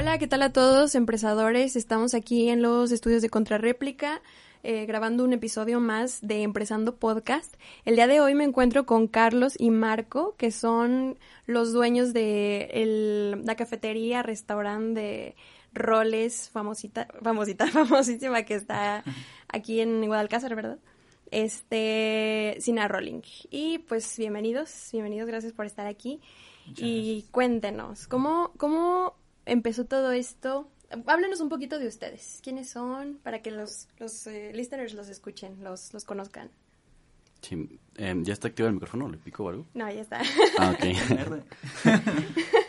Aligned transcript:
Hola, 0.00 0.16
¿qué 0.16 0.26
tal 0.26 0.40
a 0.40 0.50
todos, 0.50 0.94
empresadores? 0.94 1.76
Estamos 1.76 2.14
aquí 2.14 2.48
en 2.48 2.62
los 2.62 2.90
estudios 2.90 3.20
de 3.20 3.28
Contrarréplica. 3.28 4.22
Eh, 4.62 4.86
grabando 4.86 5.24
un 5.24 5.34
episodio 5.34 5.78
más 5.78 6.22
de 6.22 6.40
Empresando 6.40 6.96
Podcast. 6.96 7.54
El 7.84 7.96
día 7.96 8.06
de 8.06 8.22
hoy 8.22 8.34
me 8.34 8.44
encuentro 8.44 8.86
con 8.86 9.08
Carlos 9.08 9.56
y 9.58 9.68
Marco, 9.68 10.36
que 10.38 10.52
son 10.52 11.18
los 11.44 11.74
dueños 11.74 12.14
de 12.14 12.70
el, 12.72 13.44
la 13.44 13.56
cafetería, 13.56 14.22
restaurante 14.22 14.98
de 14.98 15.36
roles 15.74 16.48
famosita, 16.48 17.06
famosita, 17.20 17.66
famosísima 17.70 18.44
que 18.44 18.54
está 18.54 19.04
aquí 19.48 19.80
en 19.80 20.06
Guadalcázar, 20.06 20.54
¿verdad? 20.54 20.78
Este, 21.30 22.56
Sina 22.60 22.88
Rolling. 22.88 23.20
Y 23.50 23.80
pues 23.80 24.16
bienvenidos, 24.16 24.88
bienvenidos, 24.92 25.28
gracias 25.28 25.52
por 25.52 25.66
estar 25.66 25.86
aquí. 25.86 26.22
y 26.76 27.26
cuéntenos, 27.32 28.06
¿cómo, 28.06 28.52
¿cómo 28.56 29.19
empezó 29.46 29.86
todo 29.86 30.12
esto? 30.12 30.70
háblenos 31.06 31.40
un 31.40 31.48
poquito 31.48 31.78
de 31.78 31.86
ustedes. 31.86 32.40
¿Quiénes 32.42 32.70
son? 32.70 33.18
Para 33.22 33.42
que 33.42 33.50
los, 33.50 33.88
los 33.98 34.26
eh, 34.26 34.52
listeners 34.54 34.94
los 34.94 35.08
escuchen, 35.08 35.62
los, 35.62 35.92
los 35.94 36.04
conozcan. 36.04 36.50
Sí, 37.42 37.80
em, 37.96 38.22
¿ya 38.22 38.34
está 38.34 38.48
activo 38.48 38.68
el 38.68 38.74
micrófono? 38.74 39.08
¿Le 39.08 39.16
pico 39.16 39.44
o 39.44 39.48
algo? 39.48 39.66
No, 39.74 39.90
ya 39.90 40.02
está. 40.02 40.20
Ah, 40.58 40.74
ok. 40.74 40.84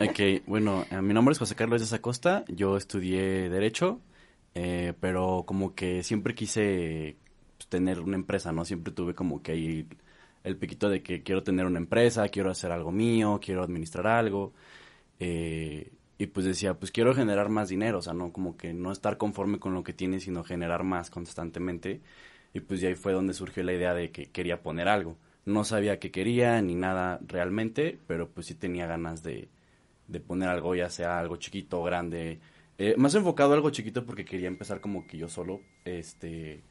ok, 0.10 0.46
bueno, 0.46 0.84
eh, 0.90 1.02
mi 1.02 1.12
nombre 1.12 1.32
es 1.32 1.38
José 1.38 1.54
Carlos 1.54 1.88
de 1.88 1.96
Acosta. 1.96 2.44
Yo 2.48 2.76
estudié 2.76 3.50
Derecho, 3.50 4.00
eh, 4.54 4.94
pero 4.98 5.44
como 5.46 5.74
que 5.74 6.02
siempre 6.02 6.34
quise 6.34 7.16
pues, 7.58 7.68
tener 7.68 8.00
una 8.00 8.16
empresa, 8.16 8.52
¿no? 8.52 8.64
Siempre 8.64 8.92
tuve 8.94 9.14
como 9.14 9.42
que 9.42 9.52
ahí 9.52 9.88
el 10.42 10.56
piquito 10.56 10.88
de 10.88 11.02
que 11.02 11.22
quiero 11.22 11.42
tener 11.42 11.66
una 11.66 11.78
empresa, 11.78 12.28
quiero 12.28 12.50
hacer 12.50 12.72
algo 12.72 12.92
mío, 12.92 13.40
quiero 13.42 13.62
administrar 13.62 14.06
algo. 14.06 14.54
Eh, 15.20 15.92
y 16.22 16.28
pues 16.28 16.46
decía, 16.46 16.74
pues 16.74 16.92
quiero 16.92 17.16
generar 17.16 17.48
más 17.48 17.68
dinero, 17.68 17.98
o 17.98 18.02
sea, 18.02 18.14
no 18.14 18.32
como 18.32 18.56
que 18.56 18.72
no 18.72 18.92
estar 18.92 19.16
conforme 19.18 19.58
con 19.58 19.74
lo 19.74 19.82
que 19.82 19.92
tiene, 19.92 20.20
sino 20.20 20.44
generar 20.44 20.84
más 20.84 21.10
constantemente. 21.10 22.00
Y 22.54 22.60
pues 22.60 22.80
de 22.80 22.86
ahí 22.88 22.94
fue 22.94 23.12
donde 23.12 23.34
surgió 23.34 23.64
la 23.64 23.72
idea 23.72 23.92
de 23.92 24.12
que 24.12 24.26
quería 24.30 24.62
poner 24.62 24.86
algo. 24.86 25.16
No 25.46 25.64
sabía 25.64 25.98
qué 25.98 26.12
quería 26.12 26.62
ni 26.62 26.76
nada 26.76 27.18
realmente, 27.26 27.98
pero 28.06 28.28
pues 28.28 28.46
sí 28.46 28.54
tenía 28.54 28.86
ganas 28.86 29.24
de, 29.24 29.48
de 30.06 30.20
poner 30.20 30.48
algo, 30.48 30.76
ya 30.76 30.90
sea 30.90 31.18
algo 31.18 31.38
chiquito 31.38 31.82
grande. 31.82 32.38
Eh, 32.78 32.94
más 32.96 33.16
enfocado 33.16 33.50
a 33.50 33.56
algo 33.56 33.70
chiquito 33.70 34.06
porque 34.06 34.24
quería 34.24 34.46
empezar 34.46 34.80
como 34.80 35.08
que 35.08 35.18
yo 35.18 35.28
solo, 35.28 35.60
este, 35.84 36.62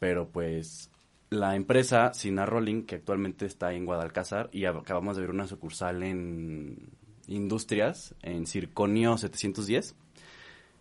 pero 0.00 0.28
pues 0.30 0.90
la 1.30 1.54
empresa 1.54 2.12
Sina 2.14 2.46
Rolling, 2.46 2.82
que 2.82 2.96
actualmente 2.96 3.46
está 3.46 3.72
en 3.74 3.84
Guadalcázar, 3.86 4.50
y 4.52 4.64
acabamos 4.64 5.16
de 5.16 5.22
ver 5.22 5.30
una 5.30 5.46
sucursal 5.46 6.02
en 6.02 6.97
Industrias 7.28 8.14
en 8.22 8.46
Circonio 8.46 9.16
710. 9.16 9.94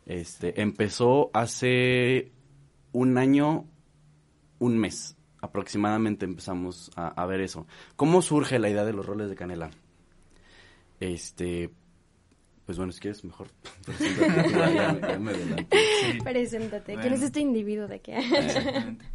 Este, 0.06 0.62
empezó 0.62 1.30
hace 1.34 2.32
un 2.94 3.18
año, 3.18 3.66
un 4.60 4.78
mes 4.78 5.18
aproximadamente 5.42 6.26
empezamos 6.26 6.92
a, 6.96 7.26
ver 7.26 7.42
eso. 7.42 7.68
¿Cómo 7.96 8.22
surge 8.22 8.60
la 8.60 8.70
idea 8.70 8.86
de 8.86 8.94
los 8.94 9.06
roles 9.06 9.30
de 9.30 9.36
canela? 9.36 9.70
Este, 11.00 11.70
pues 12.66 12.78
bueno, 12.78 12.92
si 12.92 13.00
quieres 13.00 13.24
mejor. 13.24 13.48
Preséntate. 16.24 16.96
¿Quién 16.96 17.14
es 17.14 17.22
este 17.22 17.40
individuo 17.40 17.88
de 17.88 18.02
qué? 18.02 18.18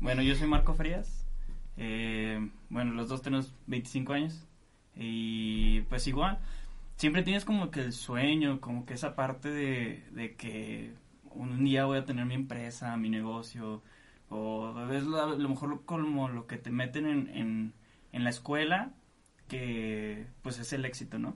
bueno, 0.00 0.22
yo 0.22 0.34
soy 0.34 0.48
Marco 0.48 0.74
Frías. 0.74 1.26
Eh, 1.76 2.50
bueno, 2.68 2.92
los 2.92 3.08
dos 3.08 3.22
tenemos 3.22 3.54
25 3.66 4.12
años. 4.12 4.46
Y 4.94 5.80
pues 5.82 6.06
igual, 6.06 6.38
siempre 7.02 7.24
tienes 7.24 7.44
como 7.44 7.72
que 7.72 7.80
el 7.80 7.92
sueño, 7.92 8.60
como 8.60 8.86
que 8.86 8.94
esa 8.94 9.16
parte 9.16 9.50
de, 9.50 10.36
que 10.38 10.94
un 11.32 11.64
día 11.64 11.84
voy 11.84 11.98
a 11.98 12.04
tener 12.04 12.26
mi 12.26 12.34
empresa, 12.34 12.96
mi 12.96 13.10
negocio, 13.10 13.82
o 14.28 14.88
es 14.92 15.02
lo, 15.02 15.36
lo 15.36 15.48
mejor 15.48 15.84
como 15.84 16.28
lo 16.28 16.46
que 16.46 16.58
te 16.58 16.70
meten 16.70 17.06
en, 17.06 17.74
en, 18.12 18.22
la 18.24 18.30
escuela, 18.30 18.92
que 19.48 20.28
pues 20.42 20.60
es 20.60 20.72
el 20.72 20.84
éxito, 20.84 21.18
¿no? 21.18 21.34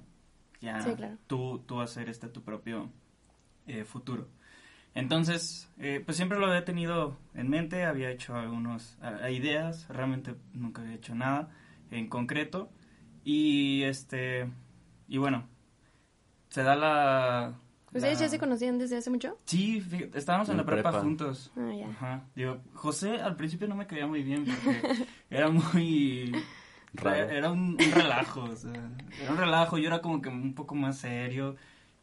Ya 0.60 0.78
tú, 1.26 1.64
tú 1.66 1.80
hacer 1.80 2.08
este 2.10 2.28
tu 2.28 2.44
propio 2.44 2.88
eh, 3.66 3.82
futuro. 3.82 4.28
Entonces, 4.94 5.68
eh, 5.78 6.00
pues 6.04 6.16
siempre 6.16 6.38
lo 6.38 6.46
había 6.46 6.64
tenido 6.64 7.18
en 7.34 7.50
mente, 7.50 7.82
había 7.82 8.12
hecho 8.12 8.36
algunas 8.36 8.96
ideas, 9.32 9.88
realmente 9.88 10.36
nunca 10.52 10.82
había 10.82 10.94
hecho 10.94 11.16
nada 11.16 11.50
en 11.90 12.06
concreto. 12.06 12.70
Y 13.24 13.82
este, 13.82 14.48
y 15.08 15.18
bueno, 15.18 15.48
se 16.56 16.62
da 16.62 16.74
la... 16.74 17.52
¿Ustedes 17.92 18.18
ya 18.18 18.30
se 18.30 18.38
conocían 18.38 18.78
desde 18.78 18.96
hace 18.96 19.10
mucho? 19.10 19.36
Sí, 19.44 19.84
estábamos 20.14 20.48
en, 20.48 20.56
la 20.56 20.64
prepa, 20.64 20.90
juntos. 20.90 21.52
Ah, 21.54 21.70
ya. 21.78 21.86
Ajá. 21.90 22.24
Digo, 22.34 22.62
José 22.72 23.20
al 23.20 23.36
principio 23.36 23.68
no 23.68 23.76
me 23.76 23.86
caía 23.86 24.06
muy 24.06 24.22
bien 24.22 24.46
porque 24.46 25.04
era 25.30 25.50
muy... 25.50 26.32
Era 27.04 27.50
un, 27.50 27.76
relajo, 27.78 28.44
o 28.44 28.56
sea, 28.56 28.72
era 29.20 29.32
un 29.32 29.36
relajo, 29.36 29.76
yo 29.76 29.88
era 29.88 30.00
como 30.00 30.22
que 30.22 30.30
un 30.30 30.54
poco 30.54 30.74
más 30.74 30.96
serio 30.96 31.56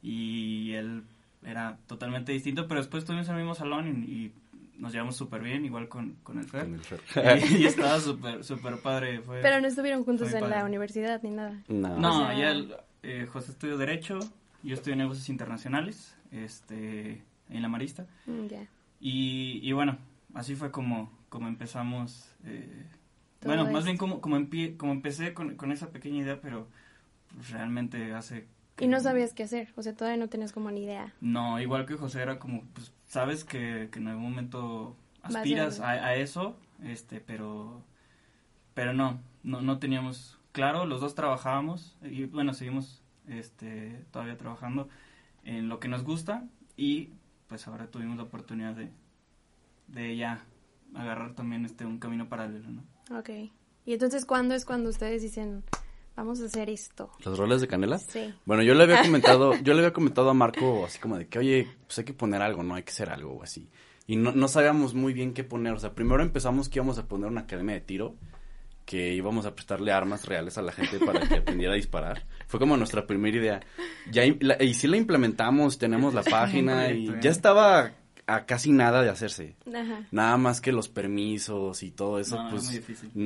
y 0.04 0.74
él 0.74 1.04
era 1.44 1.80
totalmente 1.88 2.32
distinto, 2.32 2.68
pero 2.68 2.80
después 2.80 3.02
estuvimos 3.02 3.28
en 3.30 3.34
el 3.34 3.40
mismo 3.40 3.56
salón 3.56 4.06
y, 4.08 4.32
nos 4.78 4.92
llevamos 4.92 5.16
súper 5.16 5.42
bien, 5.42 5.66
igual 5.66 5.88
con, 5.88 6.18
con 6.22 6.38
el 6.38 6.46
Fer. 6.46 6.68
y, 7.50 7.66
estaba 7.66 8.00
súper 8.00 8.44
súper 8.44 8.78
padre. 8.78 9.22
Fue, 9.22 9.40
pero 9.42 9.62
no 9.62 9.68
estuvieron 9.68 10.04
juntos 10.04 10.32
en 10.32 10.48
la 10.48 10.64
universidad 10.64 11.24
ni 11.24 11.32
nada. 11.32 11.60
No, 11.70 11.98
no 11.98 12.34
ya 12.38 12.54
eh, 13.02 13.28
José 13.32 13.52
estudió 13.52 13.78
Derecho, 13.78 14.20
yo 14.64 14.74
estudié 14.76 14.96
negocios 14.96 15.30
internacionales, 15.30 16.18
este, 16.32 17.22
en 17.50 17.62
la 17.62 17.68
Marista. 17.68 18.08
Mm, 18.26 18.48
y, 19.00 19.60
y, 19.62 19.72
bueno, 19.74 19.98
así 20.34 20.56
fue 20.56 20.72
como, 20.72 21.12
como 21.30 21.48
empezamos. 21.48 22.34
Eh, 22.46 22.86
bueno, 23.44 23.70
más 23.70 23.84
bien 23.84 23.98
como, 23.98 24.22
como, 24.22 24.38
como 24.78 24.92
empecé 24.94 25.34
con, 25.34 25.56
con, 25.56 25.72
esa 25.72 25.90
pequeña 25.90 26.22
idea, 26.22 26.40
pero 26.42 26.68
realmente 27.50 28.14
hace... 28.14 28.48
y 28.80 28.88
no 28.88 29.02
sabías 29.02 29.34
qué 29.34 29.44
hacer, 29.44 29.74
o 29.76 29.84
sea, 29.84 29.96
todavía 29.96 30.18
no 30.18 30.30
tenías 30.30 30.54
como 30.54 30.72
ni 30.72 30.84
idea. 30.84 31.14
No, 31.20 31.60
igual 31.60 31.86
que 31.86 31.96
José 31.96 32.22
era 32.22 32.40
como, 32.40 32.64
pues, 32.74 32.94
sabes 33.06 33.44
que, 33.44 33.90
que 33.92 34.00
en 34.00 34.08
algún 34.08 34.30
momento 34.30 34.96
aspiras 35.22 35.82
a, 35.82 35.92
a, 35.92 36.16
eso, 36.16 36.58
este, 36.84 37.20
pero, 37.20 37.84
pero 38.74 38.94
no, 38.94 39.20
no, 39.44 39.62
no 39.62 39.78
teníamos 39.78 40.40
claro, 40.54 40.86
los 40.86 41.02
dos 41.02 41.16
trabajábamos 41.16 41.98
y 42.02 42.26
bueno, 42.26 42.54
seguimos 42.54 43.03
este, 43.28 44.06
todavía 44.12 44.38
trabajando 44.38 44.90
en 45.44 45.70
lo 45.70 45.80
que 45.80 45.88
nos 45.88 46.04
gusta 46.04 46.48
y 46.78 47.10
pues 47.48 47.68
ahora 47.68 47.88
tuvimos 47.88 48.18
la 48.18 48.24
oportunidad 48.24 48.74
de, 48.74 48.90
de 49.88 50.16
ya 50.18 50.46
agarrar 50.96 51.34
también 51.36 51.66
este 51.66 51.86
un 51.86 52.00
camino 52.00 52.30
paralelo, 52.30 52.70
¿no? 52.70 52.84
Ok. 53.18 53.30
¿Y 53.86 53.94
entonces 53.94 54.26
cuándo 54.26 54.56
es 54.56 54.66
cuando 54.66 54.90
ustedes 54.90 55.22
dicen, 55.22 55.64
vamos 56.16 56.42
a 56.42 56.46
hacer 56.46 56.70
esto? 56.70 57.12
¿Los 57.26 57.38
roles 57.38 57.62
de 57.62 57.68
canela? 57.68 58.00
Sí. 58.00 58.34
Bueno, 58.46 58.64
yo 58.64 58.74
le 58.74 58.84
había 58.84 59.02
comentado, 59.04 59.56
yo 59.56 59.74
le 59.74 59.80
había 59.80 59.94
comentado 59.94 60.30
a 60.30 60.34
Marco 60.34 60.86
así 60.86 61.00
como 61.00 61.18
de 61.18 61.28
que, 61.28 61.40
oye, 61.40 61.68
pues 61.86 62.00
hay 62.00 62.06
que 62.06 62.14
poner 62.14 62.42
algo, 62.42 62.64
¿no? 62.64 62.76
Hay 62.76 62.84
que 62.84 62.92
hacer 62.92 63.10
algo 63.10 63.34
o 63.34 63.44
así. 63.44 63.70
Y 64.08 64.16
no, 64.16 64.32
no 64.32 64.48
sabíamos 64.48 64.94
muy 64.94 65.14
bien 65.14 65.34
qué 65.34 65.44
poner. 65.44 65.74
O 65.74 65.80
sea, 65.80 65.94
primero 65.94 66.24
empezamos 66.24 66.70
que 66.70 66.80
íbamos 66.80 66.98
a 66.98 67.08
poner 67.08 67.30
una 67.30 67.42
academia 67.42 67.76
de 67.76 67.82
tiro 67.82 68.16
que 68.86 69.14
íbamos 69.14 69.46
a 69.46 69.56
prestarle 69.56 69.92
armas 69.92 70.26
reales 70.26 70.58
a 70.58 70.62
la 70.62 70.72
gente 70.72 71.00
para 71.00 71.28
que 71.28 71.36
aprendiera 71.36 71.74
a 71.74 71.76
disparar. 71.78 72.26
Fue 72.48 72.60
como 72.60 72.78
nuestra 72.78 73.06
primera 73.08 73.38
idea. 73.38 73.60
Ya, 74.12 74.26
y 74.26 74.74
sí 74.74 74.88
la 74.88 74.98
implementamos, 74.98 75.78
tenemos 75.78 76.14
la 76.14 76.24
página 76.24 76.92
y 76.92 77.10
ya 77.22 77.32
estaba 77.32 77.94
a 78.28 78.46
casi 78.46 78.72
nada 78.72 79.02
de 79.02 79.10
hacerse. 79.10 79.56
Nada 80.12 80.38
más 80.38 80.62
que 80.62 80.72
los 80.72 80.90
permisos 80.90 81.84
y 81.84 81.92
todo 81.92 82.20
eso, 82.20 82.38
pues. 82.50 82.82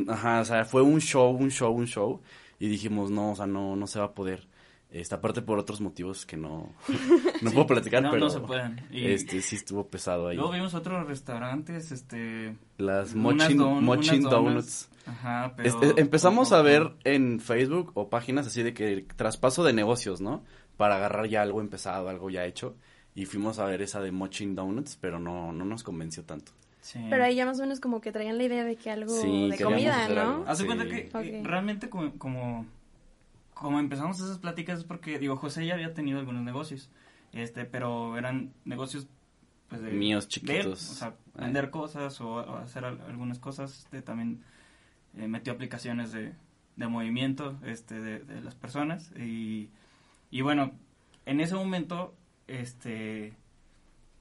Ajá, 0.07 0.41
o 0.41 0.45
sea, 0.45 0.65
fue 0.65 0.81
un 0.81 0.99
show, 1.01 1.31
un 1.31 1.51
show, 1.51 1.73
un 1.73 1.87
show. 1.87 2.21
Y 2.59 2.67
dijimos, 2.67 3.11
no, 3.11 3.31
o 3.31 3.35
sea, 3.35 3.45
no, 3.45 3.75
no 3.75 3.87
se 3.87 3.99
va 3.99 4.05
a 4.05 4.13
poder. 4.13 4.47
Esta 4.89 5.19
parte 5.19 5.41
por 5.41 5.59
otros 5.59 5.81
motivos 5.81 6.25
que 6.25 6.37
no, 6.37 6.71
no 7.41 7.51
puedo 7.51 7.67
platicar, 7.67 8.03
pero 8.03 8.17
no 8.17 8.29
se 8.29 8.39
pueden. 8.39 8.81
este 8.89 9.41
sí 9.41 9.57
estuvo 9.57 9.85
pesado 9.85 10.29
ahí. 10.29 10.37
Luego 10.37 10.53
vimos 10.53 10.73
otros 10.73 11.05
restaurantes, 11.05 11.91
este 11.91 12.55
las 12.77 13.13
Mochin, 13.13 13.57
Donuts. 13.57 14.89
Ajá, 15.07 15.53
pero 15.55 15.97
empezamos 15.97 16.51
a 16.51 16.61
ver 16.61 16.93
en 17.03 17.39
Facebook 17.39 17.91
o 17.95 18.09
páginas 18.09 18.47
así 18.47 18.61
de 18.61 18.73
que 18.73 19.05
traspaso 19.15 19.63
de 19.63 19.73
negocios, 19.73 20.21
¿no? 20.21 20.43
Para 20.75 20.97
agarrar 20.97 21.27
ya 21.27 21.41
algo 21.41 21.61
empezado, 21.61 22.09
algo 22.09 22.29
ya 22.29 22.45
hecho. 22.45 22.75
Y 23.15 23.25
fuimos 23.25 23.57
a 23.57 23.65
ver 23.65 23.81
esa 23.81 24.01
de 24.01 24.11
Mochin 24.11 24.53
Donuts, 24.53 24.97
pero 24.99 25.19
no, 25.19 25.51
no 25.51 25.65
nos 25.65 25.83
convenció 25.83 26.23
tanto. 26.23 26.51
Sí. 26.81 26.99
Pero 27.09 27.23
ahí 27.23 27.35
ya 27.35 27.45
más 27.45 27.57
o 27.59 27.63
menos 27.63 27.79
como 27.79 27.99
que 27.99 28.11
traían 28.11 28.37
la 28.37 28.43
idea 28.43 28.63
de 28.63 28.75
que 28.75 28.91
algo 28.91 29.13
de 29.13 29.57
comida, 29.61 30.07
¿no? 30.09 30.43
Haz 30.47 30.63
cuenta 30.63 30.85
que 30.85 31.41
realmente 31.43 31.89
como 31.89 32.65
como 33.59 33.79
empezamos 33.79 34.19
esas 34.19 34.37
pláticas 34.39 34.79
es 34.79 34.85
porque, 34.85 35.19
digo, 35.19 35.35
José 35.35 35.65
ya 35.65 35.73
había 35.73 35.93
tenido 35.93 36.19
algunos 36.19 36.43
negocios, 36.43 36.89
este, 37.33 37.65
pero 37.65 38.17
eran 38.17 38.53
negocios 38.65 39.07
pues 39.69 39.81
de, 39.81 39.91
míos 39.91 40.27
chiquitos. 40.27 40.91
o 40.91 40.93
sea, 40.93 41.15
vender 41.35 41.69
cosas 41.69 42.21
o, 42.21 42.39
hacer 42.57 42.85
algunas 42.85 43.39
cosas, 43.39 43.79
este, 43.79 44.01
también 44.01 44.43
eh, 45.17 45.27
metió 45.27 45.53
aplicaciones 45.53 46.11
de, 46.11 46.33
de 46.75 46.87
movimiento 46.87 47.59
este, 47.63 47.99
de, 47.99 48.41
las 48.41 48.55
personas 48.55 49.11
y, 49.17 49.69
y 50.31 50.41
bueno, 50.41 50.71
en 51.25 51.41
ese 51.41 51.55
momento 51.55 52.15
este, 52.47 53.35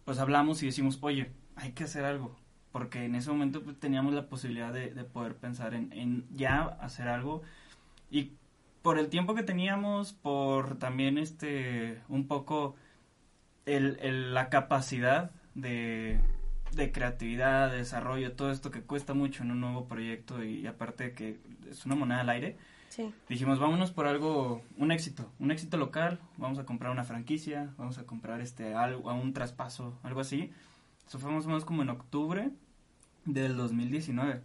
pues 0.04 0.18
hablamos 0.18 0.62
y 0.62 0.66
decimos, 0.66 0.98
oye, 1.02 1.30
hay 1.54 1.72
que 1.72 1.84
hacer 1.84 2.04
algo, 2.04 2.36
porque 2.72 3.04
en 3.04 3.14
ese 3.14 3.30
momento 3.30 3.62
pues, 3.62 3.78
teníamos 3.78 4.14
la 4.14 4.28
posibilidad 4.28 4.72
de, 4.72 4.92
de 4.92 5.04
poder 5.04 5.36
pensar 5.36 5.74
en, 5.74 5.92
en, 5.92 6.26
ya 6.34 6.62
hacer 6.62 7.08
algo 7.08 7.42
y 8.10 8.32
por 8.82 8.98
el 8.98 9.08
tiempo 9.08 9.34
que 9.34 9.42
teníamos, 9.42 10.12
por 10.12 10.78
también 10.78 11.18
este, 11.18 12.00
un 12.08 12.28
poco 12.28 12.76
el, 13.64 13.98
el, 14.00 14.32
la 14.32 14.48
capacidad 14.48 15.32
de, 15.54 16.20
de 16.72 16.92
creatividad, 16.92 17.70
de 17.70 17.78
desarrollo, 17.78 18.32
todo 18.32 18.50
esto 18.50 18.70
que 18.70 18.82
cuesta 18.82 19.14
mucho 19.14 19.42
en 19.42 19.50
un 19.50 19.60
nuevo 19.60 19.86
proyecto 19.86 20.44
y, 20.44 20.66
aparte 20.66 21.12
que 21.12 21.38
es 21.70 21.86
una 21.86 21.94
moneda 21.94 22.20
al 22.20 22.28
aire, 22.30 22.56
Sí. 22.88 23.12
dijimos 23.28 23.58
vámonos 23.58 23.90
por 23.90 24.06
algo 24.06 24.62
un 24.78 24.90
éxito 24.92 25.30
un 25.40 25.50
éxito 25.50 25.76
local 25.76 26.18
vamos 26.38 26.58
a 26.58 26.64
comprar 26.64 26.92
una 26.92 27.02
franquicia 27.04 27.74
vamos 27.76 27.98
a 27.98 28.04
comprar 28.04 28.40
este 28.40 28.74
algo 28.74 29.12
un 29.12 29.34
traspaso 29.34 29.98
algo 30.04 30.20
así 30.20 30.50
eso 31.06 31.18
fue 31.18 31.30
más 31.32 31.44
o 31.44 31.48
menos 31.48 31.64
como 31.66 31.82
en 31.82 31.90
octubre 31.90 32.48
del 33.26 33.56
2019 33.56 34.40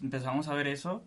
empezamos 0.00 0.46
a 0.48 0.54
ver 0.54 0.68
eso 0.68 1.02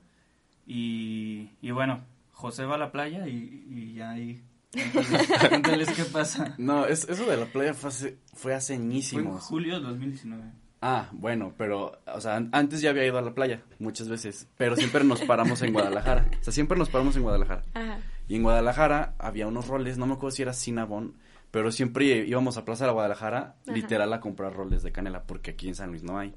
y, 0.67 1.49
y 1.61 1.71
bueno 1.71 2.01
José 2.33 2.65
va 2.65 2.75
a 2.75 2.77
la 2.77 2.91
playa 2.91 3.27
y, 3.27 3.65
y 3.69 3.93
ya 3.95 4.11
ahí 4.11 4.43
cuéntales 5.49 5.89
qué 5.91 6.03
pasa 6.05 6.53
No, 6.57 6.85
es, 6.85 7.07
eso 7.09 7.25
de 7.25 7.37
la 7.37 7.45
playa 7.45 7.73
fue 7.73 7.89
hace, 7.89 8.17
fue 8.33 8.53
hace 8.53 8.75
fue 8.75 8.83
en 8.83 8.89
añísimos. 8.91 9.43
julio 9.43 9.75
del 9.75 9.83
2019 9.83 10.43
Ah, 10.81 11.09
bueno, 11.11 11.53
pero, 11.57 11.99
o 12.05 12.21
sea, 12.21 12.37
an- 12.37 12.49
antes 12.53 12.79
ya 12.79 12.91
había 12.91 13.05
ido 13.05 13.17
a 13.17 13.21
la 13.21 13.33
playa 13.33 13.63
muchas 13.79 14.07
veces, 14.07 14.47
pero 14.57 14.77
siempre 14.77 15.03
nos 15.03 15.19
paramos 15.21 15.61
en 15.61 15.73
Guadalajara. 15.73 16.25
O 16.39 16.43
sea, 16.45 16.53
siempre 16.53 16.77
nos 16.77 16.87
paramos 16.87 17.17
en 17.17 17.23
Guadalajara. 17.23 17.63
Ajá. 17.73 17.97
Y 18.29 18.35
en 18.37 18.43
Guadalajara 18.43 19.13
había 19.19 19.45
unos 19.47 19.67
roles, 19.67 19.97
no 19.97 20.05
me 20.05 20.13
acuerdo 20.13 20.33
si 20.37 20.41
era 20.43 20.53
Cinnabon, 20.53 21.15
pero 21.51 21.73
siempre 21.73 22.25
íbamos 22.25 22.55
a 22.55 22.63
Plaza 22.63 22.85
de 22.85 22.87
la 22.87 22.93
Guadalajara, 22.93 23.55
Ajá. 23.63 23.73
literal, 23.73 24.13
a 24.13 24.21
comprar 24.21 24.53
roles 24.53 24.81
de 24.81 24.93
canela, 24.93 25.23
porque 25.23 25.51
aquí 25.51 25.67
en 25.67 25.75
San 25.75 25.89
Luis 25.89 26.03
no 26.03 26.17
hay. 26.17 26.33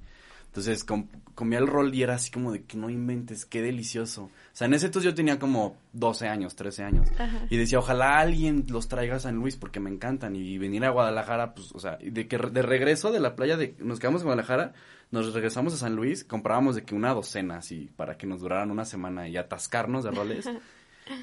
Entonces 0.53 0.85
com- 0.85 1.09
comía 1.35 1.59
el 1.59 1.67
rol 1.67 1.95
y 1.95 2.03
era 2.03 2.17
así 2.17 2.31
como 2.31 2.53
de 2.53 2.65
que 2.65 2.77
no 2.77 2.91
inventes, 2.91 3.47
qué 3.47 3.63
delicioso. 3.63 4.25
O 4.25 4.31
sea, 4.53 4.67
en 4.67 4.75
ese 4.75 4.85
entonces 4.87 5.11
yo 5.11 5.15
tenía 5.15 5.39
como 5.39 5.79
12 5.95 6.29
años, 6.29 6.55
13 6.57 6.85
años. 6.85 7.09
Ajá. 7.19 7.47
Y 7.49 7.57
decía, 7.57 7.79
ojalá 7.79 8.19
alguien 8.19 8.67
los 8.69 8.87
traiga 8.87 9.17
a 9.17 9.19
San 9.21 9.37
Luis 9.37 9.57
porque 9.57 9.81
me 9.81 9.89
encantan. 9.89 10.37
Y 10.37 10.59
venir 10.59 10.85
a 10.85 10.91
Guadalajara, 10.91 11.55
pues, 11.55 11.73
o 11.73 11.79
sea, 11.79 11.97
de 12.03 12.29
que 12.29 12.37
re- 12.37 12.51
de 12.51 12.61
regreso 12.61 13.11
de 13.13 13.21
la 13.21 13.35
playa, 13.35 13.57
de 13.57 13.75
nos 13.79 13.99
quedamos 13.99 14.21
en 14.21 14.27
Guadalajara, 14.27 14.75
nos 15.11 15.33
regresamos 15.33 15.73
a 15.73 15.79
San 15.79 15.97
Luis, 15.97 16.23
comprábamos 16.23 16.75
de 16.75 16.85
que 16.85 16.95
una 16.95 17.15
docena, 17.15 17.57
así, 17.57 17.91
para 17.97 18.19
que 18.19 18.27
nos 18.27 18.41
duraran 18.41 18.71
una 18.71 18.85
semana 18.85 19.29
y 19.29 19.39
atascarnos 19.39 20.05
de 20.05 20.11
roles. 20.11 20.51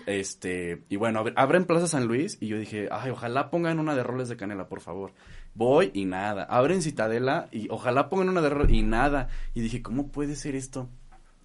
Este, 0.05 0.83
y 0.89 0.95
bueno, 0.95 1.23
ab- 1.23 1.33
abren 1.35 1.65
Plaza 1.65 1.87
San 1.87 2.05
Luis 2.07 2.37
y 2.41 2.47
yo 2.47 2.57
dije, 2.57 2.89
ay, 2.91 3.11
ojalá 3.11 3.49
pongan 3.49 3.79
una 3.79 3.95
de 3.95 4.03
roles 4.03 4.29
de 4.29 4.37
canela, 4.37 4.67
por 4.67 4.81
favor. 4.81 5.13
Voy 5.55 5.91
y 5.93 6.05
nada. 6.05 6.43
Abren 6.43 6.81
Citadela 6.81 7.47
y 7.51 7.67
ojalá 7.69 8.09
pongan 8.09 8.29
una 8.29 8.41
de 8.41 8.49
roles 8.49 8.71
y 8.71 8.81
nada. 8.81 9.27
Y 9.53 9.61
dije, 9.61 9.81
¿cómo 9.81 10.07
puede 10.07 10.35
ser 10.35 10.55
esto? 10.55 10.89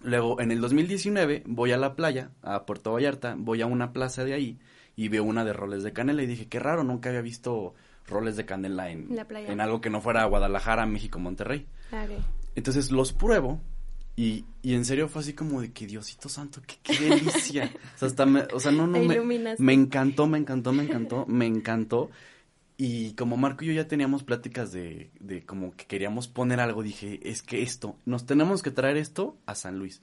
Luego, 0.01 0.39
en 0.39 0.51
el 0.51 0.61
2019, 0.61 1.43
voy 1.47 1.71
a 1.71 1.77
la 1.77 1.95
playa, 1.95 2.29
a 2.43 2.65
Puerto 2.65 2.93
Vallarta, 2.93 3.35
voy 3.37 3.61
a 3.61 3.65
una 3.65 3.91
plaza 3.91 4.23
de 4.23 4.33
ahí 4.33 4.59
y 4.95 5.07
veo 5.09 5.23
una 5.23 5.43
de 5.43 5.51
roles 5.53 5.83
de 5.83 5.93
canela 5.93 6.21
y 6.21 6.27
dije, 6.27 6.47
qué 6.47 6.59
raro, 6.59 6.83
nunca 6.83 7.09
había 7.09 7.21
visto 7.21 7.73
roles 8.07 8.35
de 8.37 8.45
canela 8.45 8.89
en, 8.91 9.07
En 9.09 9.15
la 9.15 9.25
playa. 9.27 9.51
en 9.51 9.59
algo 9.61 9.81
que 9.81 9.89
no 9.89 10.01
fuera 10.01 10.23
Guadalajara, 10.25 10.85
México, 10.85 11.17
Monterrey. 11.19 11.65
Entonces 12.55 12.91
los 12.91 13.11
pruebo 13.13 13.59
y, 14.15 14.45
y 14.61 14.73
en 14.75 14.85
serio 14.85 15.07
fue 15.09 15.21
así 15.21 15.33
como 15.33 15.61
de 15.61 15.71
que 15.73 15.87
Diosito 15.87 16.29
santo, 16.29 16.61
qué, 16.65 16.75
qué 16.81 16.97
delicia. 17.09 17.71
o 17.95 17.97
sea, 17.97 18.07
hasta 18.07 18.25
me, 18.25 18.41
o 18.53 18.59
sea, 18.59 18.71
no, 18.71 18.87
no, 18.87 18.97
me, 19.07 19.15
me 19.59 19.73
encantó, 19.73 20.27
me 20.27 20.37
encantó, 20.37 20.71
me 20.71 20.83
encantó, 20.83 21.25
me 21.27 21.45
encantó. 21.45 22.09
Y 22.77 23.13
como 23.13 23.37
Marco 23.37 23.63
y 23.63 23.67
yo 23.67 23.73
ya 23.73 23.87
teníamos 23.87 24.23
pláticas 24.23 24.71
de, 24.73 25.09
de 25.19 25.43
como 25.45 25.75
que 25.75 25.85
queríamos 25.85 26.27
poner 26.27 26.59
algo, 26.59 26.83
dije, 26.83 27.19
es 27.23 27.41
que 27.41 27.61
esto, 27.61 27.95
nos 28.05 28.25
tenemos 28.25 28.61
que 28.63 28.71
traer 28.71 28.97
esto 28.97 29.37
a 29.45 29.55
San 29.55 29.79
Luis. 29.79 30.01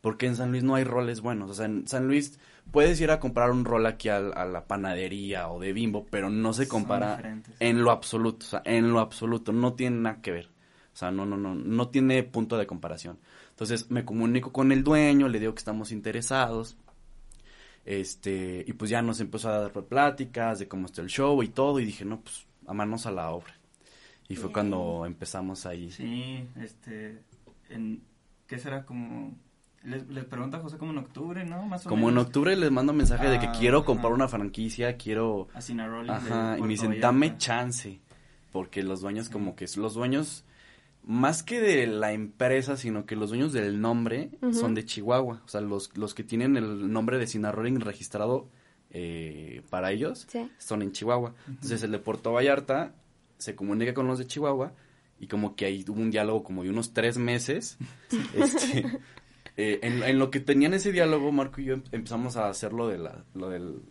Porque 0.00 0.26
en 0.26 0.34
San 0.34 0.50
Luis 0.50 0.64
no 0.64 0.74
hay 0.74 0.82
roles 0.84 1.20
buenos. 1.20 1.50
O 1.50 1.54
sea, 1.54 1.66
en 1.66 1.86
San 1.86 2.08
Luis 2.08 2.38
puedes 2.72 3.00
ir 3.00 3.12
a 3.12 3.20
comprar 3.20 3.52
un 3.52 3.64
rol 3.64 3.86
aquí 3.86 4.08
al- 4.08 4.36
a, 4.36 4.44
la 4.44 4.66
panadería 4.66 5.48
o 5.48 5.60
de 5.60 5.72
bimbo, 5.72 6.06
pero 6.10 6.28
no 6.28 6.52
se 6.52 6.66
compara 6.66 7.40
en 7.60 7.82
lo 7.84 7.92
absoluto. 7.92 8.44
O 8.44 8.48
sea, 8.48 8.62
en 8.64 8.92
lo 8.92 8.98
absoluto. 8.98 9.52
No 9.52 9.74
tiene 9.74 9.98
nada 9.98 10.20
que 10.20 10.32
ver. 10.32 10.48
O 10.92 10.96
sea, 10.96 11.12
no, 11.12 11.24
no, 11.24 11.36
no, 11.36 11.54
no 11.54 11.88
tiene 11.88 12.22
punto 12.24 12.56
de 12.58 12.66
comparación. 12.66 13.18
Entonces 13.62 13.92
me 13.92 14.04
comunico 14.04 14.50
con 14.50 14.72
el 14.72 14.82
dueño, 14.82 15.28
le 15.28 15.38
digo 15.38 15.54
que 15.54 15.60
estamos 15.60 15.92
interesados. 15.92 16.76
Este, 17.84 18.64
y 18.66 18.72
pues 18.72 18.90
ya 18.90 19.02
nos 19.02 19.20
empezó 19.20 19.50
a 19.50 19.60
dar 19.60 19.72
pláticas 19.72 20.58
de 20.58 20.66
cómo 20.66 20.86
está 20.86 21.00
el 21.00 21.06
show 21.06 21.40
y 21.44 21.48
todo, 21.48 21.78
y 21.78 21.84
dije, 21.84 22.04
no, 22.04 22.20
pues, 22.20 22.44
a 22.66 22.74
manos 22.74 23.06
a 23.06 23.12
la 23.12 23.30
obra. 23.30 23.54
Y 24.28 24.34
fue 24.34 24.46
Bien. 24.46 24.52
cuando 24.52 25.06
empezamos 25.06 25.64
ahí. 25.64 25.92
Sí, 25.92 26.44
este, 26.60 27.22
en, 27.68 28.02
¿qué 28.48 28.58
será 28.58 28.84
como? 28.84 29.32
Les, 29.84 30.08
les 30.08 30.24
pregunta 30.24 30.58
José 30.58 30.76
como 30.76 30.90
en 30.90 30.98
octubre, 30.98 31.44
¿no? 31.44 31.64
Más 31.64 31.86
o 31.86 31.88
Como 31.88 32.08
en 32.08 32.18
octubre 32.18 32.56
les 32.56 32.70
mando 32.72 32.92
mensaje 32.92 33.28
de 33.28 33.38
que 33.38 33.46
Ah, 33.46 33.54
quiero 33.56 33.84
comprar 33.84 34.12
una 34.12 34.26
franquicia, 34.26 34.96
quiero... 34.96 35.46
A 35.54 36.16
Ajá, 36.16 36.58
y 36.58 36.62
me 36.62 36.68
dicen, 36.68 37.00
dame 37.00 37.36
chance. 37.38 38.00
Porque 38.50 38.82
los 38.82 39.02
dueños 39.02 39.28
como 39.28 39.54
que, 39.54 39.66
los 39.76 39.94
dueños, 39.94 40.44
más 41.04 41.42
que 41.42 41.60
de 41.60 41.86
la 41.86 42.12
empresa, 42.12 42.76
sino 42.76 43.06
que 43.06 43.16
los 43.16 43.30
dueños 43.30 43.52
del 43.52 43.80
nombre 43.80 44.30
son 44.52 44.74
de 44.74 44.84
Chihuahua. 44.84 45.42
O 45.44 45.48
sea, 45.48 45.60
los, 45.60 45.96
los 45.96 46.14
que 46.14 46.22
tienen 46.24 46.56
el 46.56 46.92
nombre 46.92 47.18
de 47.18 47.26
Cinnarolling 47.26 47.80
registrado 47.80 48.48
eh, 48.90 49.62
para 49.70 49.90
ellos 49.90 50.26
Sí. 50.30 50.48
son 50.58 50.82
en 50.82 50.92
Chihuahua. 50.92 51.34
Entonces 51.48 51.82
el 51.82 51.90
de 51.92 51.98
Puerto 51.98 52.32
Vallarta 52.32 52.94
se 53.38 53.54
comunica 53.56 53.94
con 53.94 54.06
los 54.06 54.18
de 54.18 54.26
Chihuahua 54.26 54.72
y 55.18 55.26
como 55.26 55.56
que 55.56 55.64
ahí 55.66 55.84
hubo 55.88 56.00
un 56.00 56.10
diálogo 56.10 56.44
como 56.44 56.62
de 56.62 56.70
unos 56.70 56.92
tres 56.92 57.18
meses. 57.18 57.78
este, 58.34 58.84
eh, 59.56 59.80
en, 59.82 60.02
en 60.02 60.18
lo 60.18 60.30
que 60.30 60.40
tenían 60.40 60.74
ese 60.74 60.92
diálogo, 60.92 61.32
Marco 61.32 61.60
y 61.60 61.64
yo 61.64 61.74
em- 61.74 61.82
empezamos 61.92 62.36
a 62.36 62.48
hacer 62.48 62.72
lo 62.72 62.86
de 62.88 62.98
la, 62.98 63.24
lo 63.34 63.48
del, 63.50 63.82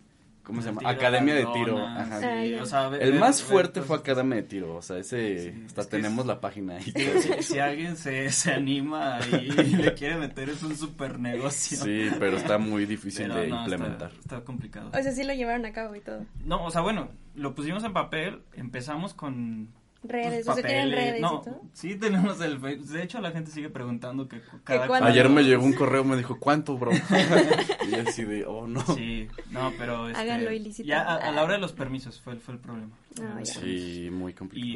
¿cómo 0.42 0.60
se 0.62 0.68
llama? 0.72 0.88
Academia 0.88 1.34
de 1.34 1.46
tiro. 1.46 1.78
Ajá. 1.86 2.20
sí, 2.42 2.54
o 2.54 2.66
sea, 2.66 2.88
ver- 2.88 3.02
El 3.02 3.18
más 3.18 3.40
ver 3.40 3.48
fuerte 3.50 3.82
fue 3.82 3.96
Academia 3.96 4.36
de 4.36 4.42
Tiro, 4.42 4.74
o 4.76 4.82
sea, 4.82 4.98
ese, 4.98 5.52
Sí, 5.52 5.62
hasta 5.66 5.82
es 5.82 5.88
tenemos 5.88 6.20
es- 6.20 6.26
la 6.26 6.40
página 6.40 6.76
ahí. 6.76 6.92
Si, 7.22 7.42
si 7.42 7.58
alguien 7.58 7.96
se, 7.96 8.30
se 8.30 8.52
anima 8.52 9.18
y, 9.30 9.50
le 9.50 9.94
quiere 9.94 10.16
meter 10.16 10.48
es 10.50 10.62
un 10.62 10.76
super 10.76 11.18
negocio. 11.18 11.78
Sí, 11.78 12.08
pero 12.18 12.36
está 12.36 12.58
muy 12.58 12.86
difícil 12.86 13.28
Pero 13.28 13.40
de 13.40 13.48
no, 13.48 13.62
está- 13.64 13.74
implementar. 13.74 14.10
Está, 14.20 14.40
complicado. 14.44 14.90
O 14.90 15.02
sea, 15.02 15.12
sí 15.12 15.22
lo 15.24 15.32
llevaron 15.34 15.64
a 15.66 15.72
cabo 15.72 15.94
y 15.96 16.00
todo. 16.00 16.24
No, 16.44 16.64
o 16.64 16.70
sea, 16.70 16.80
bueno, 16.80 17.08
lo 17.34 17.54
pusimos 17.54 17.84
en 17.84 17.92
papel, 17.92 18.42
empezamos 18.54 19.14
con 19.14 19.68
Redes, 20.04 20.44
pues, 20.44 20.48
o 20.48 20.60
sea, 20.60 20.66
tienen 20.68 20.90
redes 20.90 21.20
no, 21.20 21.40
y 21.40 21.44
todo. 21.44 21.62
sí 21.72 21.94
tenemos 21.94 22.40
el 22.40 22.58
Facebook. 22.58 22.88
De 22.88 23.02
hecho, 23.04 23.20
la 23.20 23.30
gente 23.30 23.50
sigue 23.52 23.70
preguntando 23.70 24.26
que 24.28 24.40
cada 24.64 24.88
cuándo? 24.88 25.06
Ayer 25.08 25.28
me 25.28 25.44
llegó 25.44 25.62
un 25.64 25.74
correo, 25.74 26.02
me 26.02 26.16
dijo, 26.16 26.38
¿cuánto, 26.40 26.76
bro? 26.76 26.90
y 27.86 27.90
yo 27.90 28.02
así 28.08 28.24
de, 28.24 28.44
oh, 28.44 28.66
no. 28.66 28.80
Sí, 28.94 29.28
no, 29.50 29.72
pero 29.78 30.08
este, 30.08 30.20
Háganlo 30.20 30.50
ilícito. 30.52 30.88
Ya 30.88 31.02
a, 31.02 31.16
a 31.16 31.30
la 31.30 31.44
hora 31.44 31.52
de 31.54 31.60
los 31.60 31.72
permisos 31.72 32.20
fue, 32.20 32.32
el- 32.32 32.40
fue 32.40 32.54
el 32.54 32.60
problema. 32.60 32.90
Ah, 33.20 33.38
ya. 33.38 33.44
Sí, 33.44 34.08
muy 34.10 34.34
complicado. 34.34 34.68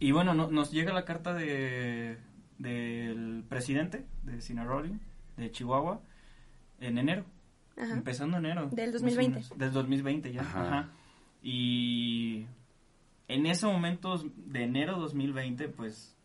Y, 0.00 0.06
y 0.08 0.10
bueno, 0.10 0.34
no- 0.34 0.50
nos 0.50 0.72
llega 0.72 0.92
la 0.92 1.04
carta 1.04 1.32
de 1.34 2.18
del 2.58 3.44
presidente 3.48 4.04
de 4.22 4.40
Cinnarolling 4.40 5.00
de 5.36 5.50
Chihuahua 5.50 6.00
en 6.80 6.98
enero, 6.98 7.24
Ajá. 7.76 7.92
empezando 7.92 8.36
enero. 8.38 8.68
Del 8.72 8.92
más 8.92 9.00
o 9.02 9.04
2020. 9.04 9.34
menos, 9.40 9.58
Del 9.58 9.72
2020 9.72 10.32
ya. 10.32 10.40
Ajá. 10.42 10.62
Ajá. 10.66 10.88
Y 11.42 12.46
en 13.28 13.46
ese 13.46 13.66
momento 13.66 14.22
de 14.36 14.62
enero 14.64 14.98
2020, 14.98 15.68
pues 15.68 16.16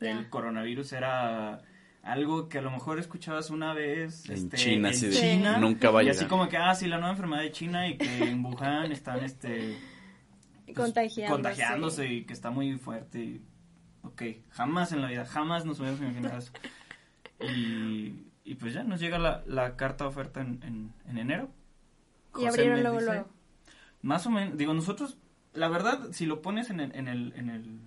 Ya. 0.00 0.12
el 0.18 0.28
coronavirus 0.30 0.92
era 0.92 1.62
algo 2.02 2.48
que 2.48 2.58
a 2.58 2.62
lo 2.62 2.70
mejor 2.70 2.98
escuchabas 2.98 3.50
una 3.50 3.74
vez 3.74 4.26
En 4.26 4.34
este, 4.34 4.56
China, 4.56 4.88
en 4.88 4.94
así 4.94 5.06
de, 5.08 5.12
China, 5.12 5.58
nunca 5.58 5.90
va 5.90 6.00
a 6.00 6.02
y 6.04 6.08
así 6.08 6.24
como 6.26 6.48
que, 6.48 6.56
ah, 6.56 6.74
sí, 6.74 6.86
la 6.86 6.96
nueva 6.96 7.12
enfermedad 7.12 7.42
de 7.42 7.52
China 7.52 7.86
y 7.88 7.98
que 7.98 8.24
en 8.24 8.44
Wuhan 8.44 8.90
están, 8.92 9.22
este... 9.24 9.76
pues, 10.64 10.76
Contagiándose. 10.76 11.30
contagiándose 11.42 12.06
y 12.12 12.24
que 12.24 12.32
está 12.32 12.50
muy 12.50 12.78
fuerte. 12.78 13.18
Y, 13.22 13.42
ok, 14.02 14.22
jamás 14.50 14.92
en 14.92 15.02
la 15.02 15.08
vida, 15.08 15.26
jamás 15.26 15.64
nos 15.66 15.78
hubiéramos 15.80 16.00
imaginado 16.02 16.38
eso. 16.38 16.52
Y, 17.40 18.26
y 18.44 18.54
pues 18.54 18.74
ya 18.74 18.82
nos 18.82 19.00
llega 19.00 19.18
la, 19.18 19.42
la 19.46 19.76
carta 19.76 20.04
de 20.04 20.08
oferta 20.10 20.40
en, 20.40 20.62
en, 20.62 20.92
en 21.08 21.18
enero. 21.18 21.50
Y 22.34 22.44
José 22.44 22.48
abrieron 22.48 22.80
luego, 22.82 22.98
dice- 22.98 23.10
luego. 23.12 23.28
Más 24.02 24.26
o 24.26 24.30
menos, 24.30 24.56
digo, 24.56 24.72
nosotros, 24.72 25.18
la 25.54 25.68
verdad, 25.68 26.08
si 26.12 26.26
lo 26.26 26.42
pones 26.42 26.70
en 26.70 26.80
el, 26.80 26.94
en 26.94 27.08
el, 27.08 27.32
en 27.36 27.50
el 27.50 27.80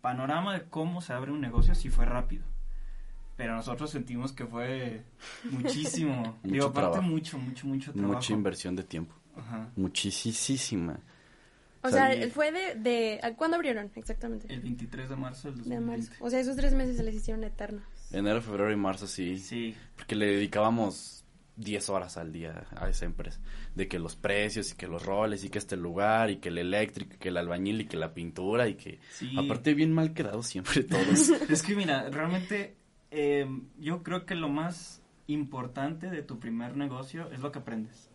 panorama 0.00 0.54
de 0.54 0.64
cómo 0.64 1.00
se 1.00 1.12
abre 1.12 1.32
un 1.32 1.40
negocio, 1.40 1.74
sí 1.74 1.88
fue 1.90 2.04
rápido. 2.04 2.44
Pero 3.36 3.54
nosotros 3.56 3.90
sentimos 3.90 4.32
que 4.32 4.46
fue 4.46 5.02
muchísimo. 5.50 6.16
Mucho 6.22 6.38
digo, 6.42 6.66
aparte 6.66 6.90
trabajo. 6.92 7.02
mucho, 7.02 7.38
mucho, 7.38 7.66
mucho 7.66 7.92
trabajo. 7.92 8.14
Mucha 8.14 8.32
inversión 8.32 8.76
de 8.76 8.84
tiempo. 8.84 9.14
Ajá. 9.36 9.70
Muchísima. 9.74 11.00
O 11.82 11.90
sea, 11.90 12.12
sea, 12.14 12.30
fue 12.30 12.50
de, 12.52 12.76
de... 12.76 13.20
¿a 13.22 13.34
¿Cuándo 13.34 13.56
abrieron 13.56 13.90
exactamente? 13.96 14.52
El 14.52 14.60
23 14.60 15.08
de 15.10 15.16
marzo 15.16 15.48
del 15.48 15.64
De 15.64 15.74
2020. 15.74 16.08
marzo. 16.10 16.24
O 16.24 16.30
sea, 16.30 16.40
esos 16.40 16.56
tres 16.56 16.72
meses 16.74 16.96
se 16.96 17.02
les 17.02 17.14
hicieron 17.14 17.44
eternos. 17.44 17.82
Enero, 18.12 18.40
febrero 18.40 18.72
y 18.72 18.76
marzo, 18.76 19.06
sí. 19.06 19.38
Sí, 19.38 19.74
Porque 19.96 20.14
le 20.14 20.26
dedicábamos 20.26 21.23
10 21.56 21.88
horas 21.90 22.16
al 22.16 22.32
día 22.32 22.66
a 22.76 22.88
esa 22.88 23.04
empresa. 23.04 23.40
De 23.74 23.88
que 23.88 23.98
los 23.98 24.16
precios 24.16 24.72
y 24.72 24.76
que 24.76 24.86
los 24.86 25.04
roles 25.04 25.44
y 25.44 25.50
que 25.50 25.58
este 25.58 25.76
lugar 25.76 26.30
y 26.30 26.36
que 26.36 26.48
el 26.48 26.58
eléctrico 26.58 27.14
y 27.14 27.18
que 27.18 27.28
el 27.28 27.36
albañil 27.36 27.82
y 27.82 27.86
que 27.86 27.96
la 27.96 28.12
pintura 28.12 28.68
y 28.68 28.74
que... 28.74 28.98
Aparte 29.36 29.74
bien 29.74 29.92
mal 29.92 30.14
quedado 30.14 30.42
siempre 30.42 30.82
todos. 30.84 31.28
es 31.28 31.62
que 31.62 31.74
mira, 31.74 32.08
realmente 32.10 32.76
eh, 33.10 33.46
yo 33.78 34.02
creo 34.02 34.26
que 34.26 34.34
lo 34.34 34.48
más 34.48 35.02
importante 35.26 36.10
de 36.10 36.22
tu 36.22 36.38
primer 36.38 36.76
negocio 36.76 37.30
es 37.30 37.40
lo 37.40 37.52
que 37.52 37.60
aprendes. 37.60 38.10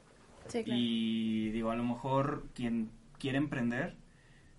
Sí, 0.47 0.63
claro. 0.63 0.79
Y 0.79 1.49
digo, 1.51 1.71
a 1.71 1.75
lo 1.75 1.83
mejor 1.83 2.47
quien 2.53 2.91
quiere 3.17 3.37
emprender 3.37 3.95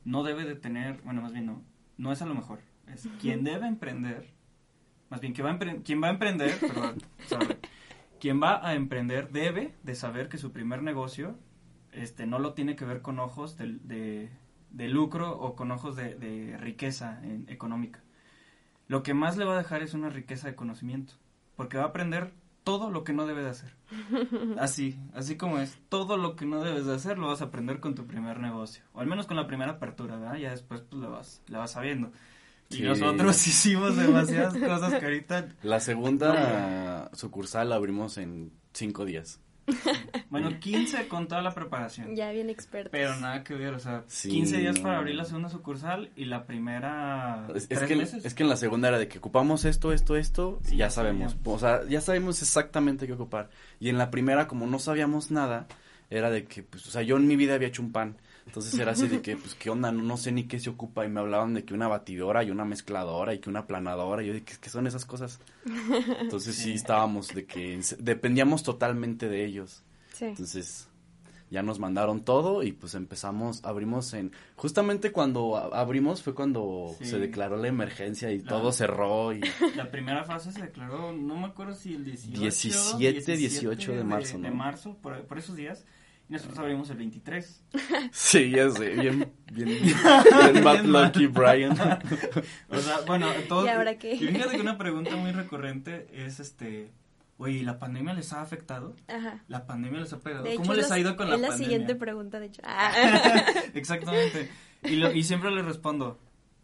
no 0.05 0.23
debe 0.23 0.45
de 0.45 0.55
tener, 0.55 1.01
bueno, 1.03 1.23
más 1.23 1.33
bien 1.33 1.47
no, 1.47 1.63
no 1.99 2.13
es 2.13 2.23
a 2.23 2.27
lo 2.27 2.35
mejor, 2.35 2.61
es 2.87 3.09
quien 3.21 3.45
debe 3.45 3.67
emprender, 3.67 4.31
más 5.11 5.21
bien 5.21 5.33
quien 5.33 5.47
va 5.47 5.53
a, 5.53 5.59
quien 5.83 6.03
va 6.03 6.09
a 6.09 6.11
emprender, 6.11 6.59
perdón, 6.59 7.03
quien 8.21 8.41
va 8.41 8.65
a 8.67 8.75
emprender 8.75 9.31
debe 9.31 9.75
de 9.83 9.95
saber 9.95 10.29
que 10.29 10.39
su 10.39 10.53
primer 10.53 10.83
negocio 10.83 11.37
este, 11.93 12.27
no 12.27 12.39
lo 12.39 12.55
tiene 12.55 12.77
que 12.77 12.85
ver 12.85 13.03
con 13.03 13.19
ojos 13.19 13.57
de, 13.57 14.31
de, 14.71 14.89
lucro 14.89 15.37
o 15.37 15.57
con 15.57 15.73
ojos 15.73 15.97
de, 15.97 16.57
riqueza 16.61 17.21
económica. 17.49 18.01
Lo 18.87 19.03
que 19.03 19.15
más 19.15 19.37
le 19.37 19.45
va 19.45 19.55
a 19.55 19.59
dejar 19.59 19.83
es 19.83 19.95
una 19.95 20.11
riqueza 20.11 20.49
de 20.49 20.55
conocimiento, 20.55 21.15
porque 21.57 21.79
va 21.79 21.85
a 21.85 21.89
aprender 21.89 22.33
todo 22.63 22.91
lo 22.91 23.03
que 23.03 23.13
no 23.13 23.27
debe 23.27 23.43
de 23.43 23.51
hacer. 23.51 23.75
Así, 24.59 24.99
así 25.15 25.37
como 25.37 25.59
es, 25.59 25.79
todo 25.89 26.17
lo 26.17 26.37
que 26.37 26.47
no 26.47 26.63
debes 26.63 26.87
de 26.87 26.95
hacer 26.95 27.19
lo 27.19 27.29
vas 27.29 27.41
a 27.41 27.47
aprender 27.47 27.81
con 27.81 27.95
tu 27.95 28.07
primer 28.07 28.39
negocio, 28.39 28.85
o 28.93 29.01
al 29.01 29.07
menos 29.07 29.27
con 29.27 29.37
la 29.37 29.47
primera 29.47 29.73
apertura, 29.73 30.17
¿verdad? 30.17 30.37
Ya 30.37 30.51
después 30.51 30.83
pues 30.83 31.01
lo 31.01 31.11
vas, 31.11 31.43
la 31.49 31.59
vas 31.59 31.73
sabiendo. 31.73 32.13
Y 32.71 32.83
nosotros 32.83 33.47
hicimos 33.47 33.97
demasiadas 33.97 34.57
cosas 34.57 34.95
que 34.95 35.05
ahorita... 35.05 35.49
La 35.63 35.81
segunda 35.81 37.11
sucursal 37.13 37.71
la 37.71 37.77
abrimos 37.77 38.17
en 38.19 38.53
cinco 38.73 39.05
días. 39.05 39.41
Bueno, 40.31 40.59
15 40.59 41.09
con 41.09 41.29
toda 41.29 41.43
la 41.43 41.55
preparación. 41.55 42.15
Ya 42.15 42.31
bien 42.33 42.51
experto. 42.51 42.91
Pero 42.91 43.17
nada 43.17 43.43
que 43.45 43.55
ver, 43.55 43.75
o 43.75 43.79
sea, 43.79 44.05
15 44.07 44.59
días 44.59 44.79
para 44.81 44.99
abrir 44.99 45.15
la 45.15 45.25
segunda 45.25 45.49
sucursal 45.49 46.11
y 46.17 46.25
la 46.25 46.47
primera 46.47 47.47
es, 47.55 47.67
que, 47.67 47.97
meses. 47.97 48.25
Es 48.25 48.35
que 48.35 48.43
en 48.43 48.49
la 48.49 48.57
segunda 48.57 48.89
era 48.89 48.99
de 48.99 49.09
que 49.09 49.19
ocupamos 49.19 49.65
esto, 49.65 49.93
esto, 49.93 50.17
esto, 50.17 50.61
y 50.71 50.77
ya 50.77 50.91
sabemos. 50.91 51.37
O 51.45 51.59
sea, 51.59 51.87
ya 51.89 52.01
sabemos 52.01 52.43
exactamente 52.43 53.07
qué 53.07 53.13
ocupar. 53.13 53.51
Y 53.79 53.89
en 53.89 53.99
la 53.99 54.11
primera, 54.11 54.47
como 54.47 54.67
no 54.67 54.79
sabíamos 54.79 55.31
nada, 55.31 55.67
era 56.11 56.31
de 56.31 56.45
que, 56.45 56.63
pues, 56.63 56.87
o 56.87 56.91
sea, 56.91 57.03
yo 57.03 57.17
en 57.17 57.27
mi 57.27 57.37
vida 57.37 57.55
había 57.55 57.69
hecho 57.69 57.83
un 57.83 57.93
pan. 57.93 58.17
Entonces 58.51 58.77
era 58.81 58.91
así 58.91 59.07
de 59.07 59.23
que, 59.23 59.37
pues, 59.37 59.55
¿qué 59.55 59.71
onda? 59.71 59.93
No, 59.93 60.17
sé 60.17 60.33
ni 60.33 60.49
qué 60.49 60.59
se 60.59 60.71
ocupa. 60.71 61.07
Y 61.07 61.09
me 61.09 61.21
hablaban 61.21 61.55
de 61.55 61.65
que 61.65 61.73
una 61.73 61.87
batidora 61.87 62.43
y 62.43 62.51
una 62.51 62.65
mezcladora 62.65 63.33
y 63.33 63.39
que 63.39 63.49
una 63.49 63.69
planadora. 63.69 64.25
Y 64.25 64.27
yo 64.27 64.33
de 64.33 64.43
que, 64.43 64.55
¿qué 64.61 64.69
son 64.69 64.89
esas 64.89 65.05
cosas? 65.05 65.39
Entonces 66.21 66.57
sí, 66.57 66.73
estábamos 66.73 67.29
de 67.29 67.47
que 67.47 67.81
dependíamos 68.01 68.65
totalmente 68.65 69.29
de 69.29 69.45
ellos. 69.45 69.85
Sí. 70.15 70.25
Entonces 70.25 70.89
ya 71.49 71.63
nos 71.63 71.79
mandaron 71.79 72.25
todo 72.25 72.65
y 72.65 72.73
pues 72.73 72.95
empezamos, 72.97 73.65
abrimos 73.65 74.15
en, 74.15 74.33
justamente 74.55 75.11
cuando 75.11 75.57
abrimos 75.75 76.23
fue 76.23 76.33
cuando 76.33 76.95
se 77.01 77.19
declaró 77.19 77.57
la 77.57 77.67
emergencia 77.67 78.33
y 78.33 78.41
todo 78.41 78.71
cerró 78.71 79.33
y... 79.33 79.41
La 79.75 79.91
primera 79.91 80.23
fase 80.23 80.53
se 80.53 80.63
declaró, 80.63 81.13
no 81.13 81.37
me 81.37 81.47
acuerdo 81.47 81.75
si 81.75 81.95
el 81.95 82.05
18, 82.05 82.99
17, 82.99 83.37
18 83.37 83.93
de, 83.93 84.05
marzo, 84.05 84.39
¿no? 84.39 84.45
De 84.45 84.55
marzo, 84.55 84.97
por, 85.03 85.21
por 85.27 85.39
esos 85.39 85.57
días 85.57 85.85
nosotros 86.31 86.59
abrimos 86.61 86.89
el 86.91 86.97
23. 86.97 87.65
Sí, 88.13 88.51
ya 88.51 88.71
sé, 88.71 88.91
bien, 88.91 89.33
bien, 89.53 89.69
bien 89.83 90.65
bad 90.65 90.85
lucky 90.85 91.27
Brian. 91.27 91.73
o 92.69 92.79
sea, 92.79 93.01
bueno, 93.07 93.29
todo. 93.49 93.67
¿Y 93.67 93.69
ahora 93.69 93.99
qué? 93.99 94.15
Y 94.15 94.29
fíjate 94.29 94.57
que 94.57 94.61
una 94.61 94.79
pregunta 94.79 95.17
muy 95.17 95.33
recurrente 95.33 96.09
es 96.13 96.41
este, 96.41 96.93
oye, 97.37 97.63
¿la 97.63 97.79
pandemia 97.79 98.15
les 98.15 98.33
ha 98.33 98.43
afectado? 98.43 98.95
Ajá. 99.09 99.43
La 99.49 99.67
pandemia 99.67 100.01
les 100.01 100.13
ha 100.13 100.21
pegado. 100.21 100.45
¿Cómo 100.57 100.75
les 100.75 100.91
ha 100.91 100.99
ido 100.99 101.17
con 101.17 101.27
la 101.29 101.35
pandemia? 101.35 101.55
Es 101.55 101.61
la 101.61 101.65
siguiente 101.65 101.95
pregunta, 101.97 102.39
de 102.39 102.47
hecho. 102.47 102.63
Exactamente. 103.75 104.51
Y, 104.85 104.97
lo, 104.97 105.13
y 105.13 105.25
siempre 105.25 105.51
les 105.51 105.65
respondo, 105.65 106.19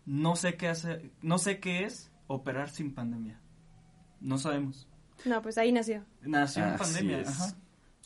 no 0.07 0.37
sé 0.37 0.55
qué 0.55 0.69
hace, 0.69 1.11
no 1.23 1.39
sé 1.39 1.59
qué 1.59 1.85
es 1.85 2.11
operar 2.29 2.71
sin 2.71 2.95
pandemia. 2.95 3.41
No 4.21 4.39
sabemos. 4.39 4.89
No, 5.25 5.43
pues 5.43 5.59
ahí 5.59 5.73
nació. 5.73 6.05
Nació 6.23 6.67
en 6.67 6.77
pandemia, 6.77 7.21
ajá. 7.27 7.57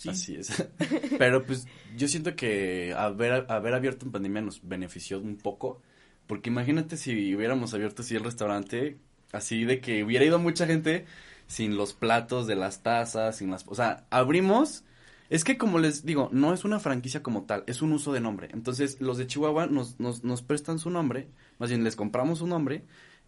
Así 0.08 0.34
es. 0.34 0.68
Pero 1.18 1.44
pues 1.44 1.66
yo 1.96 2.08
siento 2.08 2.34
que 2.36 2.94
haber, 2.96 3.46
haber 3.50 3.74
abierto 3.74 4.06
en 4.06 4.12
pandemia 4.12 4.42
nos 4.42 4.66
benefició 4.66 5.18
un 5.18 5.36
poco. 5.36 5.82
Porque 6.26 6.50
imagínate 6.50 6.96
si 6.96 7.34
hubiéramos 7.34 7.74
abierto 7.74 8.02
así 8.02 8.14
el 8.14 8.24
restaurante, 8.24 8.98
así 9.32 9.64
de 9.64 9.80
que 9.80 10.04
hubiera 10.04 10.24
ido 10.24 10.38
mucha 10.38 10.66
gente 10.66 11.06
sin 11.46 11.76
los 11.76 11.92
platos 11.92 12.46
de 12.46 12.54
las 12.54 12.82
tazas, 12.82 13.36
sin 13.36 13.50
las... 13.50 13.64
O 13.66 13.74
sea, 13.74 14.06
abrimos... 14.10 14.84
Es 15.28 15.44
que 15.44 15.56
como 15.56 15.78
les 15.78 16.04
digo, 16.04 16.28
no 16.32 16.52
es 16.52 16.64
una 16.64 16.80
franquicia 16.80 17.22
como 17.22 17.44
tal, 17.44 17.62
es 17.68 17.82
un 17.82 17.92
uso 17.92 18.12
de 18.12 18.20
nombre. 18.20 18.48
Entonces, 18.52 19.00
los 19.00 19.16
de 19.16 19.28
Chihuahua 19.28 19.66
nos, 19.66 20.00
nos, 20.00 20.24
nos 20.24 20.42
prestan 20.42 20.80
su 20.80 20.90
nombre, 20.90 21.28
más 21.60 21.70
bien 21.70 21.84
les 21.84 21.94
compramos 21.94 22.40
su 22.40 22.48
nombre 22.48 22.82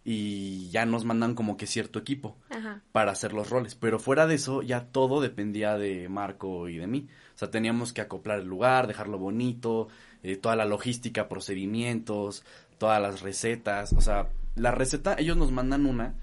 y 0.05 0.69
ya 0.69 0.85
nos 0.85 1.05
mandan 1.05 1.33
como 1.33 1.55
que 1.55 1.65
cierto 1.65 1.99
equipo 1.99 2.35
para 2.91 3.11
hacer 3.11 3.33
los 3.33 3.49
roles. 3.49 3.75
Pero 3.75 3.99
fuera 3.99 4.27
de 4.27 4.35
eso, 4.35 4.61
ya 4.61 4.85
todo 4.87 5.21
dependía 5.21 5.77
de 5.77 6.09
Marco 6.09 6.67
y 6.67 6.77
de 6.77 6.87
mí. 6.87 7.07
O 7.35 7.37
sea, 7.37 7.49
teníamos 7.49 7.93
que 7.93 8.01
acoplar 8.01 8.39
el 8.39 8.47
lugar, 8.47 8.87
dejarlo 8.87 9.17
bonito, 9.17 9.87
eh, 10.21 10.35
toda 10.35 10.55
la 10.55 10.65
logística, 10.65 11.29
procedimientos, 11.29 12.43
todas 12.77 13.01
las 13.01 13.21
recetas. 13.21 13.93
O 13.93 14.01
sea, 14.01 14.27
la 14.55 14.71
receta, 14.71 15.15
ellos 15.17 15.37
nos 15.37 15.51
mandan 15.51 15.85
una, 15.85 16.15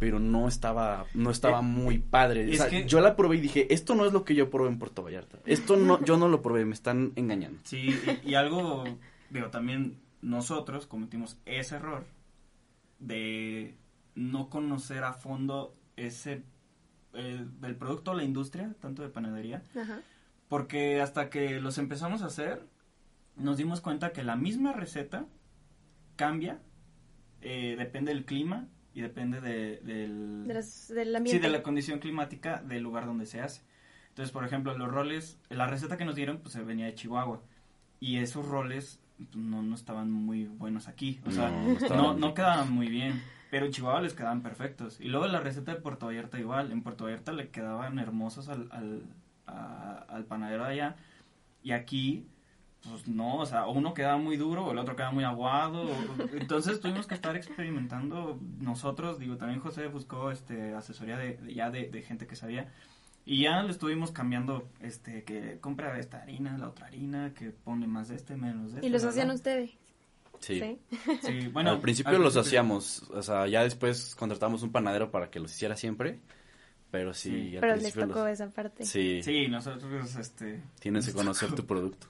pero 0.00 0.18
no 0.18 0.48
estaba, 0.48 1.04
no 1.12 1.30
estaba 1.30 1.60
eh, 1.60 1.62
muy 1.62 1.98
padre. 1.98 2.50
O 2.50 2.54
sea, 2.54 2.68
yo 2.70 3.00
la 3.00 3.14
probé 3.14 3.36
y 3.36 3.40
dije, 3.40 3.72
esto 3.72 3.94
no 3.94 4.06
es 4.06 4.12
lo 4.12 4.24
que 4.24 4.34
yo 4.34 4.48
probé 4.48 4.70
en 4.70 4.78
Puerto 4.78 5.02
Vallarta. 5.02 5.38
Esto 5.44 5.76
no, 5.76 6.02
yo 6.02 6.16
no 6.16 6.28
lo 6.28 6.40
probé, 6.40 6.64
me 6.64 6.74
están 6.74 7.12
engañando. 7.14 7.60
Sí, 7.64 7.94
y 8.24 8.34
algo, 8.34 8.84
digo, 9.28 9.48
también 9.48 9.98
nosotros 10.22 10.86
cometimos 10.86 11.36
ese 11.44 11.76
error 11.76 12.04
de 12.98 13.76
no 14.14 14.50
conocer 14.50 15.04
a 15.04 15.12
fondo 15.12 15.76
ese 15.96 16.42
el, 17.14 17.76
producto, 17.76 18.14
la 18.14 18.24
industria, 18.24 18.74
tanto 18.80 19.02
de 19.02 19.08
panadería, 19.08 19.62
porque 20.48 21.00
hasta 21.00 21.30
que 21.30 21.60
los 21.60 21.78
empezamos 21.78 22.22
a 22.22 22.26
hacer, 22.26 22.66
nos 23.36 23.56
dimos 23.56 23.80
cuenta 23.80 24.12
que 24.12 24.22
la 24.22 24.36
misma 24.36 24.72
receta 24.72 25.26
cambia, 26.16 26.60
eh, 27.40 27.76
depende 27.78 28.12
del 28.12 28.24
clima 28.24 28.68
y 28.94 29.00
depende 29.00 29.40
de, 29.40 29.80
del, 29.82 30.46
del 30.46 31.16
ambiente. 31.16 31.30
Sí, 31.30 31.38
de 31.38 31.48
la 31.48 31.62
condición 31.62 31.98
climática 31.98 32.62
del 32.62 32.82
lugar 32.82 33.06
donde 33.06 33.26
se 33.26 33.40
hace. 33.40 33.62
Entonces, 34.08 34.32
por 34.32 34.44
ejemplo, 34.44 34.76
los 34.76 34.90
roles, 34.90 35.38
la 35.48 35.68
receta 35.68 35.96
que 35.96 36.04
nos 36.04 36.16
dieron, 36.16 36.38
pues 36.38 36.56
venía 36.66 36.86
de 36.86 36.94
Chihuahua. 36.94 37.40
Y 38.00 38.18
esos 38.18 38.46
roles 38.46 39.00
no, 39.34 39.62
no 39.62 39.74
estaban 39.74 40.10
muy 40.10 40.46
buenos 40.46 40.88
aquí. 40.88 41.20
O 41.26 41.30
sea, 41.30 41.50
no, 41.90 42.14
no, 42.14 42.34
quedaban 42.34 42.72
muy 42.72 42.88
bien. 42.88 43.22
Pero 43.50 43.66
en 43.66 43.72
Chihuahua 43.72 44.02
les 44.02 44.14
quedaban 44.14 44.42
perfectos. 44.42 45.00
Y 45.00 45.08
luego 45.08 45.26
la 45.26 45.40
receta 45.40 45.74
de 45.74 45.80
Puerto 45.80 46.06
Vallarta 46.06 46.38
igual. 46.38 46.70
En 46.70 46.82
Puerto 46.82 47.04
Vallarta 47.04 47.32
le 47.32 47.48
quedaban 47.48 47.98
hermosos 47.98 48.48
al, 48.48 48.68
al, 48.70 49.02
al 49.46 50.24
panadero 50.24 50.64
de 50.64 50.72
allá. 50.72 50.96
Y 51.62 51.72
aquí, 51.72 52.26
pues 52.88 53.08
no, 53.08 53.38
o 53.38 53.46
sea, 53.46 53.66
uno 53.66 53.94
quedaba 53.94 54.18
muy 54.18 54.36
duro 54.36 54.66
o 54.66 54.72
el 54.72 54.78
otro 54.78 54.96
quedaba 54.96 55.12
muy 55.12 55.24
aguado. 55.24 55.88
entonces 56.32 56.80
tuvimos 56.80 57.06
que 57.06 57.14
estar 57.14 57.36
experimentando 57.36 58.38
nosotros. 58.60 59.18
Digo, 59.18 59.36
también 59.36 59.60
José 59.60 59.86
buscó 59.88 60.30
este, 60.30 60.74
asesoría 60.74 61.16
de, 61.16 61.54
ya 61.54 61.70
de, 61.70 61.88
de 61.88 62.02
gente 62.02 62.26
que 62.26 62.36
sabía. 62.36 62.72
Y 63.30 63.42
ya 63.42 63.62
le 63.62 63.72
estuvimos 63.72 64.10
cambiando, 64.10 64.70
este, 64.80 65.22
que 65.22 65.58
compra 65.60 65.98
esta 65.98 66.22
harina, 66.22 66.56
la 66.56 66.68
otra 66.68 66.86
harina, 66.86 67.34
que 67.34 67.50
pone 67.50 67.86
más 67.86 68.08
de 68.08 68.16
este, 68.16 68.36
menos 68.36 68.72
de 68.72 68.78
este. 68.78 68.86
¿Y 68.86 68.88
los 68.90 69.04
hacían 69.04 69.30
ustedes? 69.30 69.72
Sí. 70.40 70.78
sí. 71.20 71.48
bueno. 71.52 71.72
Al 71.72 71.80
principio 71.82 72.18
los 72.18 72.38
hacíamos, 72.38 73.02
o 73.10 73.22
sea, 73.22 73.46
ya 73.46 73.62
después 73.62 74.14
contratamos 74.14 74.62
un 74.62 74.72
panadero 74.72 75.10
para 75.10 75.30
que 75.30 75.40
los 75.40 75.54
hiciera 75.54 75.76
siempre. 75.76 76.20
Pero 76.90 77.12
sí, 77.12 77.58
Pero 77.60 77.76
les 77.76 77.92
tocó 77.92 78.26
esa 78.26 78.48
parte. 78.48 78.86
Sí. 78.86 79.22
Sí, 79.22 79.46
nosotros, 79.46 80.16
este... 80.16 80.62
Tienes 80.80 81.06
que 81.06 81.12
conocer 81.12 81.54
tu 81.54 81.66
producto. 81.66 82.06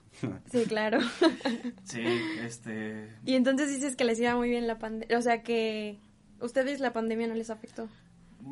sí, 0.53 0.67
claro. 0.67 1.01
sí, 1.83 2.05
este... 2.45 3.13
Y 3.25 3.35
entonces 3.35 3.71
dices 3.71 3.97
que 3.97 4.05
les 4.05 4.21
iba 4.21 4.37
muy 4.37 4.51
bien 4.51 4.69
la 4.69 4.79
pandemia, 4.79 5.19
o 5.19 5.23
sea 5.23 5.43
que 5.43 5.99
ustedes 6.41 6.79
la 6.79 6.93
pandemia 6.93 7.27
no 7.27 7.35
les 7.35 7.51
afectó. 7.51 7.89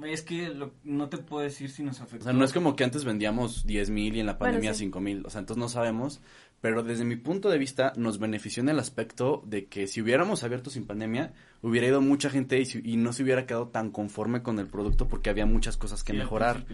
Es 0.04 0.22
que 0.22 0.52
no 0.84 1.08
te 1.08 1.18
puedo 1.18 1.42
decir 1.42 1.70
si 1.70 1.82
nos 1.82 2.00
afectó. 2.00 2.24
O 2.24 2.24
sea, 2.24 2.32
no 2.32 2.44
es 2.44 2.52
como 2.52 2.76
que 2.76 2.84
antes 2.84 3.04
vendíamos 3.04 3.66
10 3.66 3.90
mil 3.90 4.16
y 4.16 4.20
en 4.20 4.26
la 4.26 4.38
pandemia 4.38 4.74
cinco 4.74 5.00
mil. 5.00 5.24
O 5.26 5.30
sea, 5.30 5.40
entonces 5.40 5.60
no 5.60 5.68
sabemos. 5.68 6.20
Pero 6.60 6.82
desde 6.82 7.04
mi 7.04 7.16
punto 7.16 7.50
de 7.50 7.58
vista 7.58 7.92
nos 7.96 8.18
benefició 8.18 8.62
en 8.62 8.70
el 8.70 8.78
aspecto 8.78 9.42
de 9.46 9.66
que 9.66 9.86
si 9.86 10.00
hubiéramos 10.00 10.42
abierto 10.42 10.70
sin 10.70 10.86
pandemia, 10.86 11.32
hubiera 11.62 11.86
ido 11.86 12.00
mucha 12.00 12.30
gente 12.30 12.60
y, 12.60 12.96
no 12.96 13.12
se 13.12 13.22
hubiera 13.22 13.46
quedado 13.46 13.68
tan 13.68 13.90
conforme 13.90 14.42
con 14.42 14.58
el 14.58 14.66
producto 14.66 15.06
porque 15.06 15.30
había 15.30 15.46
muchas 15.46 15.76
cosas 15.76 16.02
que 16.02 16.12
mejorar. 16.12 16.64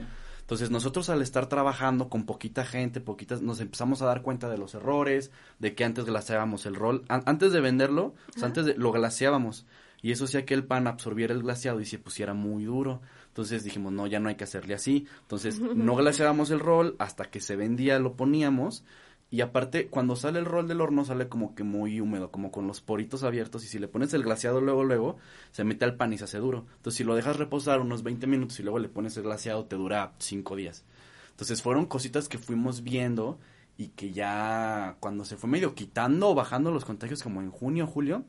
Entonces 0.41 0.71
nosotros 0.71 1.09
al 1.09 1.23
estar 1.23 1.49
trabajando 1.49 2.09
con 2.09 2.27
poquita 2.27 2.65
gente, 2.65 3.01
poquitas, 3.01 3.43
nos 3.43 3.61
empezamos 3.61 4.03
a 4.03 4.07
dar 4.07 4.23
cuenta 4.23 4.49
de 4.49 4.59
los 4.59 4.75
errores, 4.75 5.31
de 5.59 5.75
que 5.75 5.85
antes 5.85 6.05
glaseábamos 6.05 6.67
el 6.67 6.75
rol, 6.75 7.05
antes 7.09 7.53
de 7.53 7.61
venderlo, 7.61 8.15
o 8.35 8.39
sea, 8.39 8.49
antes 8.49 8.67
de 8.67 8.75
lo 8.75 8.93
glaseábamos 8.93 9.67
y 10.03 10.11
eso 10.11 10.25
hacía 10.25 10.45
que 10.45 10.55
el 10.55 10.65
pan 10.65 10.89
absorbiera 10.89 11.33
el 11.33 11.43
glaseado 11.43 11.81
y 11.81 11.87
se 11.87 11.99
pusiera 11.99 12.35
muy 12.35 12.65
duro. 12.65 13.01
Entonces 13.29 13.63
dijimos, 13.63 13.93
no, 13.93 14.09
ya 14.09 14.19
no 14.19 14.29
hay 14.29 14.35
que 14.35 14.45
hacerle 14.45 14.75
así. 14.75 15.07
Entonces 15.23 15.61
no 15.77 15.95
glaseábamos 15.95 16.51
el 16.51 16.59
rol 16.59 16.97
hasta 16.99 17.31
que 17.31 17.41
se 17.41 17.55
vendía, 17.55 18.01
lo 18.01 18.17
poníamos. 18.17 18.85
Y 19.31 19.41
aparte, 19.41 19.87
cuando 19.87 20.17
sale 20.17 20.41
el 20.41 20.45
rol 20.45 20.69
del 20.69 20.81
horno, 20.83 21.07
sale 21.07 21.29
como 21.29 21.55
que 21.55 21.63
muy 21.63 22.01
húmedo, 22.01 22.31
como 22.31 22.51
con 22.51 22.67
los 22.67 22.83
poritos 22.83 23.23
abiertos. 23.23 23.65
Y 23.65 23.69
si 23.69 23.79
le 23.79 23.89
pones 23.89 24.13
el 24.13 24.25
glaseado 24.25 24.61
luego, 24.61 24.85
luego, 24.85 25.17
se 25.53 25.65
mete 25.65 25.87
al 25.87 25.97
pan 25.97 26.13
y 26.13 26.19
se 26.19 26.25
hace 26.25 26.37
duro. 26.37 26.67
Entonces, 26.77 26.99
si 26.99 27.05
lo 27.05 27.15
dejas 27.15 27.37
reposar 27.37 27.81
unos 27.81 28.03
20 28.03 28.27
minutos 28.27 28.61
y 28.61 28.63
luego 28.63 28.79
le 28.79 28.91
pones 28.91 29.17
el 29.17 29.23
glaseado, 29.23 29.65
te 29.65 29.77
dura 29.77 30.13
5 30.19 30.55
días. 30.57 30.85
Entonces, 31.31 31.63
fueron 31.63 31.87
cositas 31.87 32.29
que 32.29 32.37
fuimos 32.37 32.83
viendo 32.83 33.39
y 33.77 33.89
que 33.89 34.13
ya 34.13 34.97
cuando 35.01 35.25
se 35.25 35.37
fue 35.37 35.49
medio 35.49 35.75
quitando 35.75 36.31
o 36.31 36.35
bajando 36.35 36.71
los 36.71 36.85
contagios, 36.85 37.23
como 37.23 37.41
en 37.41 37.51
junio, 37.51 37.87
julio, 37.87 38.25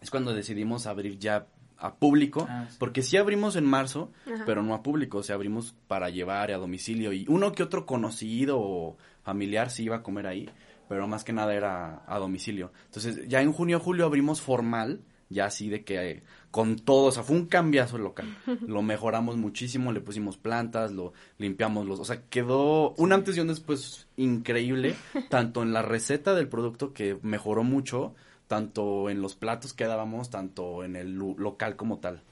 es 0.00 0.10
cuando 0.10 0.34
decidimos 0.34 0.86
abrir 0.86 1.18
ya 1.18 1.46
a 1.78 1.94
público, 1.94 2.46
ah, 2.48 2.68
porque 2.78 3.02
sí 3.02 3.16
abrimos 3.16 3.56
en 3.56 3.64
marzo, 3.66 4.12
pero 4.46 4.62
no 4.62 4.74
a 4.74 4.82
público, 4.82 5.18
o 5.18 5.22
sea, 5.22 5.34
abrimos 5.34 5.74
para 5.88 6.10
llevar 6.10 6.52
a 6.52 6.56
domicilio 6.56 7.12
y 7.12 7.26
uno 7.28 7.52
que 7.52 7.64
otro 7.64 7.86
conocido 7.86 8.60
o 8.60 8.96
familiar 9.22 9.70
sí 9.70 9.84
iba 9.84 9.96
a 9.96 10.02
comer 10.02 10.28
ahí, 10.28 10.48
pero 10.88 11.08
más 11.08 11.24
que 11.24 11.32
nada 11.32 11.54
era 11.54 12.02
a 12.06 12.18
domicilio. 12.18 12.72
Entonces, 12.86 13.26
ya 13.28 13.40
en 13.40 13.52
junio, 13.52 13.80
julio 13.80 14.06
abrimos 14.06 14.40
formal, 14.40 15.00
ya 15.32 15.46
así 15.46 15.68
de 15.68 15.84
que 15.84 16.10
eh, 16.10 16.22
con 16.50 16.76
todo, 16.76 17.06
o 17.06 17.12
sea, 17.12 17.22
fue 17.22 17.36
un 17.36 17.46
cambiazo 17.46 17.98
local. 17.98 18.26
Lo 18.66 18.82
mejoramos 18.82 19.36
muchísimo, 19.36 19.92
le 19.92 20.00
pusimos 20.00 20.36
plantas, 20.36 20.92
lo 20.92 21.12
limpiamos 21.38 21.86
los, 21.86 22.00
o 22.00 22.04
sea, 22.04 22.22
quedó 22.28 22.90
un 22.94 23.12
antes 23.12 23.36
y 23.36 23.40
un 23.40 23.48
después 23.48 24.06
increíble, 24.16 24.94
tanto 25.30 25.62
en 25.62 25.72
la 25.72 25.82
receta 25.82 26.34
del 26.34 26.48
producto 26.48 26.92
que 26.92 27.18
mejoró 27.22 27.64
mucho, 27.64 28.14
tanto 28.46 29.08
en 29.08 29.22
los 29.22 29.34
platos 29.34 29.72
que 29.72 29.86
dábamos, 29.86 30.30
tanto 30.30 30.84
en 30.84 30.96
el 30.96 31.14
local 31.14 31.76
como 31.76 31.98
tal. 31.98 32.22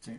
Sí. 0.00 0.12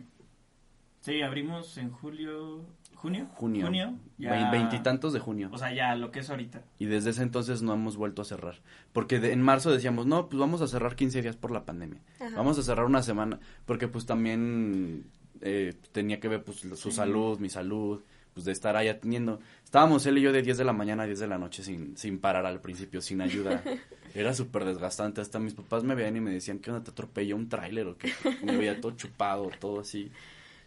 Sí, 1.00 1.20
abrimos 1.22 1.78
en 1.78 1.90
julio, 1.90 2.60
junio. 3.02 3.28
Junio. 3.34 3.66
Junio. 3.66 3.98
Veintitantos 4.18 5.12
de 5.12 5.18
junio. 5.18 5.48
O 5.52 5.58
sea, 5.58 5.74
ya 5.74 5.96
lo 5.96 6.12
que 6.12 6.20
es 6.20 6.30
ahorita. 6.30 6.62
Y 6.78 6.86
desde 6.86 7.10
ese 7.10 7.22
entonces 7.22 7.60
no 7.60 7.74
hemos 7.74 7.96
vuelto 7.96 8.22
a 8.22 8.24
cerrar. 8.24 8.60
Porque 8.92 9.16
en 9.16 9.42
marzo 9.42 9.72
decíamos, 9.72 10.06
no, 10.06 10.28
pues 10.28 10.38
vamos 10.38 10.62
a 10.62 10.68
cerrar 10.68 10.94
15 10.94 11.20
días 11.20 11.36
por 11.36 11.50
la 11.50 11.64
pandemia. 11.64 12.00
Vamos 12.36 12.58
a 12.58 12.62
cerrar 12.62 12.86
una 12.86 13.02
semana. 13.02 13.40
Porque 13.66 13.88
pues 13.88 14.06
también 14.06 15.04
eh, 15.40 15.74
tenía 15.90 16.20
que 16.20 16.28
ver 16.28 16.44
pues 16.44 16.58
su 16.60 16.92
salud, 16.92 17.40
mi 17.40 17.50
salud 17.50 18.02
pues 18.34 18.46
de 18.46 18.52
estar 18.52 18.76
ahí 18.76 18.88
atendiendo. 18.88 19.40
Estábamos 19.64 20.06
él 20.06 20.18
y 20.18 20.22
yo 20.22 20.32
de 20.32 20.42
10 20.42 20.58
de 20.58 20.64
la 20.64 20.72
mañana 20.72 21.02
a 21.02 21.06
10 21.06 21.18
de 21.18 21.26
la 21.26 21.38
noche 21.38 21.62
sin, 21.62 21.96
sin 21.96 22.18
parar 22.18 22.46
al 22.46 22.60
principio, 22.60 23.00
sin 23.00 23.20
ayuda. 23.20 23.62
Era 24.14 24.34
súper 24.34 24.64
desgastante. 24.64 25.20
Hasta 25.20 25.38
mis 25.38 25.54
papás 25.54 25.84
me 25.84 25.94
veían 25.94 26.16
y 26.16 26.20
me 26.20 26.32
decían 26.32 26.58
que 26.58 26.70
onda 26.70 26.84
te 26.84 26.90
atropelló 26.90 27.36
un 27.36 27.48
tráiler 27.48 27.86
o 27.86 27.96
que 27.96 28.12
me 28.44 28.56
veía 28.56 28.80
todo 28.80 28.92
chupado, 28.92 29.50
todo 29.58 29.80
así. 29.80 30.10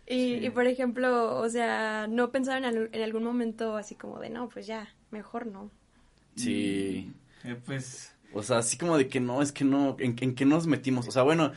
Y, 0.07 0.45
y 0.45 0.49
por 0.51 0.67
ejemplo, 0.67 1.37
o 1.37 1.49
sea, 1.49 2.07
¿no 2.07 2.31
pensaron 2.31 2.89
en, 2.91 3.01
algún 3.01 3.23
momento 3.23 3.75
así 3.75 3.95
como 3.95 4.19
de, 4.19 4.29
no, 4.29 4.49
pues 4.49 4.67
ya, 4.67 4.87
mejor 5.11 5.47
no? 5.47 5.71
Sí. 6.35 7.11
Eh, 7.43 7.57
pues... 7.65 8.11
O 8.33 8.43
sea, 8.43 8.57
así 8.57 8.77
como 8.77 8.97
de 8.97 9.07
que 9.07 9.19
no, 9.19 9.41
es 9.41 9.51
que 9.51 9.63
no, 9.63 9.95
¿en, 9.97 10.15
en 10.19 10.35
qué 10.35 10.45
nos 10.45 10.67
metimos? 10.67 11.07
O 11.07 11.11
sea, 11.11 11.23
bueno, 11.23 11.53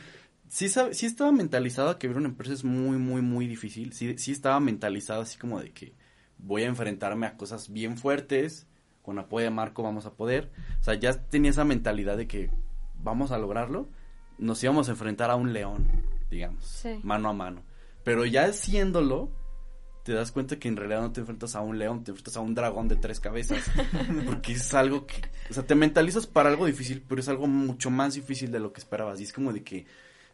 sí, 0.47 0.69
sí 0.69 1.05
estaba 1.05 1.31
mentalizado 1.31 1.97
que 1.97 2.07
abrir 2.07 2.17
una 2.17 2.29
empresa 2.29 2.53
es 2.53 2.63
muy, 2.63 2.97
muy, 2.97 3.21
muy 3.21 3.47
difícil. 3.47 3.93
Sí, 3.93 4.17
sí 4.17 4.31
estaba 4.31 4.59
mentalizado 4.59 5.21
así 5.21 5.37
como 5.37 5.59
de 5.59 5.71
que 5.71 5.93
voy 6.37 6.63
a 6.63 6.67
enfrentarme 6.67 7.27
a 7.27 7.37
cosas 7.37 7.71
bien 7.71 7.97
fuertes, 7.97 8.67
con 9.01 9.19
apoyo 9.19 9.45
de 9.45 9.51
Marco 9.51 9.83
vamos 9.83 10.05
a 10.05 10.13
poder. 10.13 10.49
O 10.79 10.83
sea, 10.83 10.95
ya 10.95 11.13
tenía 11.13 11.51
esa 11.51 11.65
mentalidad 11.65 12.17
de 12.17 12.27
que 12.27 12.49
vamos 13.01 13.31
a 13.31 13.37
lograrlo. 13.37 13.87
Nos 14.37 14.63
íbamos 14.63 14.87
a 14.87 14.91
enfrentar 14.91 15.29
a 15.29 15.35
un 15.35 15.53
león, 15.53 15.87
digamos, 16.29 16.83
mano 17.03 17.29
a 17.29 17.33
mano. 17.33 17.61
Pero 18.03 18.25
ya 18.25 18.45
haciéndolo, 18.45 19.31
te 20.03 20.13
das 20.13 20.31
cuenta 20.31 20.57
que 20.57 20.67
en 20.67 20.77
realidad 20.77 21.01
no 21.01 21.11
te 21.11 21.19
enfrentas 21.19 21.55
a 21.55 21.61
un 21.61 21.77
león, 21.77 22.03
te 22.03 22.11
enfrentas 22.11 22.37
a 22.37 22.39
un 22.39 22.55
dragón 22.55 22.87
de 22.87 22.95
tres 22.95 23.19
cabezas. 23.19 23.63
porque 24.25 24.53
es 24.53 24.73
algo 24.73 25.05
que, 25.05 25.21
o 25.49 25.53
sea, 25.53 25.63
te 25.63 25.75
mentalizas 25.75 26.27
para 26.27 26.49
algo 26.49 26.65
difícil, 26.65 27.03
pero 27.07 27.21
es 27.21 27.29
algo 27.29 27.47
mucho 27.47 27.89
más 27.89 28.13
difícil 28.15 28.51
de 28.51 28.59
lo 28.59 28.73
que 28.73 28.79
esperabas. 28.79 29.19
Y 29.19 29.23
es 29.23 29.33
como 29.33 29.53
de 29.53 29.63
que, 29.63 29.85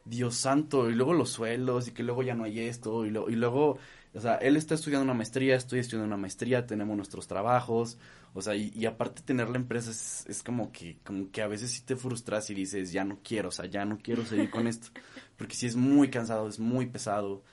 Dios 0.05 0.35
santo, 0.35 0.89
y 0.89 0.93
luego 0.93 1.13
los 1.13 1.31
suelos, 1.31 1.87
y 1.87 1.91
que 1.91 2.03
luego 2.03 2.21
ya 2.21 2.35
no 2.35 2.43
hay 2.43 2.59
esto, 2.59 3.05
y, 3.05 3.09
lo, 3.09 3.29
y 3.29 3.35
luego 3.35 3.79
o 4.15 4.21
sea, 4.21 4.35
él 4.35 4.55
está 4.55 4.75
estudiando 4.75 5.03
una 5.03 5.13
maestría, 5.13 5.55
estoy 5.57 5.79
estudiando 5.79 6.07
una 6.07 6.17
maestría, 6.17 6.65
tenemos 6.65 6.95
nuestros 6.95 7.27
trabajos, 7.27 7.97
o 8.33 8.41
sea, 8.41 8.55
y, 8.55 8.85
aparte 8.85 9.21
tener 9.21 9.49
la 9.49 9.57
empresa 9.57 9.91
es, 9.91 10.25
es, 10.27 10.41
como 10.41 10.71
que 10.71 10.97
como 11.03 11.29
que 11.31 11.41
a 11.41 11.47
veces 11.47 11.71
sí 11.71 11.81
te 11.81 11.97
frustras 11.97 12.49
y 12.49 12.53
dices, 12.53 12.93
ya 12.93 13.03
no 13.03 13.19
quiero, 13.21 13.49
o 13.49 13.51
sea, 13.51 13.65
ya 13.65 13.83
no 13.83 13.97
quiero 13.97 14.25
seguir 14.25 14.49
con 14.49 14.67
esto, 14.67 14.87
porque 15.37 15.55
sí 15.55 15.67
es 15.67 15.75
muy 15.75 16.09
cansado, 16.09 16.47
es 16.47 16.59
muy 16.59 16.85
pesado. 16.85 17.43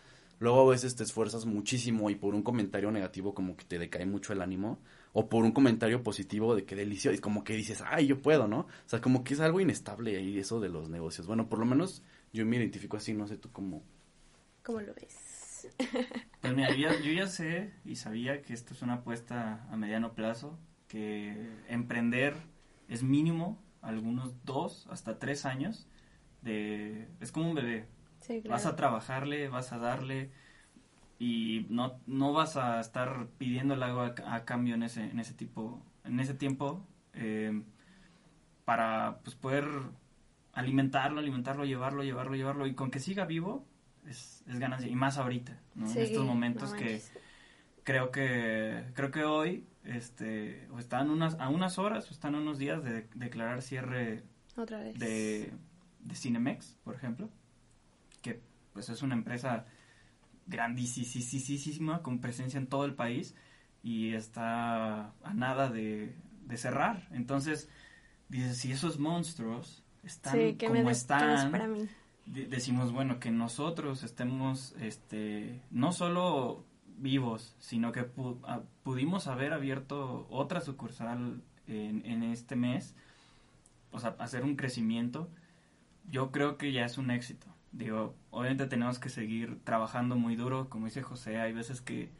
Luego 0.42 0.62
a 0.62 0.72
veces 0.72 0.96
te 0.96 1.04
esfuerzas 1.04 1.46
muchísimo 1.46 2.10
y 2.10 2.16
por 2.16 2.34
un 2.34 2.42
comentario 2.42 2.90
negativo 2.90 3.32
como 3.32 3.56
que 3.56 3.64
te 3.64 3.78
decae 3.78 4.06
mucho 4.06 4.32
el 4.32 4.42
ánimo, 4.42 4.80
o 5.12 5.28
por 5.28 5.44
un 5.44 5.52
comentario 5.52 6.02
positivo 6.02 6.56
de 6.56 6.64
que 6.64 6.74
delicioso, 6.74 7.16
y 7.16 7.20
como 7.20 7.44
que 7.44 7.54
dices, 7.54 7.80
ay, 7.86 8.08
yo 8.08 8.20
puedo, 8.20 8.48
¿no? 8.48 8.62
O 8.62 8.86
sea, 8.86 9.00
como 9.00 9.22
que 9.22 9.34
es 9.34 9.40
algo 9.40 9.60
inestable 9.60 10.16
ahí 10.16 10.36
eso 10.36 10.58
de 10.58 10.68
los 10.68 10.88
negocios. 10.88 11.28
Bueno, 11.28 11.48
por 11.48 11.60
lo 11.60 11.64
menos 11.64 12.02
yo 12.32 12.44
me 12.44 12.56
identifico 12.56 12.96
así, 12.96 13.14
no 13.14 13.28
sé 13.28 13.36
tú 13.36 13.52
cómo. 13.52 13.84
¿Cómo 14.64 14.80
lo 14.80 14.92
ves? 14.94 15.68
Pues 16.40 16.56
mira, 16.56 16.74
yo 16.74 17.12
ya, 17.12 17.28
sé 17.28 17.72
y 17.84 17.94
sabía 17.94 18.42
que 18.42 18.52
esto 18.52 18.74
es 18.74 18.82
una 18.82 18.94
apuesta 18.94 19.64
a 19.70 19.76
mediano 19.76 20.12
plazo, 20.12 20.58
que 20.88 21.36
emprender 21.68 22.34
es 22.88 23.04
mínimo 23.04 23.62
algunos 23.80 24.34
dos 24.44 24.88
hasta 24.90 25.20
tres 25.20 25.46
años 25.46 25.86
de 26.40 27.06
es 27.20 27.30
como 27.30 27.48
un 27.48 27.54
bebé 27.54 27.86
vas 28.48 28.66
a 28.66 28.76
trabajarle 28.76 29.48
vas 29.48 29.72
a 29.72 29.78
darle 29.78 30.30
y 31.18 31.66
no 31.68 32.00
no 32.06 32.32
vas 32.32 32.56
a 32.56 32.80
estar 32.80 33.28
pidiendo 33.38 33.74
el 33.74 33.82
agua 33.82 34.14
a, 34.26 34.44
cambio 34.44 34.74
en 34.74 34.82
ese 34.82 35.04
en 35.04 35.20
ese 35.20 35.34
tipo 35.34 35.82
en 36.04 36.18
ese 36.20 36.34
tiempo 36.34 36.86
eh, 37.14 37.62
para 38.64 39.18
pues 39.22 39.36
poder 39.36 39.66
alimentarlo 40.52 41.20
alimentarlo 41.20 41.64
llevarlo 41.64 42.02
llevarlo 42.02 42.34
llevarlo. 42.34 42.66
Y 42.66 42.74
con 42.74 42.90
que 42.90 42.98
siga 42.98 43.24
vivo 43.24 43.66
es, 44.06 44.42
es 44.46 44.58
ganancia. 44.58 44.88
Y 44.88 44.96
más 44.96 45.18
ahorita, 45.18 45.60
¿no? 45.74 45.90
en 45.90 45.98
estos 45.98 46.24
momentos 46.24 46.72
que 46.74 47.00
creo 47.84 48.10
que 48.10 48.84
creo 48.94 49.10
que 49.10 49.24
hoy 49.24 49.66
este 49.84 50.68
o 50.72 50.78
están 50.78 51.10
unas 51.10 51.34
a 51.40 51.48
unas 51.48 51.78
horas 51.78 52.08
o 52.08 52.14
están 52.14 52.34
unos 52.34 52.58
días 52.58 52.84
de 52.84 53.08
declarar 53.14 53.62
cierre 53.62 54.22
de 54.94 55.52
de 56.00 56.14
Cinemex 56.14 56.78
por 56.84 56.94
ejemplo 56.94 57.28
pues 58.72 58.88
es 58.88 59.02
una 59.02 59.14
empresa 59.14 59.66
grandísima 60.46 62.02
con 62.02 62.20
presencia 62.20 62.58
en 62.58 62.66
todo 62.66 62.84
el 62.84 62.94
país 62.94 63.34
y 63.82 64.14
está 64.14 65.12
a 65.22 65.34
nada 65.34 65.70
de, 65.70 66.14
de 66.46 66.56
cerrar 66.56 67.08
entonces 67.12 67.68
dices 68.28 68.56
si 68.58 68.72
esos 68.72 68.98
monstruos 68.98 69.84
están 70.02 70.56
como 70.56 70.90
están 70.90 71.50
para 71.50 71.68
mí? 71.68 71.88
decimos, 72.26 72.92
bueno, 72.92 73.18
que 73.18 73.30
nosotros 73.30 74.02
estemos, 74.02 74.74
este, 74.80 75.60
no 75.70 75.92
solo 75.92 76.64
vivos, 76.98 77.56
sino 77.58 77.92
que 77.92 78.06
ah, 78.44 78.60
pudimos 78.82 79.26
haber 79.26 79.52
abierto 79.52 80.26
otra 80.30 80.60
sucursal 80.60 81.42
en, 81.66 82.02
en 82.04 82.22
este 82.22 82.56
mes, 82.56 82.94
o 83.90 83.98
sea, 83.98 84.16
hacer 84.18 84.44
un 84.44 84.56
crecimiento, 84.56 85.28
yo 86.08 86.30
creo 86.30 86.58
que 86.58 86.72
ya 86.72 86.84
es 86.84 86.98
un 86.98 87.10
éxito. 87.10 87.46
Digo, 87.72 88.14
obviamente 88.30 88.66
tenemos 88.66 88.98
que 88.98 89.08
seguir 89.08 89.58
trabajando 89.64 90.16
muy 90.16 90.36
duro, 90.36 90.68
como 90.68 90.86
dice 90.86 91.02
José, 91.02 91.38
hay 91.40 91.52
veces 91.52 91.80
que, 91.80 92.10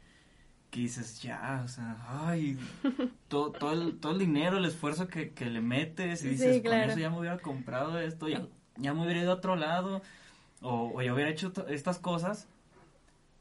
que 0.71 0.79
dices, 0.81 1.21
ya, 1.21 1.61
o 1.63 1.67
sea, 1.67 1.97
ay, 2.07 2.57
todo, 3.27 3.51
todo, 3.51 3.73
el, 3.73 3.99
todo 3.99 4.13
el 4.13 4.19
dinero, 4.19 4.57
el 4.57 4.65
esfuerzo 4.65 5.07
que, 5.07 5.31
que 5.31 5.45
le 5.45 5.61
metes, 5.61 6.23
y 6.23 6.29
dices, 6.29 6.61
con 6.63 6.73
eso 6.73 6.97
ya 6.97 7.09
me 7.09 7.19
hubiera 7.19 7.37
comprado 7.37 7.99
esto, 7.99 8.27
ya 8.27 8.47
ya 8.77 8.93
me 8.93 9.03
hubiera 9.03 9.21
ido 9.21 9.31
a 9.31 9.35
otro 9.35 9.55
lado, 9.55 10.01
o, 10.61 10.91
o 10.95 11.01
ya 11.01 11.13
hubiera 11.13 11.29
hecho 11.29 11.53
estas 11.67 11.99
cosas, 11.99 12.47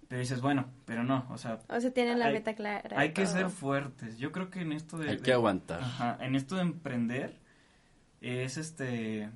pero 0.08 0.20
dices, 0.20 0.40
bueno, 0.40 0.66
pero 0.84 1.04
no, 1.04 1.26
o 1.30 1.38
sea... 1.38 1.58
O 1.68 1.80
sea, 1.80 1.90
tienen 1.92 2.18
la 2.18 2.30
meta 2.30 2.54
clara. 2.54 3.00
Hay 3.00 3.12
que 3.12 3.26
ser 3.26 3.48
fuertes. 3.48 4.18
Yo 4.18 4.30
creo 4.30 4.50
que 4.50 4.60
en 4.60 4.72
esto 4.72 4.98
de... 4.98 5.10
Hay 5.10 5.18
que 5.18 5.32
aguantar. 5.32 5.80
Ajá, 5.80 6.18
en 6.20 6.36
esto 6.36 6.56
de 6.56 6.62
emprender, 6.62 7.38
es 8.20 8.58
este... 8.58 9.30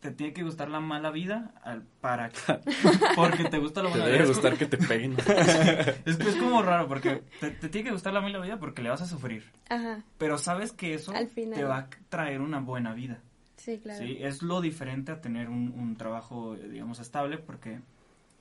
Te 0.00 0.10
tiene 0.10 0.32
que 0.32 0.42
gustar 0.42 0.70
la 0.70 0.80
mala 0.80 1.10
vida 1.10 1.52
al, 1.62 1.82
para 2.00 2.30
porque 3.16 3.44
te 3.44 3.58
gusta 3.58 3.82
la 3.82 3.90
buena 3.90 4.06
vida. 4.06 4.16
Te 4.16 4.22
debe 4.22 4.32
gustar 4.32 4.56
que 4.56 4.66
te 4.66 4.78
peguen. 4.78 5.14
es, 6.06 6.18
es 6.18 6.36
como 6.36 6.62
raro 6.62 6.88
porque 6.88 7.22
te, 7.38 7.50
tiene 7.68 7.88
que 7.88 7.92
gustar 7.92 8.14
la 8.14 8.22
mala 8.22 8.38
vida 8.38 8.58
porque 8.58 8.82
le 8.82 8.88
vas 8.88 9.02
a 9.02 9.06
sufrir. 9.06 9.44
Ajá. 9.68 10.02
Pero 10.16 10.38
sabes 10.38 10.72
que 10.72 10.94
eso 10.94 11.12
te 11.12 11.64
va 11.64 11.78
a 11.78 11.88
traer 12.08 12.40
una 12.40 12.60
buena 12.60 12.94
vida. 12.94 13.20
Sí, 13.56 13.78
claro. 13.78 14.00
Sí, 14.02 14.16
es 14.20 14.42
lo 14.42 14.62
diferente 14.62 15.12
a 15.12 15.20
tener 15.20 15.50
un, 15.50 15.74
un 15.76 15.96
trabajo, 15.96 16.56
digamos, 16.56 16.98
estable, 16.98 17.36
porque 17.36 17.80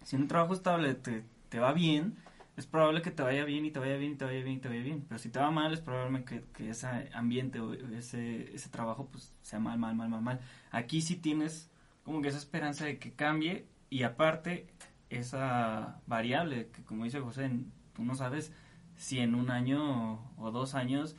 si 0.04 0.16
un 0.16 0.30
trabajo 0.30 0.54
estable 0.54 0.94
te, 0.94 1.24
te 1.50 1.60
va 1.60 1.74
bien, 1.74 2.16
es 2.60 2.68
probable 2.68 3.02
que 3.02 3.12
te 3.12 3.24
vaya 3.24 3.46
bien 3.46 3.66
y 3.66 3.72
te 3.72 3.80
vaya 3.80 3.96
bien 3.96 4.12
y 4.12 4.16
te 4.16 4.26
vaya 4.26 4.44
bien 4.44 4.58
y 4.58 4.60
te 4.60 4.68
vaya 4.68 4.84
bien. 4.84 5.06
Pero 5.08 5.18
si 5.18 5.30
te 5.30 5.40
va 5.40 5.50
mal, 5.50 5.74
es 5.74 5.80
probable 5.80 6.26
que, 6.26 6.44
que 6.54 6.70
ese 6.70 6.88
ambiente 7.14 7.62
o 7.62 7.74
ese, 7.74 8.54
ese 8.54 8.70
trabajo 8.70 9.08
pues 9.10 9.34
sea 9.42 9.60
mal, 9.60 9.80
mal, 9.80 9.96
mal, 9.96 10.10
mal, 10.10 10.22
mal. 10.22 10.40
Aquí 10.70 11.02
sí 11.02 11.16
tienes 11.16 11.72
como 12.04 12.22
que 12.22 12.28
esa 12.28 12.38
esperanza 12.38 12.84
de 12.84 13.00
que 13.00 13.14
cambie 13.14 13.66
y 13.90 14.04
aparte 14.04 14.68
esa 15.10 16.02
variable 16.06 16.68
que 16.68 16.84
como 16.84 17.06
dice 17.06 17.22
José, 17.22 17.50
tú 17.94 18.04
no 18.04 18.14
sabes 18.14 18.52
si 18.98 19.20
en 19.20 19.36
un 19.36 19.52
año 19.52 20.20
o 20.38 20.52
dos 20.52 20.76
años 20.76 21.16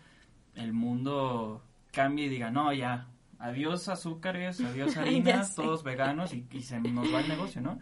el 0.55 0.74
mundo 0.74 1.64
cambie 1.90 2.26
y 2.26 2.29
diga, 2.29 2.50
no, 2.50 2.70
ya, 2.74 3.09
adiós 3.38 3.88
azúcares, 3.88 4.61
adiós 4.61 4.94
harinas, 4.98 5.55
todos 5.55 5.85
veganos 5.85 6.35
y, 6.35 6.46
y, 6.50 6.61
se 6.61 6.79
nos 6.81 7.14
va 7.14 7.20
el 7.20 7.29
negocio, 7.29 7.62
¿no? 7.62 7.79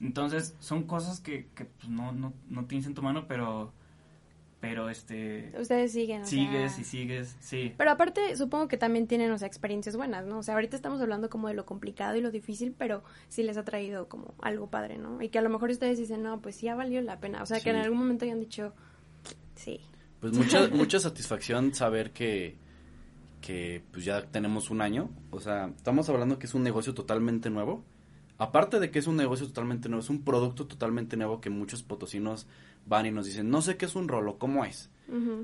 Entonces, 0.00 0.54
son 0.58 0.84
cosas 0.84 1.20
que, 1.20 1.48
que 1.54 1.64
pues, 1.64 1.88
no, 1.88 2.12
no, 2.12 2.32
no 2.48 2.66
tienes 2.66 2.86
en 2.86 2.94
tu 2.94 3.02
mano, 3.02 3.26
pero 3.26 3.72
pero 4.60 4.88
este 4.88 5.52
ustedes 5.60 5.92
siguen 5.92 6.24
sigues 6.24 6.78
y 6.78 6.84
sigues 6.84 7.36
sí. 7.38 7.74
Pero 7.76 7.90
aparte 7.90 8.34
supongo 8.34 8.66
que 8.66 8.78
también 8.78 9.06
tienen 9.06 9.30
o 9.30 9.36
sea 9.36 9.46
experiencias 9.46 9.94
buenas 9.94 10.24
no 10.24 10.38
o 10.38 10.42
sea 10.42 10.54
ahorita 10.54 10.74
estamos 10.74 11.02
hablando 11.02 11.28
como 11.28 11.48
de 11.48 11.54
lo 11.54 11.66
complicado 11.66 12.16
y 12.16 12.22
lo 12.22 12.30
difícil 12.30 12.72
pero 12.72 13.04
sí 13.28 13.42
les 13.42 13.58
ha 13.58 13.64
traído 13.64 14.08
como 14.08 14.32
algo 14.40 14.70
padre 14.70 14.96
no 14.96 15.20
y 15.20 15.28
que 15.28 15.38
a 15.38 15.42
lo 15.42 15.50
mejor 15.50 15.68
ustedes 15.68 15.98
dicen 15.98 16.22
no 16.22 16.40
pues 16.40 16.56
sí 16.56 16.68
ha 16.68 16.74
valido 16.74 17.02
la 17.02 17.20
pena 17.20 17.42
o 17.42 17.46
sea 17.46 17.60
que 17.60 17.68
en 17.68 17.76
algún 17.76 17.98
momento 17.98 18.24
hayan 18.24 18.40
dicho 18.40 18.72
sí 19.54 19.80
pues 20.20 20.32
mucha 20.32 20.66
mucha 20.72 20.98
satisfacción 20.98 21.74
saber 21.74 22.12
que 22.12 22.56
que 23.44 23.82
pues 23.92 24.06
ya 24.06 24.22
tenemos 24.22 24.70
un 24.70 24.80
año. 24.80 25.10
O 25.30 25.38
sea 25.38 25.70
estamos 25.76 26.08
hablando 26.08 26.38
que 26.38 26.46
es 26.46 26.54
un 26.54 26.62
negocio 26.62 26.94
totalmente 26.94 27.50
nuevo 27.50 27.84
aparte 28.38 28.80
de 28.80 28.90
que 28.90 28.98
es 28.98 29.06
un 29.06 29.16
negocio 29.16 29.46
totalmente 29.46 29.88
nuevo, 29.88 30.02
es 30.02 30.10
un 30.10 30.22
producto 30.22 30.66
totalmente 30.66 31.16
nuevo 31.16 31.40
que 31.40 31.50
muchos 31.50 31.82
potosinos 31.82 32.46
van 32.86 33.06
y 33.06 33.10
nos 33.10 33.26
dicen, 33.26 33.50
no 33.50 33.62
sé 33.62 33.76
qué 33.76 33.86
es 33.86 33.94
un 33.94 34.08
rolo, 34.08 34.38
¿cómo 34.38 34.64
es? 34.64 34.90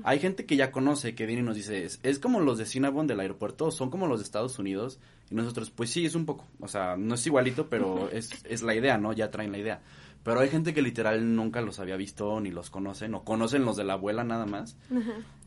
Hay 0.03 0.19
gente 0.19 0.45
que 0.45 0.55
ya 0.55 0.71
conoce, 0.71 1.13
que 1.13 1.25
viene 1.27 1.43
y 1.43 1.45
nos 1.45 1.55
dice, 1.55 1.85
es, 1.85 2.19
como 2.19 2.39
los 2.39 2.57
de 2.57 2.65
Cinnabon 2.65 3.05
del 3.07 3.19
aeropuerto, 3.19 3.69
son 3.71 3.89
como 3.91 4.07
los 4.07 4.19
de 4.19 4.23
Estados 4.23 4.57
Unidos, 4.57 4.99
y 5.29 5.35
nosotros, 5.35 5.69
pues 5.69 5.91
sí, 5.91 6.05
es 6.05 6.15
un 6.15 6.25
poco, 6.25 6.45
o 6.59 6.67
sea, 6.67 6.97
no 6.97 7.15
es 7.15 7.25
igualito, 7.27 7.69
pero 7.69 8.09
es, 8.09 8.31
es 8.45 8.63
la 8.63 8.75
idea, 8.75 8.97
¿no? 8.97 9.13
Ya 9.13 9.29
traen 9.29 9.51
la 9.51 9.59
idea. 9.59 9.81
Pero 10.23 10.39
hay 10.39 10.49
gente 10.49 10.73
que 10.73 10.81
literal 10.81 11.35
nunca 11.35 11.61
los 11.61 11.79
había 11.79 11.95
visto, 11.95 12.39
ni 12.41 12.51
los 12.51 12.69
conocen, 12.69 13.13
o 13.15 13.23
conocen 13.23 13.63
los 13.63 13.75
de 13.77 13.83
la 13.83 13.93
abuela 13.93 14.23
nada 14.23 14.45
más. 14.45 14.77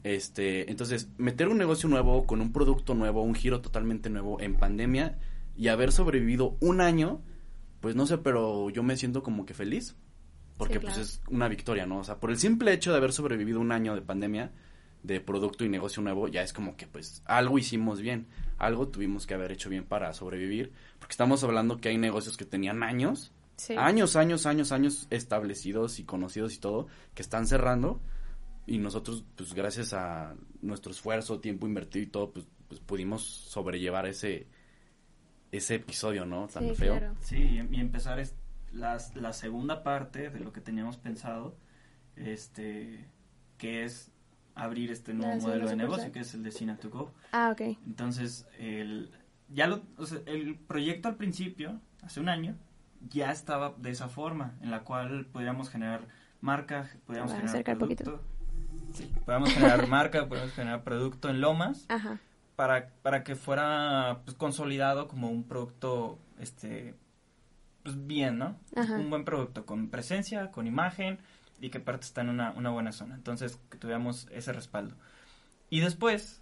Este, 0.05 0.71
entonces, 0.71 1.09
meter 1.19 1.49
un 1.49 1.59
negocio 1.59 1.89
nuevo, 1.89 2.25
con 2.25 2.41
un 2.41 2.53
producto 2.53 2.95
nuevo, 2.95 3.23
un 3.23 3.35
giro 3.35 3.61
totalmente 3.61 4.11
nuevo 4.11 4.41
en 4.41 4.55
pandemia, 4.55 5.19
y 5.57 5.69
haber 5.69 5.93
sobrevivido 5.93 6.57
un 6.61 6.81
año, 6.81 7.21
pues 7.85 7.97
no 7.97 8.07
sé, 8.07 8.17
pero 8.17 8.71
yo 8.71 8.83
me 8.83 8.97
siento 8.97 9.23
como 9.23 9.45
que 9.45 9.53
feliz. 9.53 9.95
Porque 10.57 10.81
pues 10.81 10.97
es 10.97 11.21
una 11.29 11.49
victoria, 11.49 11.85
¿no? 11.85 11.99
O 11.99 12.05
sea, 12.05 12.19
por 12.19 12.31
el 12.31 12.39
simple 12.39 12.73
hecho 12.73 12.93
de 12.93 12.97
haber 12.97 13.13
sobrevivido 13.13 13.61
un 13.61 13.73
año 13.73 13.95
de 13.95 14.01
pandemia, 14.01 14.53
de 15.03 15.21
producto 15.21 15.67
y 15.67 15.69
negocio 15.69 16.03
nuevo, 16.03 16.27
ya 16.29 16.41
es 16.41 16.55
como 16.55 16.79
que 16.79 16.87
pues 16.87 17.23
algo 17.27 17.59
hicimos 17.59 18.01
bien, 18.01 18.27
algo 18.57 18.89
tuvimos 18.89 19.27
que 19.27 19.35
haber 19.35 19.53
hecho 19.53 19.69
bien 19.69 19.85
para 19.85 20.15
sobrevivir, 20.15 20.73
porque 20.99 21.13
estamos 21.13 21.45
hablando 21.45 21.79
que 21.79 21.91
hay 21.91 21.99
negocios 21.99 22.39
que 22.39 22.47
tenían 22.47 22.83
años, 22.83 23.33
años, 23.77 24.17
años, 24.17 24.47
años, 24.47 24.73
años 24.73 25.07
establecidos 25.11 25.99
y 25.99 26.05
conocidos 26.05 26.55
y 26.55 26.61
todo, 26.61 26.87
que 27.13 27.21
están 27.21 27.47
cerrando 27.47 28.01
y 28.67 28.79
nosotros 28.79 29.27
pues 29.37 29.53
gracias 29.53 29.93
a 29.93 30.37
nuestro 30.63 30.91
esfuerzo, 30.91 31.39
tiempo 31.39 31.67
invertido 31.67 32.03
y 32.03 32.09
todo, 32.09 32.31
pues, 32.33 32.47
pues 32.67 32.81
pudimos 32.81 33.25
sobrellevar 33.25 34.07
ese 34.07 34.47
ese 35.57 35.77
episodio, 35.77 36.27
¿no? 36.27 36.49
Tan 36.49 36.75
feo. 36.75 37.15
Sí, 37.21 37.61
y 37.71 37.81
empezar 37.81 38.19
es 38.19 38.35
la, 38.73 38.99
la 39.15 39.33
segunda 39.33 39.83
parte 39.83 40.31
de 40.31 40.41
lo 40.41 40.53
que 40.53 40.61
teníamos 40.61 40.97
pensado, 40.97 41.57
este, 42.17 43.09
que 43.57 43.85
es 43.85 44.11
abrir 44.57 44.91
este 44.91 45.15
nuevo 45.15 45.41
modelo 45.41 45.69
de 45.69 45.77
negocio, 45.77 46.11
que 46.11 46.21
es 46.21 46.35
el 46.35 46.43
de 46.43 46.51
Cina 46.51 46.77
to 46.77 46.91
Go. 46.91 47.13
Ah, 47.33 47.51
ok. 47.53 47.79
Entonces, 47.87 48.49
el, 48.59 49.13
ya 49.49 49.69
lo, 49.69 49.83
o 49.97 50.07
sea, 50.07 50.21
el 50.27 50.57
proyecto 50.57 51.09
al 51.09 51.17
principio, 51.17 51.81
hace 52.03 52.19
un 52.19 52.29
año, 52.29 52.57
ya 53.11 53.31
estaba 53.31 53.75
de 53.79 53.91
esa 53.91 54.09
forma, 54.09 54.55
en 54.61 54.73
la 54.73 54.81
cual 54.83 55.27
podíamos 55.27 55.71
generar 55.71 56.09
marca, 56.41 56.91
podíamos 57.07 57.33
generar 57.33 57.63
producto. 57.77 58.23
Sí, 58.93 59.09
podíamos 59.25 59.53
generar 59.53 59.87
marca, 59.89 60.29
podíamos 60.29 60.53
generar 60.53 60.83
producto 60.83 61.29
en 61.29 61.41
lomas. 61.41 61.87
Ajá 61.89 62.19
para, 62.57 62.91
para 63.03 63.25
que 63.25 63.35
fuera 63.35 64.21
pues, 64.25 64.37
consolidado 64.37 65.09
como 65.09 65.31
un 65.31 65.45
producto 65.45 66.19
este 66.39 66.95
pues 67.83 68.07
bien, 68.07 68.39
¿no? 68.39 68.57
Un 68.75 69.11
buen 69.11 69.25
producto 69.25 69.67
con 69.67 69.91
presencia, 69.91 70.51
con 70.51 70.67
imagen 70.67 71.19
y 71.61 71.69
que 71.69 71.79
aparte 71.79 72.07
está 72.07 72.23
en 72.23 72.31
una, 72.31 72.51
una 72.53 72.71
buena 72.71 72.93
zona. 72.93 73.15
Entonces, 73.15 73.61
que 73.71 73.77
tuviéramos 73.77 74.27
ese 74.31 74.55
respaldo. 74.55 74.97
Y 75.69 75.81
después, 75.81 76.41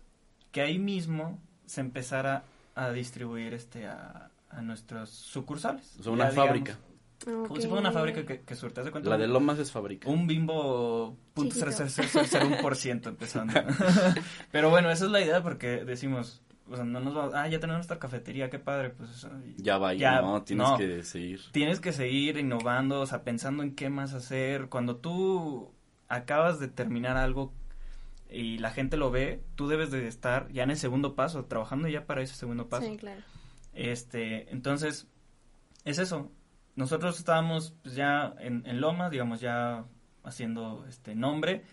que 0.53 0.61
ahí 0.61 0.79
mismo 0.79 1.41
se 1.67 1.81
empezara 1.81 2.45
a 2.77 2.91
distribuir 2.91 3.55
este 3.55 3.89
a, 3.89 4.31
a 4.51 4.63
nuestros 4.63 5.11
sucursales. 5.11 5.97
O 5.99 6.05
sea, 6.05 6.13
una 6.13 6.31
fábrica. 6.31 6.79
Como 7.25 7.57
si 7.57 7.69
fuera 7.69 7.81
una 7.81 7.93
fábrica 7.93 8.25
que, 8.25 8.41
que 8.41 8.55
surte. 8.55 8.83
cuenta? 8.91 9.11
La 9.11 9.19
de 9.19 9.29
Lomas 9.29 9.59
es 9.59 9.71
fábrica. 9.71 10.09
Un 10.09 10.27
bimbo 10.27 11.17
punto 11.35 11.55
por 12.61 12.77
ciento 12.77 13.09
empezando. 13.09 13.55
Pero 14.51 14.71
bueno, 14.71 14.91
esa 14.91 15.05
es 15.05 15.11
la 15.11 15.21
idea 15.21 15.43
porque 15.43 15.85
decimos, 15.85 16.43
o 16.69 16.77
sea, 16.77 16.85
no 16.85 17.01
nos 17.01 17.15
vamos, 17.15 17.35
ah, 17.35 17.49
ya 17.49 17.61
tenemos 17.61 17.79
nuestra 17.79 17.99
cafetería, 17.99 18.51
qué 18.51 18.59
padre, 18.59 18.91
pues 18.91 19.27
ya 19.57 19.79
va, 19.79 19.95
ya, 19.95 20.21
no, 20.23 20.43
tienes 20.43 20.71
que 20.79 21.03
seguir. 21.03 21.41
Tienes 21.53 21.81
que 21.81 21.93
seguir 21.93 22.39
innovando, 22.39 23.01
o 23.01 23.07
sea, 23.07 23.25
pensando 23.25 23.63
en 23.63 23.75
qué 23.75 23.91
más 23.91 24.15
hacer. 24.15 24.69
Cuando 24.69 24.97
tú 24.97 25.73
acabas 26.09 26.61
de 26.61 26.69
terminar 26.69 27.17
algo 27.17 27.53
y 28.31 28.59
la 28.59 28.71
gente 28.71 28.97
lo 28.97 29.11
ve, 29.11 29.43
tú 29.55 29.69
debes 29.69 29.91
de 29.91 30.09
estar 30.09 30.51
ya 30.51 30.63
en 30.63 30.71
el 30.71 30.77
segundo 30.77 31.15
paso, 31.15 31.45
trabajando 31.45 31.89
ya 31.89 32.07
para 32.07 32.23
ese 32.23 32.35
segundo 32.35 32.69
paso. 32.69 32.87
Sí, 32.87 32.97
claro. 32.97 33.21
Este, 33.75 34.51
entonces, 34.53 35.07
es 35.85 35.99
eso, 35.99 36.31
nosotros 36.77 37.19
estábamos 37.19 37.75
pues, 37.83 37.95
ya 37.95 38.35
en, 38.39 38.65
en 38.67 38.81
Lomas, 38.81 39.11
digamos, 39.11 39.41
ya 39.41 39.85
haciendo 40.25 40.85
este 40.89 41.15
nombre 41.15 41.65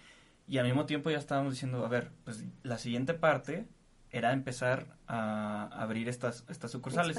y 0.47 0.57
al 0.57 0.65
mismo 0.65 0.85
tiempo 0.85 1.11
ya 1.11 1.17
estábamos 1.17 1.53
diciendo, 1.53 1.85
a 1.85 1.89
ver, 1.89 2.11
pues 2.23 2.43
la 2.63 2.77
siguiente 2.77 3.13
parte 3.13 3.67
era 4.11 4.33
empezar 4.33 4.97
a 5.07 5.69
abrir 5.71 6.09
estas, 6.09 6.43
estas 6.49 6.71
sucursales. 6.71 7.17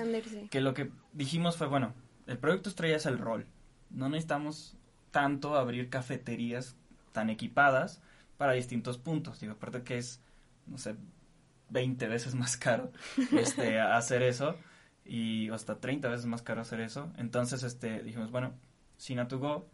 Que 0.51 0.61
lo 0.61 0.75
que 0.75 0.90
dijimos 1.12 1.57
fue, 1.57 1.69
bueno, 1.69 1.95
el 2.27 2.38
proyecto 2.38 2.69
estrella 2.69 2.97
es 2.97 3.07
el 3.07 3.19
rol. 3.19 3.47
No 3.90 4.09
necesitamos 4.09 4.77
tanto 5.12 5.57
abrir 5.57 5.90
cafeterías 5.90 6.77
tan 7.12 7.31
equipadas 7.31 8.03
para 8.37 8.53
distintos 8.53 8.99
puntos. 8.99 9.38
Digo, 9.38 9.53
aparte 9.53 9.83
que 9.83 9.99
es, 9.99 10.21
no 10.66 10.79
sé, 10.79 10.97
20 11.69 12.09
veces 12.09 12.35
más 12.35 12.57
caro 12.57 12.90
este, 13.31 13.79
hacer 13.81 14.23
eso 14.23 14.57
y 15.11 15.51
hasta 15.51 15.81
30 15.81 16.09
veces 16.09 16.27
más 16.27 16.40
caro 16.40 16.61
hacer 16.61 16.81
eso. 16.81 17.12
Entonces, 17.18 17.64
este, 17.64 18.01
dijimos, 18.01 18.31
bueno, 18.31 18.53
Sina 18.96 19.27
to 19.27 19.40
Go, 19.40 19.68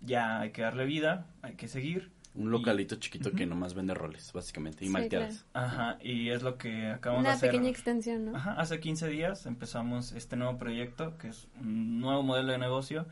ya 0.00 0.38
hay 0.38 0.52
que 0.52 0.62
darle 0.62 0.84
vida, 0.84 1.26
hay 1.42 1.56
que 1.56 1.66
seguir. 1.66 2.12
Un 2.36 2.52
localito 2.52 2.94
chiquito 2.94 3.32
que 3.32 3.44
nomás 3.44 3.74
vende 3.74 3.92
roles, 3.92 4.32
básicamente, 4.32 4.84
y 4.84 4.88
malteadas. 4.88 5.46
Ajá, 5.52 5.98
y 6.00 6.28
es 6.28 6.44
lo 6.44 6.58
que 6.58 6.86
acabamos 6.90 7.24
de 7.24 7.30
hacer. 7.30 7.48
Una 7.48 7.52
pequeña 7.58 7.70
extensión, 7.70 8.26
¿no? 8.26 8.36
Ajá, 8.36 8.52
hace 8.52 8.78
15 8.78 9.08
días 9.08 9.46
empezamos 9.46 10.12
este 10.12 10.36
nuevo 10.36 10.56
proyecto, 10.58 11.18
que 11.18 11.28
es 11.28 11.48
un 11.60 12.00
nuevo 12.00 12.22
modelo 12.22 12.52
de 12.52 12.58
negocio. 12.58 13.06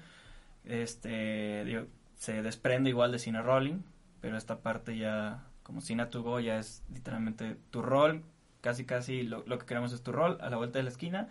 Este, 0.64 1.84
se 2.14 2.42
desprende 2.42 2.90
igual 2.90 3.10
de 3.10 3.18
Cine 3.18 3.42
Rolling, 3.42 3.82
pero 4.20 4.36
esta 4.36 4.60
parte 4.60 4.96
ya, 4.96 5.42
como 5.64 5.80
Cine 5.80 6.06
to 6.06 6.22
Go, 6.22 6.38
ya 6.38 6.60
es 6.60 6.84
literalmente 6.94 7.56
tu 7.70 7.82
rol, 7.82 8.22
casi 8.60 8.84
casi 8.84 9.22
lo, 9.22 9.44
lo 9.46 9.58
que 9.58 9.66
queremos 9.66 9.92
es 9.92 10.02
tu 10.02 10.12
rol 10.12 10.38
a 10.40 10.50
la 10.50 10.56
vuelta 10.56 10.78
de 10.78 10.84
la 10.84 10.90
esquina, 10.90 11.28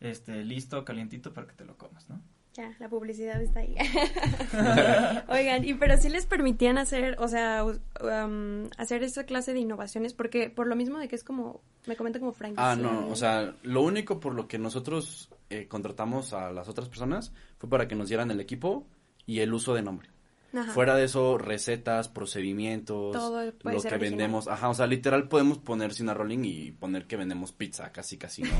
este, 0.00 0.44
listo, 0.44 0.84
calientito 0.84 1.32
para 1.32 1.46
que 1.46 1.54
te 1.54 1.64
lo 1.64 1.76
comas, 1.76 2.08
¿no? 2.08 2.20
Ya, 2.54 2.74
la 2.80 2.88
publicidad 2.88 3.40
está 3.40 3.60
ahí. 3.60 3.76
Oigan, 5.28 5.64
y 5.64 5.74
pero 5.74 5.96
si 5.96 6.08
les 6.08 6.26
permitían 6.26 6.76
hacer, 6.76 7.14
o 7.20 7.28
sea, 7.28 7.64
um, 7.64 8.68
hacer 8.78 9.04
esa 9.04 9.24
clase 9.24 9.52
de 9.52 9.60
innovaciones, 9.60 10.12
porque 10.12 10.50
por 10.50 10.66
lo 10.66 10.74
mismo 10.74 10.98
de 10.98 11.06
que 11.06 11.14
es 11.14 11.22
como, 11.22 11.60
me 11.86 11.94
comenta 11.94 12.18
como 12.18 12.32
franquicia. 12.32 12.72
Ah, 12.72 12.74
no, 12.74 13.06
o 13.08 13.14
sea, 13.14 13.54
lo 13.62 13.82
único 13.82 14.18
por 14.18 14.34
lo 14.34 14.48
que 14.48 14.58
nosotros 14.58 15.30
eh, 15.50 15.68
contratamos 15.68 16.32
a 16.32 16.50
las 16.50 16.68
otras 16.68 16.88
personas 16.88 17.32
fue 17.58 17.70
para 17.70 17.86
que 17.86 17.94
nos 17.94 18.08
dieran 18.08 18.30
el 18.32 18.40
equipo 18.40 18.88
y 19.24 19.38
el 19.38 19.54
uso 19.54 19.74
de 19.74 19.82
nombre. 19.82 20.08
Fuera 20.72 20.96
de 20.96 21.04
eso, 21.04 21.36
recetas, 21.36 22.08
procedimientos, 22.08 23.14
lo 23.62 23.82
que 23.82 23.96
vendemos. 23.98 24.48
Ajá, 24.48 24.70
o 24.70 24.74
sea, 24.74 24.86
literal 24.86 25.28
podemos 25.28 25.58
poner 25.58 25.92
Rolling 25.92 26.44
y 26.44 26.72
poner 26.72 27.06
que 27.06 27.16
vendemos 27.16 27.52
pizza, 27.52 27.92
casi, 27.92 28.16
casi, 28.16 28.42
¿no? 28.42 28.50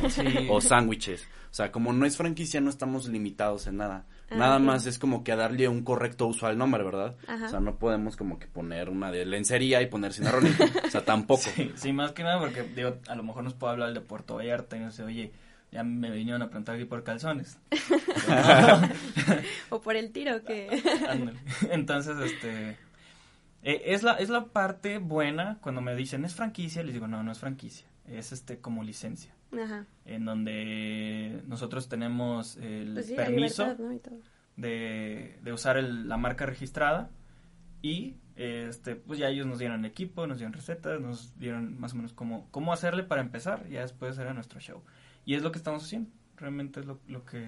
O 0.51 0.61
sándwiches. 0.61 1.22
O 1.51 1.55
sea, 1.55 1.72
como 1.72 1.94
no 1.94 2.05
es 2.05 2.16
franquicia, 2.16 2.61
no 2.61 2.68
estamos 2.68 3.09
limitados 3.09 3.66
en 3.66 3.79
nada. 3.79 4.05
Ah, 4.31 4.37
nada 4.37 4.59
más 4.59 4.85
es 4.85 4.98
como 4.98 5.24
que 5.24 5.33
a 5.33 5.37
darle 5.37 5.66
un 5.66 5.83
correcto 5.83 6.27
uso 6.27 6.46
al 6.46 6.59
nombre, 6.59 6.85
¿verdad? 6.85 7.16
O 7.44 7.48
sea, 7.48 7.61
no 7.61 7.79
podemos 7.79 8.16
como 8.16 8.38
que 8.38 8.46
poner 8.46 8.90
una 8.90 9.11
de 9.11 9.24
lencería 9.24 9.81
y 9.81 9.87
poner 9.87 10.12
Rolling. 10.12 10.53
o 10.87 10.90
sea, 10.90 11.05
tampoco. 11.05 11.44
Sí, 11.77 11.92
más 11.92 12.12
que 12.12 12.22
nada 12.22 12.38
porque, 12.40 12.62
digo, 12.62 12.96
a 13.09 13.14
lo 13.14 13.22
mejor 13.22 13.44
nos 13.44 13.55
puede 13.55 13.72
hablar 13.72 13.94
de 13.94 14.01
Puerto 14.01 14.37
Vallarta 14.37 14.77
y 14.77 14.81
no 14.81 14.90
sé, 14.90 15.05
oye 15.05 15.33
ya 15.70 15.85
me 15.85 16.11
vinieron 16.11 16.42
a 16.42 16.46
preguntar 16.48 16.74
aquí 16.76 16.85
por 16.85 17.04
calzones. 17.04 17.59
o 19.70 19.81
por 19.81 19.96
el 19.96 20.12
tiro 20.12 20.42
que... 20.44 20.83
Entonces, 21.70 22.16
este... 22.18 22.76
Eh, 23.62 23.83
es, 23.87 24.02
la, 24.02 24.12
es 24.14 24.28
la 24.28 24.46
parte 24.46 24.98
buena 24.98 25.59
cuando 25.61 25.81
me 25.81 25.94
dicen, 25.96 26.24
¿es 26.24 26.35
franquicia? 26.35 26.83
Les 26.83 26.94
digo, 26.94 27.09
no, 27.09 27.22
no 27.22 27.33
es 27.33 27.38
franquicia. 27.38 27.87
Es 28.07 28.33
este 28.33 28.61
como 28.61 28.85
licencia. 28.85 29.35
Ajá. 29.52 29.85
En 30.04 30.24
donde 30.24 31.42
nosotros 31.46 31.88
tenemos 31.88 32.57
el 32.59 32.94
pues 32.94 33.11
permiso. 33.11 33.74
de, 34.57 35.38
de 35.42 35.52
usar 35.52 35.76
el- 35.76 36.09
la 36.09 36.16
marca 36.16 36.46
registrada 36.46 37.11
y 37.83 38.16
este 38.37 38.94
pues 38.96 39.18
ya 39.18 39.28
ellos 39.28 39.46
nos 39.46 39.59
dieron 39.59 39.85
equipo, 39.85 40.26
nos 40.26 40.38
dieron 40.38 40.52
recetas, 40.52 41.00
nos 41.00 41.37
dieron 41.38 41.78
más 41.81 41.92
o 41.92 41.96
menos 41.96 42.12
cómo, 42.12 42.46
cómo 42.50 42.72
hacerle 42.72 43.02
para 43.02 43.20
empezar, 43.22 43.68
ya 43.68 43.81
después 43.81 44.18
era 44.18 44.33
nuestro 44.35 44.61
show. 44.61 44.83
Y 45.29 45.35
es 45.35 45.43
lo 45.43 45.53
que 45.53 45.59
estamos 45.59 45.85
haciendo, 45.85 46.09
realmente 46.38 46.81
es 46.81 46.87
lo, 46.87 47.01
lo 47.07 47.27
que 47.27 47.45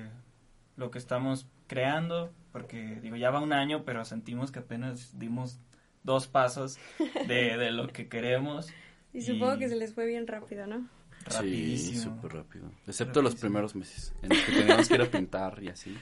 lo 0.77 0.91
que 0.91 0.99
estamos 0.99 1.47
creando, 1.67 2.31
porque 2.53 3.01
digo, 3.01 3.17
ya 3.17 3.31
va 3.31 3.41
un 3.41 3.55
año, 3.55 3.85
pero 3.87 4.05
sentimos 4.05 4.51
que 4.53 4.59
apenas 4.59 5.19
dimos 5.19 5.59
dos 6.03 6.27
pasos 6.29 6.79
de, 7.27 7.57
de 7.57 7.71
lo 7.71 7.89
que 7.89 8.09
queremos. 8.09 8.69
Y 9.15 9.23
supongo 9.23 9.55
Y- 9.55 9.59
que 9.61 9.69
se 9.71 9.77
les 9.77 9.95
fue 9.95 10.07
bien 10.07 10.27
rápido, 10.27 10.67
¿no? 10.67 10.87
Sí, 11.27 11.37
Rapidísimo. 11.37 12.03
súper 12.17 12.33
rápido. 12.35 12.71
Excepto 12.87 13.23
los 13.23 13.33
Rapidísimo. 13.33 13.41
primeros 13.51 13.75
meses, 13.75 14.15
en 14.23 14.29
los 14.29 14.39
que 14.43 14.53
teníamos 14.53 14.89
que 14.89 14.95
ir 14.95 15.01
a 15.03 15.11
pintar 15.11 15.63
y 15.63 15.69
así. 15.69 15.97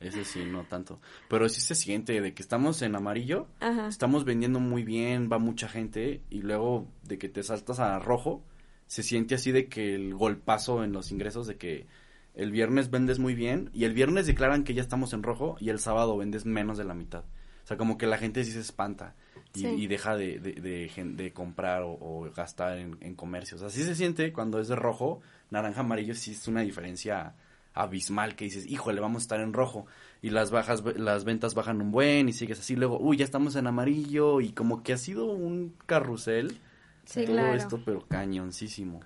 Ese 0.00 0.24
sí, 0.24 0.44
no 0.44 0.64
tanto. 0.64 1.00
Pero 1.28 1.48
sí 1.48 1.60
se 1.60 1.74
siente 1.76 2.20
de 2.20 2.34
que 2.34 2.42
estamos 2.42 2.82
en 2.82 2.96
amarillo, 2.96 3.46
Ajá. 3.60 3.86
estamos 3.86 4.24
vendiendo 4.24 4.58
muy 4.60 4.82
bien, 4.82 5.30
va 5.32 5.38
mucha 5.38 5.68
gente, 5.68 6.20
y 6.30 6.42
luego 6.42 6.88
de 7.04 7.18
que 7.18 7.28
te 7.28 7.42
saltas 7.44 7.78
a 7.80 7.98
rojo, 8.00 8.44
se 8.92 9.02
siente 9.02 9.34
así 9.36 9.52
de 9.52 9.68
que 9.68 9.94
el 9.94 10.14
golpazo 10.14 10.84
en 10.84 10.92
los 10.92 11.10
ingresos, 11.12 11.46
de 11.46 11.56
que 11.56 11.86
el 12.34 12.50
viernes 12.50 12.90
vendes 12.90 13.18
muy 13.18 13.34
bien, 13.34 13.70
y 13.72 13.84
el 13.84 13.94
viernes 13.94 14.26
declaran 14.26 14.64
que 14.64 14.74
ya 14.74 14.82
estamos 14.82 15.14
en 15.14 15.22
rojo, 15.22 15.56
y 15.60 15.70
el 15.70 15.78
sábado 15.78 16.16
vendes 16.18 16.44
menos 16.44 16.76
de 16.76 16.84
la 16.84 16.92
mitad. 16.92 17.24
O 17.64 17.66
sea, 17.66 17.78
como 17.78 17.96
que 17.96 18.06
la 18.06 18.18
gente 18.18 18.44
sí 18.44 18.50
se 18.52 18.60
espanta 18.60 19.14
y, 19.54 19.60
Sí. 19.60 19.66
y 19.66 19.86
deja 19.86 20.14
de, 20.16 20.38
de, 20.40 20.52
de 20.54 20.88
gen- 20.90 21.16
de 21.16 21.32
comprar 21.32 21.82
o, 21.84 21.92
o 21.92 22.30
gastar 22.36 22.76
en, 22.78 22.98
en 23.00 23.14
comercios. 23.14 23.62
Así 23.62 23.82
se 23.82 23.94
siente 23.94 24.30
cuando 24.30 24.60
es 24.60 24.68
de 24.68 24.76
rojo, 24.76 25.20
naranja, 25.50 25.80
amarillo, 25.80 26.14
sí 26.14 26.32
es 26.32 26.46
una 26.48 26.60
diferencia 26.60 27.34
abismal 27.74 28.36
que 28.36 28.44
dices, 28.44 28.66
híjole, 28.66 29.00
vamos 29.00 29.22
a 29.22 29.24
estar 29.24 29.40
en 29.40 29.54
rojo 29.54 29.86
y 30.20 30.28
las 30.28 30.50
bajas 30.50 30.82
las 30.96 31.24
ventas 31.24 31.54
bajan 31.54 31.80
un 31.80 31.90
buen 31.92 32.28
y 32.28 32.34
sigues 32.34 32.60
así 32.60 32.76
luego, 32.76 32.98
uy, 33.00 33.16
ya 33.16 33.24
estamos 33.24 33.56
en 33.56 33.66
amarillo 33.66 34.42
y 34.42 34.52
como 34.52 34.82
que 34.82 34.92
ha 34.92 34.98
sido 34.98 35.24
un 35.32 35.72
carrusel 35.86 36.58
Sí, 37.04 37.24
todo 37.24 37.34
claro. 37.34 37.54
esto, 37.54 37.82
pero 37.84 38.06
cañoncísimo. 38.06 39.00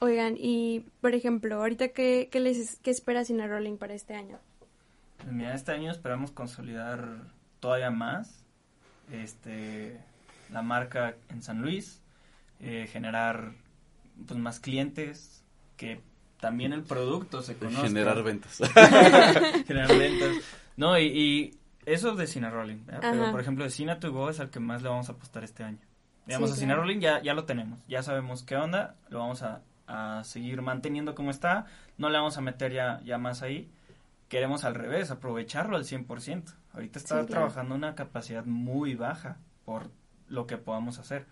Oigan, 0.00 0.36
y 0.38 0.84
por 1.00 1.14
ejemplo, 1.14 1.56
ahorita 1.56 1.88
qué, 1.88 2.28
qué 2.30 2.40
les 2.40 2.76
qué 2.82 2.90
espera 2.90 3.24
Cine 3.24 3.46
Rolling 3.46 3.76
para 3.76 3.94
este 3.94 4.14
año? 4.14 4.38
Pues 5.18 5.32
mira, 5.32 5.54
este 5.54 5.72
año 5.72 5.90
esperamos 5.90 6.30
consolidar 6.30 7.22
todavía 7.60 7.90
más 7.90 8.44
este 9.10 9.98
la 10.50 10.62
marca 10.62 11.16
en 11.28 11.42
San 11.42 11.60
Luis, 11.62 12.00
eh, 12.60 12.88
generar 12.90 13.52
pues 14.26 14.38
más 14.38 14.60
clientes, 14.60 15.42
que 15.76 16.00
también 16.40 16.72
el 16.72 16.82
producto 16.82 17.42
se 17.42 17.56
conozca. 17.56 17.86
Generar 17.86 18.22
ventas. 18.22 18.58
generar 19.66 19.88
ventas. 19.88 20.36
No, 20.76 20.98
y, 20.98 21.06
y 21.06 21.58
eso 21.84 22.14
de 22.14 22.26
Cine 22.26 22.50
Rolling, 22.50 22.78
pero 22.86 23.30
por 23.30 23.40
ejemplo 23.40 23.64
de 23.64 23.70
Cine 23.70 23.96
to 23.96 24.12
Go 24.12 24.30
es 24.30 24.40
al 24.40 24.50
que 24.50 24.60
más 24.60 24.82
le 24.82 24.88
vamos 24.88 25.08
a 25.08 25.12
apostar 25.12 25.44
este 25.44 25.64
año. 25.64 25.78
Digamos, 26.26 26.50
Sí, 26.50 26.54
a 26.54 26.58
Cine 26.58 26.66
claro. 26.72 26.82
Rolling 26.82 27.00
ya, 27.00 27.22
ya 27.22 27.34
lo 27.34 27.44
tenemos, 27.44 27.78
ya 27.88 28.02
sabemos 28.02 28.42
qué 28.42 28.56
onda, 28.56 28.96
lo 29.10 29.20
vamos 29.20 29.42
a, 29.42 29.62
a 29.86 30.24
seguir 30.24 30.60
manteniendo 30.62 31.14
como 31.14 31.30
está, 31.30 31.66
no 31.98 32.08
le 32.10 32.18
vamos 32.18 32.36
a 32.36 32.40
meter 32.40 32.72
ya, 32.72 33.00
ya 33.04 33.16
más 33.18 33.42
ahí, 33.42 33.70
queremos 34.28 34.64
al 34.64 34.74
revés, 34.74 35.10
aprovecharlo 35.12 35.76
al 35.76 35.84
100%. 35.84 36.52
Ahorita 36.72 36.98
está 36.98 37.20
Sí, 37.20 37.26
claro. 37.26 37.46
trabajando 37.46 37.74
una 37.76 37.94
capacidad 37.94 38.44
muy 38.44 38.94
baja 38.96 39.38
por 39.64 39.90
lo 40.28 40.46
que 40.48 40.56
podamos 40.58 40.98
hacer. 40.98 41.26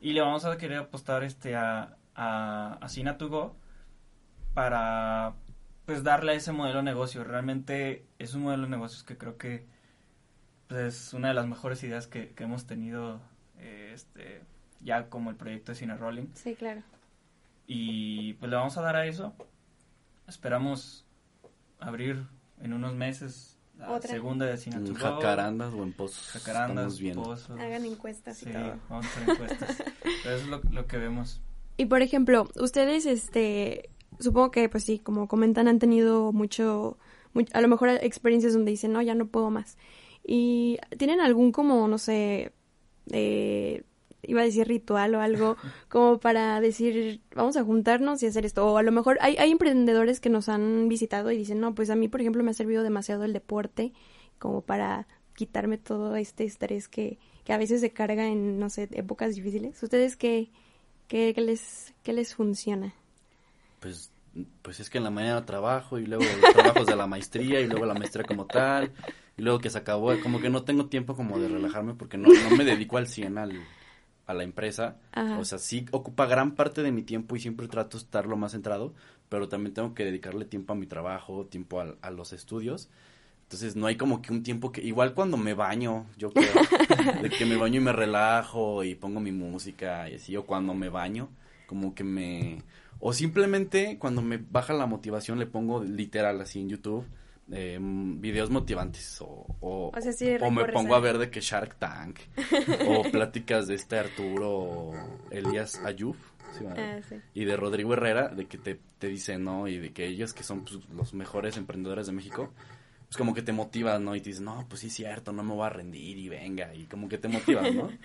Y 0.00 0.12
le 0.12 0.20
vamos 0.20 0.44
a 0.44 0.56
querer 0.58 0.78
apostar 0.78 1.22
este 1.24 1.54
a, 1.56 1.96
a, 2.16 2.78
a 2.80 2.88
Cine 2.88 3.14
to 3.14 3.28
Go 3.28 3.56
para 4.52 5.34
pues 5.86 6.02
darle 6.02 6.32
a 6.32 6.34
ese 6.34 6.52
modelo 6.52 6.78
de 6.78 6.84
negocio. 6.84 7.24
Realmente 7.24 8.04
es 8.18 8.34
un 8.34 8.42
modelo 8.42 8.64
de 8.64 8.70
negocios 8.70 9.04
que 9.04 9.16
creo 9.16 9.36
que 9.38 9.66
pues, 10.68 10.80
es 11.08 11.14
una 11.14 11.28
de 11.28 11.34
las 11.34 11.46
mejores 11.46 11.82
ideas 11.84 12.06
que, 12.06 12.30
que 12.34 12.44
hemos 12.44 12.66
tenido 12.66 13.20
eh, 13.58 13.90
este 13.94 14.42
ya 14.80 15.08
como 15.08 15.30
el 15.30 15.36
proyecto 15.36 15.72
de 15.72 15.76
Cine 15.76 15.96
Rolling. 15.96 16.26
Sí, 16.34 16.54
claro. 16.54 16.82
Y 17.66 18.34
pues 18.34 18.50
le 18.50 18.56
vamos 18.56 18.76
a 18.76 18.82
dar 18.82 18.96
a 18.96 19.06
eso. 19.06 19.32
Esperamos 20.26 21.04
abrir 21.80 22.26
en 22.60 22.72
unos 22.72 22.94
meses 22.94 23.58
la 23.78 23.90
Otra. 23.90 24.10
segunda 24.10 24.46
de 24.46 24.56
Cine 24.56 24.78
Go. 24.80 24.94
jacarandas 24.94 25.72
o 25.74 25.82
en 25.82 25.92
pozos. 25.92 26.28
Jacarandas, 26.30 27.00
pozos. 27.14 27.50
Hagan 27.58 27.84
encuestas 27.84 28.42
y 28.42 28.46
Sí, 28.46 28.52
todo. 28.52 28.74
vamos 28.88 29.06
a 29.06 29.08
hacer 29.08 29.30
encuestas. 29.30 29.82
Pero 30.22 30.36
eso 30.36 30.44
es 30.44 30.46
lo, 30.48 30.60
lo 30.70 30.86
que 30.86 30.96
vemos. 30.98 31.40
Y 31.76 31.86
por 31.86 32.00
ejemplo, 32.02 32.48
ustedes, 32.60 33.04
este, 33.06 33.90
supongo 34.20 34.50
que, 34.52 34.68
pues 34.68 34.84
sí, 34.84 34.98
como 35.00 35.26
comentan, 35.26 35.66
han 35.66 35.78
tenido 35.80 36.32
mucho, 36.32 36.98
mu- 37.32 37.44
a 37.52 37.60
lo 37.60 37.68
mejor 37.68 37.88
experiencias 37.88 38.52
donde 38.52 38.70
dicen, 38.70 38.92
no, 38.92 39.02
ya 39.02 39.14
no 39.16 39.26
puedo 39.26 39.50
más. 39.50 39.76
Y 40.24 40.78
tienen 40.96 41.20
algún 41.20 41.50
como, 41.50 41.88
no 41.88 41.98
sé, 41.98 42.52
eh, 43.10 43.82
iba 44.26 44.40
a 44.40 44.44
decir 44.44 44.66
ritual 44.66 45.14
o 45.14 45.20
algo, 45.20 45.56
como 45.88 46.18
para 46.18 46.60
decir, 46.60 47.20
vamos 47.34 47.56
a 47.56 47.64
juntarnos 47.64 48.22
y 48.22 48.26
hacer 48.26 48.44
esto. 48.46 48.66
O 48.66 48.78
a 48.78 48.82
lo 48.82 48.92
mejor 48.92 49.18
hay, 49.20 49.36
hay 49.36 49.50
emprendedores 49.50 50.20
que 50.20 50.30
nos 50.30 50.48
han 50.48 50.88
visitado 50.88 51.30
y 51.30 51.36
dicen, 51.36 51.60
no, 51.60 51.74
pues 51.74 51.90
a 51.90 51.96
mí, 51.96 52.08
por 52.08 52.20
ejemplo, 52.20 52.42
me 52.42 52.50
ha 52.50 52.54
servido 52.54 52.82
demasiado 52.82 53.24
el 53.24 53.32
deporte 53.32 53.92
como 54.38 54.62
para 54.62 55.06
quitarme 55.34 55.78
todo 55.78 56.16
este 56.16 56.44
estrés 56.44 56.88
que, 56.88 57.18
que 57.44 57.52
a 57.52 57.58
veces 57.58 57.80
se 57.80 57.92
carga 57.92 58.26
en, 58.26 58.58
no 58.58 58.70
sé, 58.70 58.88
épocas 58.92 59.34
difíciles. 59.34 59.82
¿Ustedes 59.82 60.16
qué, 60.16 60.50
qué, 61.08 61.32
qué 61.34 61.40
les, 61.40 61.94
qué 62.02 62.12
les 62.12 62.34
funciona? 62.34 62.94
Pues, 63.80 64.10
pues 64.62 64.80
es 64.80 64.90
que 64.90 64.98
en 64.98 65.04
la 65.04 65.10
mañana 65.10 65.44
trabajo 65.44 65.98
y 65.98 66.06
luego 66.06 66.24
trabajos 66.54 66.86
de 66.86 66.96
la 66.96 67.06
maestría 67.06 67.60
y 67.60 67.66
luego 67.66 67.86
la 67.86 67.94
maestría 67.94 68.24
como 68.24 68.46
tal 68.46 68.92
y 69.36 69.42
luego 69.42 69.58
que 69.58 69.70
se 69.70 69.78
acabó, 69.78 70.18
como 70.20 70.40
que 70.40 70.50
no 70.50 70.62
tengo 70.62 70.86
tiempo 70.86 71.16
como 71.16 71.38
de 71.38 71.48
relajarme 71.48 71.94
porque 71.94 72.16
no, 72.16 72.28
no 72.28 72.56
me 72.56 72.64
dedico 72.64 72.98
al 72.98 73.08
100 73.08 73.38
al, 73.38 73.52
a 74.26 74.34
la 74.34 74.44
empresa. 74.44 74.96
Ajá. 75.12 75.38
O 75.38 75.44
sea, 75.44 75.58
sí 75.58 75.86
ocupa 75.90 76.26
gran 76.26 76.52
parte 76.54 76.82
de 76.82 76.92
mi 76.92 77.02
tiempo 77.02 77.34
y 77.36 77.40
siempre 77.40 77.68
trato 77.68 77.98
de 77.98 78.04
estar 78.04 78.26
lo 78.26 78.36
más 78.36 78.52
centrado, 78.52 78.94
pero 79.28 79.48
también 79.48 79.74
tengo 79.74 79.94
que 79.94 80.04
dedicarle 80.04 80.44
tiempo 80.44 80.72
a 80.72 80.76
mi 80.76 80.86
trabajo, 80.86 81.46
tiempo 81.46 81.80
al- 81.80 81.98
a, 82.00 82.10
los 82.10 82.32
estudios. 82.32 82.88
Entonces 83.42 83.76
no 83.76 83.86
hay 83.86 83.96
como 83.96 84.22
que 84.22 84.32
un 84.32 84.42
tiempo 84.42 84.72
que, 84.72 84.82
igual 84.82 85.14
cuando 85.14 85.36
me 85.36 85.54
baño, 85.54 86.06
yo 86.16 86.32
creo, 86.32 86.52
de 87.22 87.28
que 87.30 87.44
me 87.44 87.56
baño 87.56 87.80
y 87.80 87.84
me 87.84 87.92
relajo 87.92 88.84
y 88.84 88.94
pongo 88.94 89.20
mi 89.20 89.32
música 89.32 90.08
y 90.08 90.14
así, 90.14 90.36
o 90.36 90.46
cuando 90.46 90.74
me 90.74 90.88
baño, 90.88 91.28
como 91.66 91.94
que 91.94 92.04
me... 92.04 92.62
O 93.00 93.12
simplemente 93.12 93.98
cuando 93.98 94.22
me 94.22 94.38
baja 94.38 94.72
la 94.72 94.86
motivación 94.86 95.38
le 95.38 95.46
pongo 95.46 95.82
literal 95.84 96.40
así 96.40 96.60
en 96.60 96.70
YouTube 96.70 97.04
eh, 97.52 97.78
videos 97.80 98.50
motivantes 98.50 99.20
o, 99.20 99.46
o, 99.60 99.92
O 99.94 100.00
sea, 100.00 100.12
sí 100.12 100.28
o 100.40 100.50
me 100.50 100.64
pongo 100.66 100.94
a- 100.94 101.00
ver 101.00 101.18
de 101.18 101.30
que 101.30 101.40
Shark 101.40 101.76
Tank 101.78 102.18
o 102.88 103.02
pláticas 103.10 103.66
de 103.66 103.74
este 103.74 103.98
Arturo 103.98 104.92
Elías 105.30 105.80
Ayub 105.84 106.16
¿sí, 106.56 106.64
verdad? 106.64 106.98
Ah, 106.98 107.02
sí. 107.08 107.16
y 107.34 107.44
de 107.44 107.56
Rodrigo 107.56 107.92
Herrera 107.92 108.28
de 108.28 108.46
que 108.46 108.58
te, 108.58 108.78
te 108.98 109.08
dicen 109.08 109.44
no 109.44 109.68
y 109.68 109.78
de 109.78 109.92
que 109.92 110.06
ellos 110.06 110.32
que 110.32 110.42
son 110.42 110.64
pues, 110.64 110.78
los 110.88 111.12
mejores 111.14 111.56
emprendedores 111.56 112.06
de 112.06 112.12
México 112.12 112.52
pues 113.08 113.16
como 113.18 113.34
que 113.34 113.42
te 113.42 113.52
motivas 113.52 114.00
no 114.00 114.16
y 114.16 114.20
te 114.20 114.30
dicen 114.30 114.44
no 114.46 114.64
pues 114.68 114.80
sí 114.80 114.86
es 114.86 114.94
cierto 114.94 115.32
no 115.32 115.42
me 115.42 115.52
voy 115.54 115.66
a 115.66 115.70
rendir 115.70 116.16
y 116.16 116.28
venga 116.28 116.74
y 116.74 116.84
como 116.86 117.08
que 117.08 117.18
te 117.18 117.28
motivas 117.28 117.74
no 117.74 117.90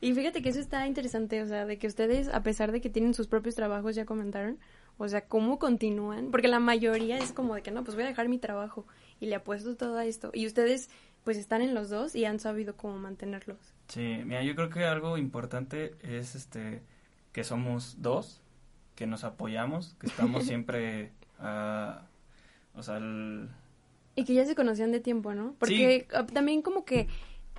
Y 0.00 0.14
fíjate 0.14 0.42
que 0.42 0.50
eso 0.50 0.60
está 0.60 0.86
interesante, 0.86 1.42
o 1.42 1.46
sea, 1.48 1.66
de 1.66 1.76
que 1.76 1.88
ustedes, 1.88 2.28
a 2.28 2.44
pesar 2.44 2.70
de 2.70 2.80
que 2.80 2.88
tienen 2.88 3.14
sus 3.14 3.26
propios 3.26 3.56
trabajos, 3.56 3.96
ya 3.96 4.04
comentaron, 4.04 4.56
o 4.98 5.08
sea, 5.08 5.22
cómo 5.26 5.58
continúan, 5.58 6.30
porque 6.30 6.48
la 6.48 6.60
mayoría 6.60 7.18
es 7.18 7.32
como 7.32 7.54
de 7.54 7.62
que 7.62 7.70
no, 7.70 7.84
pues 7.84 7.94
voy 7.94 8.04
a 8.04 8.08
dejar 8.08 8.28
mi 8.28 8.38
trabajo 8.38 8.86
y 9.20 9.26
le 9.26 9.36
apuesto 9.36 9.76
todo 9.76 9.96
a 9.96 10.04
esto. 10.04 10.30
Y 10.34 10.46
ustedes, 10.46 10.90
pues 11.24 11.36
están 11.38 11.62
en 11.62 11.74
los 11.74 11.88
dos 11.88 12.14
y 12.14 12.24
han 12.24 12.40
sabido 12.40 12.76
cómo 12.76 12.98
mantenerlos. 12.98 13.58
Sí, 13.88 14.20
mira, 14.24 14.42
yo 14.42 14.54
creo 14.54 14.68
que 14.70 14.84
algo 14.84 15.16
importante 15.16 15.94
es 16.02 16.34
este 16.34 16.82
que 17.32 17.44
somos 17.44 17.96
dos, 18.02 18.42
que 18.96 19.06
nos 19.06 19.24
apoyamos, 19.24 19.94
que 20.00 20.08
estamos 20.08 20.44
siempre 20.44 21.12
a 21.38 22.02
o 22.74 22.82
sea, 22.82 22.98
el- 22.98 23.48
Y 24.16 24.24
que 24.24 24.34
ya 24.34 24.44
se 24.44 24.54
conocían 24.54 24.92
de 24.92 25.00
tiempo, 25.00 25.32
¿no? 25.34 25.54
Porque 25.58 26.06
también 26.32 26.62
como 26.62 26.84
que 26.84 27.06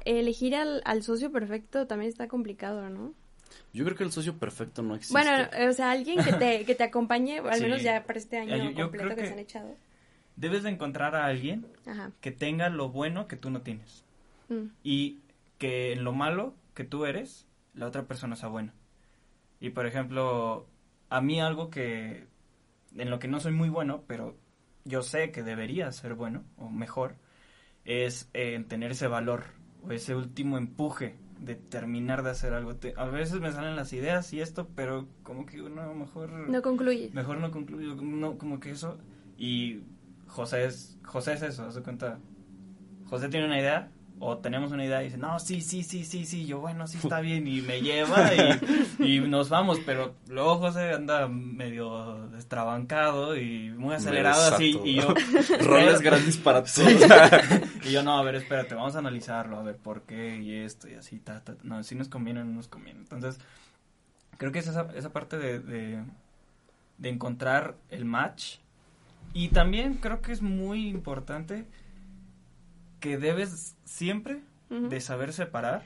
elegir 0.06 0.56
al, 0.56 0.82
al 0.86 1.04
socio 1.04 1.32
perfecto 1.32 1.88
también 1.88 2.10
está 2.10 2.28
complicado, 2.28 2.90
¿no? 2.90 3.14
Yo 3.74 3.86
creo 3.86 3.96
que 3.98 4.04
el 4.04 4.12
socio 4.12 4.38
perfecto 4.38 4.82
no 4.82 4.96
existe 4.96 5.14
Bueno, 5.14 5.48
o 5.70 5.74
sea, 5.74 5.92
alguien 5.92 6.24
que 6.24 6.34
te, 6.34 6.66
que 6.66 6.76
te 6.76 6.84
acompañe, 6.84 7.40
al 7.40 7.56
Sí. 7.56 7.64
menos 7.64 7.82
ya 7.84 8.04
para 8.06 8.20
este 8.20 8.38
año 8.38 8.56
yo- 8.58 8.72
yo 8.72 8.84
completo 8.86 9.10
que, 9.10 9.16
que- 9.16 9.28
se 9.28 9.34
han 9.34 9.40
echado. 9.40 9.76
debes 10.36 10.64
de 10.64 10.70
encontrar 10.70 11.16
a 11.16 11.26
alguien 11.26 11.68
Ajá. 11.86 12.12
que 12.22 12.32
tenga 12.32 12.70
lo 12.70 12.90
bueno 12.90 13.28
que 13.28 13.36
tú 13.36 13.50
no 13.50 13.62
tienes 13.62 14.04
Mm. 14.50 14.68
y 14.84 15.20
que 15.58 15.92
en 15.94 16.04
lo 16.04 16.14
malo 16.14 16.56
que 16.74 16.84
tú 16.86 17.06
eres, 17.06 17.46
la 17.74 17.86
otra 17.88 18.04
persona 18.04 18.36
sea 18.36 18.50
buena. 18.50 18.74
Y 19.60 19.70
por 19.72 19.86
ejemplo, 19.86 20.66
a 21.10 21.22
mí 21.22 21.40
algo 21.42 21.70
que 21.70 22.26
en 22.98 23.10
lo 23.12 23.20
que 23.20 23.28
no 23.28 23.40
soy 23.40 23.52
muy 23.52 23.70
bueno, 23.70 24.04
pero 24.08 24.36
yo 24.86 25.04
sé 25.04 25.32
que 25.32 25.44
debería 25.44 25.92
ser 25.92 26.16
bueno 26.16 26.44
o 26.58 26.70
mejor, 26.70 27.16
es 27.86 28.30
eh, 28.34 28.56
en 28.56 28.66
tener 28.68 28.92
ese 28.92 29.08
valor 29.08 29.44
o 29.84 29.92
ese 29.92 30.16
último 30.16 30.58
empuje 30.58 31.16
de 31.40 31.56
terminar 31.56 32.24
de 32.24 32.32
hacer 32.32 32.54
algo. 32.54 32.76
Te- 32.76 32.94
a 32.98 33.06
veces 33.06 33.40
me 33.40 33.52
salen 33.52 33.76
las 33.76 33.94
ideas 33.94 34.32
y 34.34 34.42
esto, 34.42 34.68
pero 34.76 35.08
como 35.24 35.46
que 35.46 35.62
uno 35.62 35.94
mejor 35.94 36.32
No 36.50 36.62
concluye. 36.62 37.10
mejor 37.14 37.38
no 37.40 37.52
concluyo, 37.52 37.96
no 37.96 38.38
como 38.38 38.60
que 38.60 38.72
eso 38.72 38.98
y 39.38 39.82
José 40.28 40.66
es 40.66 40.98
José 41.04 41.34
es 41.34 41.42
eso, 41.42 41.64
haz 41.66 41.76
de 41.76 41.82
cuenta 41.82 42.20
José 43.10 43.30
tiene 43.30 43.46
una 43.48 43.58
idea, 43.60 43.90
o 44.22 44.38
tenemos 44.38 44.72
una 44.72 44.84
idea 44.84 45.02
y 45.02 45.06
dice, 45.06 45.18
no, 45.18 45.40
sí, 45.40 45.62
sí, 45.62 45.84
sí, 45.84 46.04
sí, 46.04 46.26
sí, 46.26 46.46
yo, 46.46 46.60
bueno, 46.60 46.88
sí 46.88 46.98
está 47.02 47.22
bien, 47.22 47.48
y 47.48 47.62
me 47.62 47.82
lleva 47.82 48.32
y, 48.34 49.00
y 49.16 49.20
nos 49.22 49.50
vamos, 49.50 49.80
pero 49.86 50.16
luego 50.28 50.58
José 50.58 50.92
anda 50.92 51.28
medio 51.28 52.28
destrabancado 52.30 53.38
y 53.38 53.70
muy 53.72 53.96
acelerado 53.96 54.54
así, 54.54 54.80
y 54.84 54.96
yo... 54.96 55.14
Roles 55.62 56.02
grandes 56.02 56.38
para 56.38 56.64
todos. 56.64 56.92
y 57.86 57.92
yo, 57.92 58.04
no, 58.04 58.18
a 58.18 58.24
ver, 58.24 58.36
espérate, 58.36 58.76
vamos 58.76 58.96
a 58.96 59.00
analizarlo, 59.00 59.58
a 59.58 59.64
ver 59.64 59.78
por 59.78 60.02
qué 60.02 60.38
y 60.38 60.58
esto 60.58 60.90
y 60.90 60.96
así, 60.96 61.20
ta, 61.20 61.44
ta, 61.44 61.56
no, 61.64 61.82
si 61.84 61.96
nos 61.96 62.10
conviene 62.10 62.42
o 62.42 62.46
no 62.46 62.54
nos 62.54 62.68
conviene. 62.68 63.00
Entonces, 63.00 63.40
creo 64.38 64.52
que 64.52 64.60
es 64.60 64.68
esa, 64.68 64.88
esa 64.96 65.12
parte 65.14 65.38
de, 65.38 65.60
de, 65.60 66.04
de 66.98 67.10
encontrar 67.10 67.76
el 67.90 68.04
match 68.04 68.58
y 69.34 69.50
también 69.50 69.96
creo 69.96 70.22
que 70.22 70.32
es 70.32 70.42
muy 70.42 70.90
importante 70.90 71.66
que 73.00 73.18
debes 73.18 73.76
siempre 73.86 74.42
de 74.70 75.02
saber 75.02 75.34
separar 75.34 75.84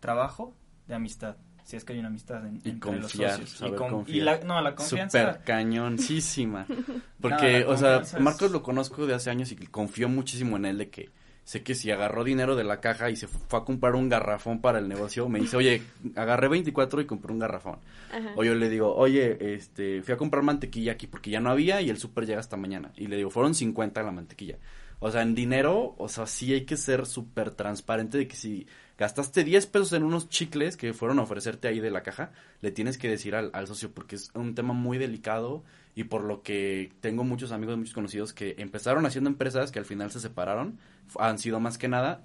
trabajo 0.00 0.54
de 0.88 0.94
amistad. 0.94 1.36
Si 1.64 1.74
es 1.76 1.84
que 1.84 1.94
hay 1.94 1.98
una 1.98 2.08
amistad 2.08 2.46
en, 2.46 2.60
Y 2.64 2.68
entre 2.70 2.98
los 3.00 3.10
socios. 3.10 3.60
y, 3.60 3.72
con- 3.74 3.90
confiar. 3.90 4.16
y 4.16 4.20
la, 4.20 4.38
no, 4.44 4.60
la 4.60 4.74
confianza. 4.76 5.18
Súper 5.32 5.44
cañoncísima. 5.44 6.66
Porque, 7.20 7.64
No, 7.64 7.70
o 7.70 7.76
sea, 7.76 7.96
es- 7.98 8.20
Marcos 8.20 8.50
lo 8.52 8.62
conozco 8.62 9.06
de 9.06 9.14
hace 9.14 9.30
años 9.30 9.50
y 9.52 9.56
confío 9.56 10.08
muchísimo 10.08 10.56
en 10.56 10.66
él 10.66 10.78
de 10.78 10.90
que 10.90 11.10
sé 11.44 11.62
que 11.62 11.74
si 11.74 11.90
agarró 11.90 12.24
dinero 12.24 12.56
de 12.56 12.64
la 12.64 12.80
caja 12.80 13.08
y 13.10 13.16
se 13.16 13.26
fue 13.28 13.60
a 13.60 13.64
comprar 13.64 13.94
un 13.94 14.08
garrafón 14.08 14.60
para 14.60 14.78
el 14.80 14.88
negocio, 14.88 15.28
me 15.28 15.38
dice, 15.40 15.56
oye, 15.56 15.82
agarré 16.16 16.48
24 16.48 17.00
y 17.00 17.06
compré 17.06 17.32
un 17.32 17.38
garrafón. 17.38 17.78
Ajá. 18.12 18.32
O 18.36 18.42
yo 18.44 18.54
le 18.54 18.68
digo, 18.68 18.94
oye, 18.94 19.54
este, 19.54 20.02
fui 20.02 20.12
a 20.14 20.16
comprar 20.16 20.42
mantequilla 20.42 20.92
aquí 20.92 21.06
porque 21.06 21.30
ya 21.30 21.40
no 21.40 21.50
había 21.50 21.80
y 21.80 21.88
el 21.90 21.98
súper 21.98 22.26
llega 22.26 22.40
hasta 22.40 22.56
mañana. 22.56 22.90
Y 22.96 23.06
le 23.06 23.16
digo, 23.16 23.30
fueron 23.30 23.54
50 23.54 24.02
la 24.02 24.10
mantequilla. 24.10 24.56
O 24.98 25.10
sea, 25.10 25.22
en 25.22 25.34
dinero, 25.34 25.94
o 25.98 26.08
sea, 26.08 26.26
sí 26.26 26.52
hay 26.52 26.64
que 26.64 26.76
ser 26.76 27.06
súper 27.06 27.50
transparente 27.50 28.16
de 28.18 28.26
que 28.28 28.36
si 28.36 28.66
gastaste 28.98 29.44
10 29.44 29.66
pesos 29.66 29.92
en 29.92 30.02
unos 30.04 30.28
chicles 30.30 30.76
que 30.76 30.94
fueron 30.94 31.18
a 31.18 31.22
ofrecerte 31.22 31.68
ahí 31.68 31.80
de 31.80 31.90
la 31.90 32.02
caja, 32.02 32.32
le 32.62 32.70
tienes 32.70 32.96
que 32.96 33.08
decir 33.10 33.34
al, 33.34 33.50
al 33.52 33.66
socio 33.66 33.90
porque 33.92 34.16
es 34.16 34.30
un 34.34 34.54
tema 34.54 34.72
muy 34.72 34.96
delicado 34.96 35.62
y 35.94 36.04
por 36.04 36.22
lo 36.24 36.42
que 36.42 36.92
tengo 37.00 37.24
muchos 37.24 37.52
amigos, 37.52 37.76
muchos 37.76 37.92
conocidos 37.94 38.32
que 38.32 38.54
empezaron 38.58 39.04
haciendo 39.04 39.28
empresas 39.28 39.70
que 39.70 39.78
al 39.78 39.84
final 39.84 40.10
se 40.10 40.20
separaron, 40.20 40.78
han 41.18 41.38
sido 41.38 41.60
más 41.60 41.76
que 41.76 41.88
nada 41.88 42.24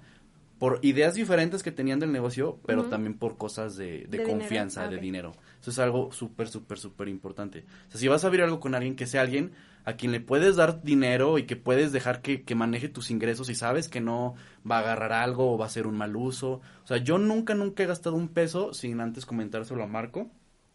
por 0.58 0.78
ideas 0.82 1.14
diferentes 1.14 1.62
que 1.62 1.72
tenían 1.72 1.98
del 1.98 2.12
negocio, 2.12 2.58
pero 2.64 2.84
también 2.84 3.18
por 3.18 3.36
cosas 3.36 3.76
de, 3.76 4.06
de 4.08 4.18
De 4.18 4.24
dinero. 4.24 4.28
confianza, 4.28 4.84
Ah, 4.84 4.88
de 4.88 4.96
ok. 4.96 5.02
dinero. 5.02 5.32
Eso 5.60 5.70
es 5.72 5.78
algo 5.80 6.12
súper, 6.12 6.48
súper, 6.48 6.78
súper 6.78 7.08
importante. 7.08 7.64
O 7.88 7.90
sea, 7.90 8.00
si 8.00 8.06
vas 8.08 8.22
a 8.22 8.28
abrir 8.28 8.42
algo 8.42 8.60
con 8.60 8.74
alguien, 8.76 8.94
que 8.94 9.06
sea 9.08 9.22
alguien 9.22 9.52
a 9.84 9.94
quien 9.94 10.12
le 10.12 10.20
puedes 10.20 10.56
dar 10.56 10.82
dinero 10.82 11.38
y 11.38 11.44
que 11.46 11.56
puedes 11.56 11.92
dejar 11.92 12.22
que, 12.22 12.42
que 12.44 12.54
maneje 12.54 12.88
tus 12.88 13.10
ingresos 13.10 13.48
y 13.50 13.54
sabes 13.54 13.88
que 13.88 14.00
no 14.00 14.34
va 14.68 14.76
a 14.78 14.80
agarrar 14.80 15.12
algo 15.12 15.52
o 15.52 15.58
va 15.58 15.66
a 15.66 15.68
hacer 15.68 15.86
un 15.86 15.96
mal 15.96 16.16
uso. 16.16 16.60
O 16.84 16.86
sea, 16.86 16.98
yo 16.98 17.18
nunca, 17.18 17.54
nunca 17.54 17.82
he 17.82 17.86
gastado 17.86 18.16
un 18.16 18.28
peso 18.28 18.74
sin 18.74 19.00
antes 19.00 19.26
comentárselo 19.26 19.82
a 19.82 19.86
Marco. 19.86 20.30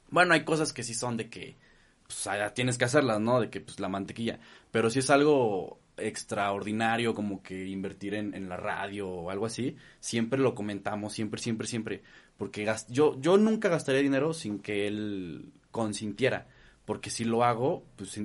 Bueno, 0.10 0.34
hay 0.34 0.44
cosas 0.46 0.74
que 0.74 0.84
sí 0.84 0.94
son 0.94 1.18
de 1.18 1.30
que 1.30 1.58
pues 2.06 2.26
ah, 2.28 2.54
tienes 2.54 2.78
que 2.78 2.86
hacerlas, 2.86 3.20
¿no? 3.20 3.42
De 3.42 3.50
que 3.50 3.62
pues 3.62 3.80
la 3.80 3.90
mantequilla. 3.90 4.40
Pero 4.72 4.90
si 4.90 5.00
es 5.00 5.10
algo 5.10 5.80
extraordinario 5.98 7.14
como 7.14 7.42
que 7.44 7.68
invertir 7.68 8.14
en, 8.14 8.48
la 8.50 8.58
radio 8.58 9.10
o 9.10 9.30
algo 9.30 9.46
así, 9.46 9.76
siempre 10.00 10.40
lo 10.40 10.56
comentamos, 10.56 11.14
siempre, 11.14 11.42
siempre, 11.42 11.68
siempre. 11.68 12.04
Porque 12.38 12.64
gas- 12.64 12.88
yo, 12.90 13.20
yo 13.20 13.38
nunca 13.38 13.68
gastaría 13.70 14.02
dinero 14.02 14.34
sin 14.34 14.60
que 14.60 14.88
él 14.88 15.52
consintiera. 15.72 16.48
Porque 16.86 17.10
si 17.10 17.26
lo 17.26 17.44
hago, 17.44 17.84
pues, 17.98 18.18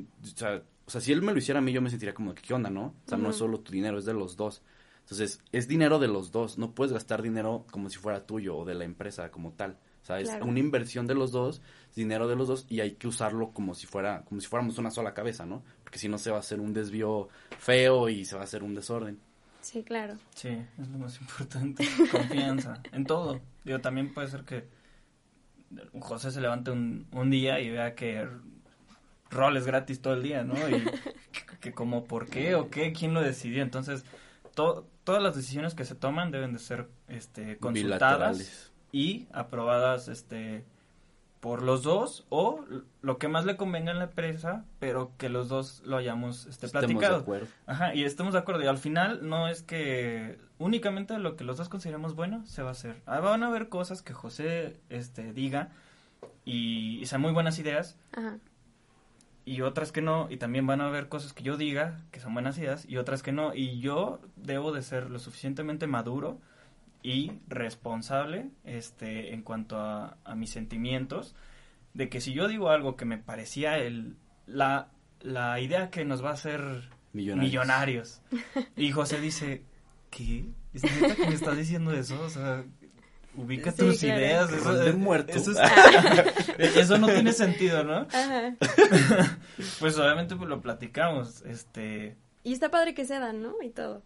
sea, 0.92 1.00
si 1.00 1.12
él 1.12 1.22
me 1.22 1.32
lo 1.32 1.38
hiciera 1.38 1.58
a 1.58 1.62
mí, 1.62 1.72
yo 1.72 1.80
me 1.82 1.90
sentiría 1.90 2.14
como 2.14 2.34
que, 2.34 2.42
¿qué 2.42 2.54
onda, 2.54 2.70
no? 2.70 2.94
O 3.04 3.08
sea, 3.08 3.18
no 3.18 3.30
es 3.30 3.36
solo 3.36 3.60
tu 3.60 3.72
dinero, 3.72 3.98
es 3.98 4.04
de 4.04 4.14
los 4.14 4.36
dos. 4.36 4.62
Entonces, 5.00 5.40
es 5.52 5.66
dinero 5.68 5.98
de 5.98 6.08
los 6.08 6.30
dos. 6.32 6.58
No 6.58 6.74
puedes 6.74 6.92
gastar 6.92 7.22
dinero 7.22 7.66
como 7.70 7.90
si 7.90 7.98
fuera 7.98 8.24
tuyo 8.26 8.56
o 8.56 8.64
de 8.64 8.74
la 8.74 8.84
empresa 8.84 9.30
como 9.30 9.52
tal. 9.52 9.78
O 10.02 10.04
sea, 10.04 10.18
es 10.20 10.28
Claro. 10.30 10.46
una 10.46 10.58
inversión 10.58 11.06
de 11.06 11.14
los 11.14 11.30
dos, 11.32 11.62
es 11.90 11.94
dinero 11.94 12.26
de 12.28 12.34
los 12.36 12.48
dos 12.48 12.66
y 12.68 12.80
hay 12.80 12.92
que 12.92 13.06
usarlo 13.08 13.50
como 13.52 13.74
si 13.74 13.86
fuera, 13.86 14.24
como 14.24 14.40
si 14.40 14.46
fuéramos 14.48 14.76
una 14.78 14.90
sola 14.90 15.14
cabeza, 15.14 15.46
¿no? 15.46 15.62
Porque 15.84 15.98
si 15.98 16.08
no 16.08 16.18
se 16.18 16.30
va 16.30 16.38
a 16.38 16.40
hacer 16.40 16.60
un 16.60 16.72
desvío 16.72 17.28
feo 17.58 18.08
y 18.08 18.24
se 18.24 18.34
va 18.34 18.40
a 18.42 18.44
hacer 18.44 18.62
un 18.64 18.74
desorden. 18.74 19.18
Sí, 19.60 19.84
claro. 19.84 20.14
Sí, 20.34 20.48
es 20.48 20.88
lo 20.88 20.98
más 20.98 21.20
importante. 21.20 21.84
Confianza. 22.10 22.82
en 22.90 23.04
todo. 23.04 23.40
Digo, 23.64 23.80
también 23.80 24.12
puede 24.12 24.26
ser 24.26 24.42
que 24.44 24.66
José 26.00 26.30
se 26.30 26.40
levante 26.40 26.70
un, 26.72 27.06
un 27.12 27.30
día 27.30 27.60
y 27.60 27.70
vea 27.70 27.94
que 27.94 28.26
roles 29.32 29.66
gratis 29.66 30.00
todo 30.00 30.14
el 30.14 30.22
día, 30.22 30.44
¿no? 30.44 30.54
Y 30.68 30.82
que, 31.32 31.56
que 31.60 31.72
como 31.72 32.04
por 32.04 32.28
qué 32.28 32.54
o 32.54 32.70
qué, 32.70 32.92
quién 32.92 33.14
lo 33.14 33.20
decidió. 33.20 33.62
Entonces, 33.62 34.04
to- 34.54 34.86
todas 35.04 35.22
las 35.22 35.34
decisiones 35.34 35.74
que 35.74 35.84
se 35.84 35.94
toman 35.94 36.30
deben 36.30 36.52
de 36.52 36.58
ser 36.58 36.88
este, 37.08 37.56
consultadas 37.58 38.72
y 38.92 39.26
aprobadas 39.32 40.08
este 40.08 40.64
por 41.40 41.62
los 41.64 41.82
dos 41.82 42.24
o 42.28 42.64
lo 43.00 43.18
que 43.18 43.26
más 43.26 43.44
le 43.44 43.56
convenga 43.56 43.90
en 43.90 43.98
la 43.98 44.04
empresa, 44.04 44.64
pero 44.78 45.10
que 45.18 45.28
los 45.28 45.48
dos 45.48 45.82
lo 45.84 45.96
hayamos 45.96 46.46
este, 46.46 46.66
Estemos 46.66 46.82
de 46.82 46.94
platicado. 46.94 47.16
acuerdo. 47.22 47.46
Ajá, 47.66 47.94
y 47.96 48.04
estamos 48.04 48.34
de 48.34 48.38
acuerdo. 48.38 48.62
Y 48.62 48.68
al 48.68 48.78
final 48.78 49.28
no 49.28 49.48
es 49.48 49.62
que 49.64 50.38
únicamente 50.58 51.18
lo 51.18 51.34
que 51.34 51.42
los 51.42 51.56
dos 51.56 51.68
consideremos 51.68 52.14
bueno 52.14 52.46
se 52.46 52.62
va 52.62 52.68
a 52.68 52.72
hacer. 52.72 53.02
Ah, 53.06 53.18
van 53.18 53.42
a 53.42 53.48
haber 53.48 53.68
cosas 53.68 54.02
que 54.02 54.12
José 54.12 54.78
este, 54.88 55.32
diga 55.32 55.70
y, 56.44 57.00
y 57.00 57.06
sean 57.06 57.20
muy 57.20 57.32
buenas 57.32 57.58
ideas 57.58 57.96
Ajá. 58.12 58.38
Y 59.44 59.60
otras 59.62 59.92
que 59.92 60.02
no. 60.02 60.28
Y 60.30 60.36
también 60.36 60.66
van 60.66 60.80
a 60.80 60.86
haber 60.86 61.08
cosas 61.08 61.32
que 61.32 61.42
yo 61.42 61.56
diga 61.56 62.00
que 62.10 62.20
son 62.20 62.34
buenas 62.34 62.58
ideas 62.58 62.84
y 62.88 62.96
otras 62.96 63.22
que 63.22 63.32
no. 63.32 63.54
Y 63.54 63.80
yo 63.80 64.20
debo 64.36 64.72
de 64.72 64.82
ser 64.82 65.10
lo 65.10 65.18
suficientemente 65.18 65.86
maduro 65.86 66.40
y 67.02 67.32
responsable 67.48 68.50
este, 68.64 69.34
en 69.34 69.42
cuanto 69.42 69.78
a, 69.78 70.16
a 70.24 70.34
mis 70.34 70.50
sentimientos. 70.50 71.34
De 71.94 72.08
que 72.08 72.20
si 72.20 72.32
yo 72.32 72.48
digo 72.48 72.70
algo 72.70 72.96
que 72.96 73.04
me 73.04 73.18
parecía 73.18 73.78
el, 73.78 74.16
la, 74.46 74.88
la 75.20 75.60
idea 75.60 75.90
que 75.90 76.04
nos 76.04 76.24
va 76.24 76.30
a 76.30 76.34
hacer 76.34 76.88
Millonarios. 77.12 77.50
millonarios. 77.50 78.22
Y 78.76 78.90
José 78.92 79.20
dice, 79.20 79.62
¿qué? 80.10 80.46
¿Es 80.72 80.82
neta 80.84 81.14
que 81.14 81.26
me 81.26 81.34
estás 81.34 81.56
diciendo 81.56 81.92
eso? 81.92 82.18
O 82.22 82.30
sea, 82.30 82.64
ubica 83.36 83.70
Sí, 83.72 83.78
tus 83.78 83.98
claro. 84.00 84.20
ideas. 84.20 84.52
Eso, 84.52 84.74
del 84.74 84.96
muerto. 84.96 85.32
Eso, 85.32 85.52
es- 85.52 85.58
eso 86.76 86.98
no 86.98 87.06
tiene 87.08 87.32
sentido, 87.32 87.84
¿no? 87.84 88.06
Ajá. 88.12 88.56
Pues 89.80 89.98
obviamente 89.98 90.34
pues, 90.36 90.48
lo 90.48 90.60
platicamos. 90.60 91.42
Este, 91.42 92.16
Y 92.44 92.52
está 92.52 92.70
padre 92.70 92.94
que 92.94 93.04
se 93.04 93.18
dan, 93.18 93.42
¿no? 93.42 93.54
Y 93.62 93.70
todo. 93.70 94.02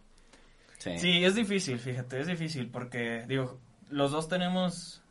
Sí. 0.79 0.97
sí, 0.99 1.23
es 1.25 1.33
difícil, 1.35 1.79
fíjate, 1.79 2.19
es 2.19 2.27
difícil 2.27 2.69
porque, 2.69 3.25
digo, 3.27 3.59
los 3.89 4.11
dos 4.11 4.29
tenemos 4.29 5.01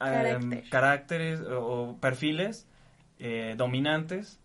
em, 0.00 0.08
Carácter. 0.08 0.68
caracteres 0.68 1.40
o, 1.42 1.60
o 1.90 1.96
perfiles 2.00 2.66
eh, 3.20 3.54
dominantes 3.56 4.40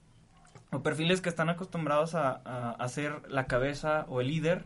o 0.72 0.84
perfiles 0.84 1.20
que 1.20 1.30
están 1.30 1.50
acostumbrados 1.50 2.14
a, 2.16 2.42
a, 2.46 2.72
a 2.72 2.88
ser 2.90 3.28
la 3.30 3.48
cabeza 3.48 4.06
o 4.08 4.22
el 4.22 4.28
líder 4.28 4.66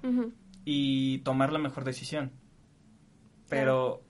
y 0.65 1.19
tomar 1.19 1.51
la 1.53 1.60
mejor 1.60 1.84
decisión. 1.86 2.31
Pero 3.49 4.01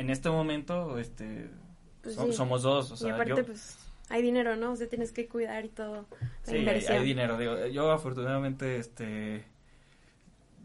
en 0.00 0.10
este 0.10 0.30
momento, 0.30 0.98
este, 0.98 1.48
Pues 2.02 2.14
so- 2.14 2.26
sí. 2.26 2.32
somos 2.32 2.62
dos, 2.62 2.90
o 2.90 2.94
y 2.94 2.96
sea, 2.96 3.14
aparte, 3.14 3.34
yo, 3.36 3.44
pues, 3.46 3.78
hay 4.08 4.22
dinero, 4.22 4.56
¿no? 4.56 4.72
O 4.72 4.76
sea, 4.76 4.88
tienes 4.88 5.12
que 5.12 5.28
cuidar 5.28 5.64
y 5.64 5.68
todo. 5.68 6.06
La 6.46 6.52
sí, 6.52 6.56
hay, 6.68 6.84
hay 6.86 7.04
dinero. 7.04 7.36
Digo, 7.38 7.66
yo 7.66 7.90
afortunadamente, 7.92 8.76
este, 8.78 9.44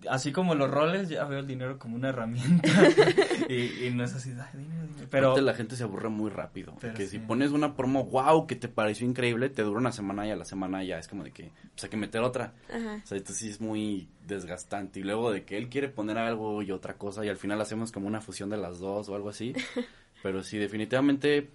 así 0.10 0.32
como 0.32 0.56
los 0.56 0.70
roles, 0.70 1.10
ya 1.10 1.26
veo 1.26 1.40
el 1.40 1.48
dinero 1.48 1.78
como 1.80 1.96
una 1.96 2.10
herramienta 2.10 2.70
y, 3.50 3.86
y 3.86 3.92
no 3.92 4.04
es 4.04 4.14
así, 4.14 4.32
ay, 4.32 4.60
dinero, 4.60 4.88
dinero. 4.88 5.08
Pero 5.10 5.28
Aparte, 5.28 5.42
la 5.42 5.54
gente 5.54 5.76
se 5.76 5.84
aburre 5.84 6.10
muy 6.10 6.30
rápido. 6.30 6.76
Que 6.78 7.06
sí. 7.06 7.08
si 7.08 7.20
pones 7.20 7.52
una 7.52 7.76
promo, 7.76 8.06
wow, 8.06 8.48
que 8.48 8.56
te 8.56 8.68
pareció 8.68 9.08
increíble, 9.08 9.50
te 9.50 9.64
dura 9.64 9.80
una 9.80 9.92
semana 9.92 10.26
y 10.28 10.32
a 10.32 10.36
la 10.36 10.46
semana 10.46 10.84
ya 10.84 10.98
es 10.98 11.08
como 11.08 11.24
de 11.24 11.32
que 11.32 11.52
pues 11.74 11.84
hay 11.84 11.90
que 11.90 11.98
meter 11.98 12.22
otra. 12.22 12.54
Ajá. 12.70 13.02
O 13.04 13.08
sea, 13.08 13.18
entonces 13.18 13.38
sí 13.38 13.50
es 13.50 13.62
muy 13.62 14.08
desgastante. 14.26 15.00
Y 15.00 15.04
luego 15.04 15.32
de 15.32 15.44
que 15.44 15.58
él 15.58 15.70
quiere 15.70 15.90
poner 15.90 16.18
algo 16.18 16.62
y 16.62 16.72
otra 16.72 16.98
cosa 16.98 17.26
y 17.26 17.30
al 17.30 17.38
final 17.38 17.62
hacemos 17.62 17.92
como 17.92 18.08
una 18.08 18.22
fusión 18.22 18.50
de 18.50 18.58
las 18.58 18.80
dos 18.80 19.10
o 19.10 19.16
algo 19.16 19.30
así. 19.30 19.54
Pero 20.24 20.44
sí, 20.44 20.58
definitivamente, 20.58 21.50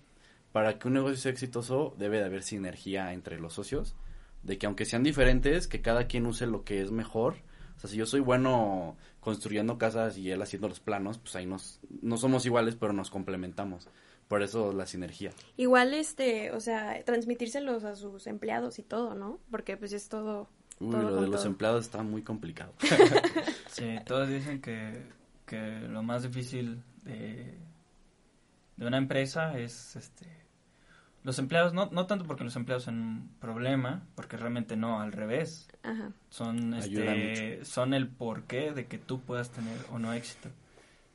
para 0.53 0.79
que 0.79 0.89
un 0.89 0.95
negocio 0.95 1.17
sea 1.17 1.33
exitoso, 1.33 1.95
debe 1.99 2.19
de 2.19 2.25
haber 2.25 2.43
sinergia 2.43 3.13
entre 3.13 3.41
los 3.41 3.55
socios. 3.55 3.97
De 4.43 4.59
que 4.59 4.67
aunque 4.67 4.85
sean 4.85 5.03
diferentes, 5.03 5.67
que 5.67 5.83
cada 5.83 6.07
quien 6.07 6.27
use 6.27 6.47
lo 6.47 6.65
que 6.65 6.81
es 6.81 6.91
mejor. 6.91 7.37
O 7.81 7.83
sea, 7.83 7.89
si 7.89 7.97
yo 7.97 8.05
soy 8.05 8.21
bueno 8.21 8.99
construyendo 9.21 9.79
casas 9.79 10.19
y 10.19 10.31
él 10.31 10.43
haciendo 10.43 10.69
los 10.69 10.81
planos, 10.81 11.17
pues 11.17 11.35
ahí 11.35 11.47
nos, 11.47 11.81
no 12.03 12.19
somos 12.19 12.45
iguales, 12.45 12.77
pero 12.77 12.93
nos 12.93 13.09
complementamos. 13.09 13.89
Por 14.29 14.43
eso 14.43 14.75
la 14.75 14.85
sinergia. 14.85 15.33
Igual, 15.57 15.95
este, 15.95 16.53
o 16.53 16.61
sea, 16.61 17.03
transmitírselos 17.05 17.85
a 17.85 17.97
sus 17.97 18.27
empleados 18.27 18.79
y 18.79 18.83
todo, 18.83 19.15
¿no? 19.15 19.39
Porque, 19.51 19.79
pues, 19.79 19.95
es 19.95 20.11
todo. 20.11 20.47
Uy, 20.79 20.91
todo 20.91 21.03
lo 21.03 21.21
de 21.23 21.29
los 21.29 21.41
todo. 21.41 21.47
empleados 21.53 21.87
está 21.87 22.03
muy 22.03 22.21
complicado. 22.21 22.75
sí, 23.71 23.97
todos 24.05 24.29
dicen 24.29 24.61
que, 24.61 25.03
que 25.47 25.81
lo 25.89 26.03
más 26.03 26.23
difícil 26.23 26.83
de, 27.03 27.55
de 28.77 28.87
una 28.87 28.99
empresa 28.99 29.59
es, 29.59 29.97
este, 29.97 30.27
los 31.23 31.39
empleados, 31.39 31.75
no, 31.75 31.91
no 31.93 32.07
tanto 32.07 32.27
porque 32.27 32.45
los 32.45 32.57
empleados 32.57 32.85
son 32.85 32.99
un 32.99 33.31
problema, 33.41 34.03
porque 34.15 34.37
realmente 34.37 34.77
no, 34.77 35.01
al 35.01 35.13
revés. 35.13 35.69
Ajá. 35.83 36.13
Son, 36.31 36.75
este, 36.75 37.65
son 37.65 37.93
el 37.93 38.09
porqué 38.09 38.73
de 38.73 38.87
que 38.87 38.99
tú 38.99 39.21
puedas 39.21 39.51
tener 39.51 39.77
o 39.91 39.99
no 39.99 40.13
éxito. 40.13 40.49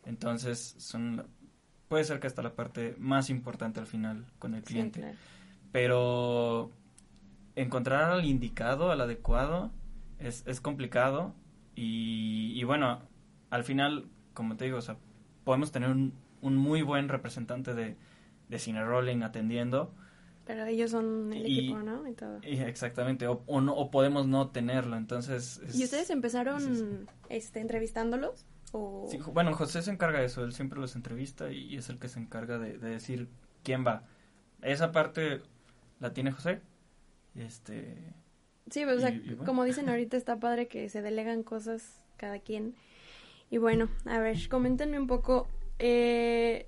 Entonces, 0.06 0.76
son 0.78 1.26
puede 1.88 2.04
ser 2.04 2.20
que 2.20 2.28
hasta 2.28 2.42
la 2.42 2.56
parte 2.56 2.96
más 3.00 3.30
importante 3.30 3.80
al 3.80 3.88
final 3.88 4.26
con 4.40 4.54
el 4.54 4.64
cliente. 4.64 5.16
Pero 5.72 6.72
encontrar 7.56 8.12
al 8.12 8.26
indicado, 8.26 8.92
al 8.92 9.02
adecuado, 9.02 9.72
es, 10.20 10.44
es 10.46 10.62
complicado. 10.62 11.34
Y, 11.76 12.54
y, 12.56 12.64
bueno, 12.64 13.02
al 13.50 13.64
final, 13.64 14.06
como 14.34 14.56
te 14.56 14.66
digo, 14.66 14.78
o 14.78 14.82
sea, 14.82 14.98
podemos 15.44 15.72
tener 15.72 15.90
un, 15.90 16.14
un 16.42 16.56
muy 16.56 16.82
buen 16.82 17.10
representante 17.10 17.74
de, 17.74 17.98
de 18.50 18.60
cine 18.60 18.84
rolling 18.84 19.22
atendiendo. 19.24 19.94
Pero 20.46 20.66
ellos 20.66 20.92
son 20.92 21.34
el 21.34 21.46
equipo, 21.46 21.80
¿no? 21.80 22.08
Y 22.08 22.14
todo. 22.14 22.40
exactamente, 22.44 23.28
o, 23.28 23.44
o, 23.48 23.62
no, 23.62 23.74
o 23.74 23.90
podemos 23.90 24.28
no 24.28 24.50
tenerlo, 24.50 24.96
entonces... 24.96 25.60
¿Y 25.74 25.84
ustedes 25.84 26.12
empezaron 26.12 27.08
este, 27.30 27.62
entrevistándolos? 27.62 28.46
O... 28.72 29.08
Sí, 29.10 29.18
bueno, 29.34 29.54
José 29.54 29.82
se 29.82 29.92
encarga 29.92 30.20
de 30.20 30.26
eso, 30.26 30.44
él 30.44 30.54
siempre 30.54 30.80
los 30.80 30.96
entrevista 30.96 31.52
y, 31.52 31.76
es 31.76 31.90
el 31.90 31.98
que 31.98 32.10
se 32.10 32.20
encarga 32.20 32.60
de, 32.60 32.78
decir 32.78 33.28
quién 33.64 33.86
va. 33.86 34.04
Esa 34.62 34.92
parte 34.92 35.42
la 36.00 36.14
tiene 36.14 36.32
José. 36.32 36.62
Este... 37.34 38.14
Sí, 38.70 38.84
pues, 38.84 38.98
o 38.98 39.00
sea, 39.00 39.20
como 39.46 39.64
dicen 39.64 39.90
ahorita, 39.90 40.16
está 40.16 40.40
padre 40.40 40.68
que 40.68 40.90
se 40.90 41.02
delegan 41.02 41.42
cosas 41.42 42.04
cada 42.18 42.40
quien. 42.40 42.76
Y 43.50 43.58
bueno, 43.58 43.90
a 44.06 44.20
ver, 44.20 44.38
coméntenme 44.50 45.00
un 45.00 45.08
poco. 45.08 45.48
Eh, 45.80 46.68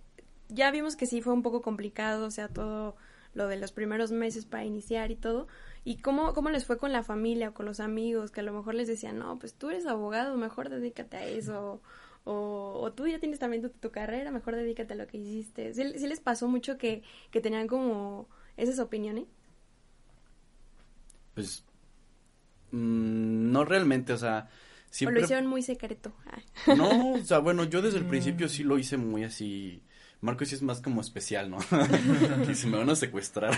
ya 0.50 0.72
vimos 0.72 0.96
que 0.96 1.06
sí 1.06 1.22
fue 1.22 1.34
un 1.34 1.44
poco 1.44 1.62
complicado, 1.62 2.26
o 2.26 2.32
sea, 2.32 2.48
todo 2.48 2.96
lo 3.34 3.48
de 3.48 3.58
los 3.58 3.72
primeros 3.72 4.12
meses 4.12 4.46
para 4.46 4.66
iniciar 4.66 5.12
y 5.12 5.16
todo. 5.16 5.48
¿Y 5.84 5.98
cómo, 5.98 6.34
cómo 6.34 6.50
les 6.50 6.66
fue 6.66 6.78
con 6.78 6.92
la 6.92 7.04
familia 7.04 7.50
o 7.50 7.54
con 7.54 7.66
los 7.66 7.80
amigos 7.80 8.32
que 8.32 8.42
a 8.42 8.44
lo 8.44 8.54
mejor 8.54 8.76
les 8.76 8.88
decían, 8.88 9.20
no, 9.20 9.38
pues 9.40 9.54
tú 9.54 9.70
eres 9.70 9.86
abogado, 9.86 10.36
mejor 10.36 10.70
dedícate 10.70 11.18
a 11.18 11.26
eso? 11.26 11.82
O, 12.26 12.80
o 12.82 12.92
tú 12.92 13.08
ya 13.08 13.20
tienes 13.20 13.40
también 13.40 13.72
tu, 13.80 13.92
carrera, 13.92 14.32
mejor 14.32 14.56
dedícate 14.56 14.94
a 14.94 14.98
lo 14.98 15.08
que 15.08 15.18
hiciste. 15.18 15.74
¿Sí, 15.74 15.84
les 15.84 16.20
pasó 16.20 16.48
mucho 16.48 16.78
que, 16.78 17.04
que 17.32 17.40
tenían 17.40 17.68
como 17.68 18.28
esas 18.58 18.80
opiniones? 18.80 19.26
Pues 21.36 21.64
mm, 22.72 23.52
no 23.52 23.64
realmente, 23.64 24.14
o 24.14 24.18
sea... 24.18 24.50
Siempre... 24.90 25.18
O 25.18 25.20
lo 25.20 25.26
hicieron 25.26 25.48
muy 25.48 25.62
secreto. 25.62 26.14
No, 26.76 27.14
o 27.14 27.20
sea, 27.20 27.40
bueno, 27.40 27.66
yo 27.66 27.82
desde 27.82 28.00
el 28.00 28.06
principio 28.08 28.50
sí 28.50 28.64
lo 28.64 28.78
hice 28.78 28.98
muy 28.98 29.24
así 29.24 29.84
Marco 30.22 30.46
sí 30.46 30.56
es 30.56 30.62
más 30.62 30.82
como 30.82 31.02
especial, 31.02 31.50
¿no? 31.50 31.58
que 32.46 32.56
si 32.56 32.68
me 32.68 32.78
van 32.78 32.90
a 32.90 32.96
secuestrar. 32.96 33.56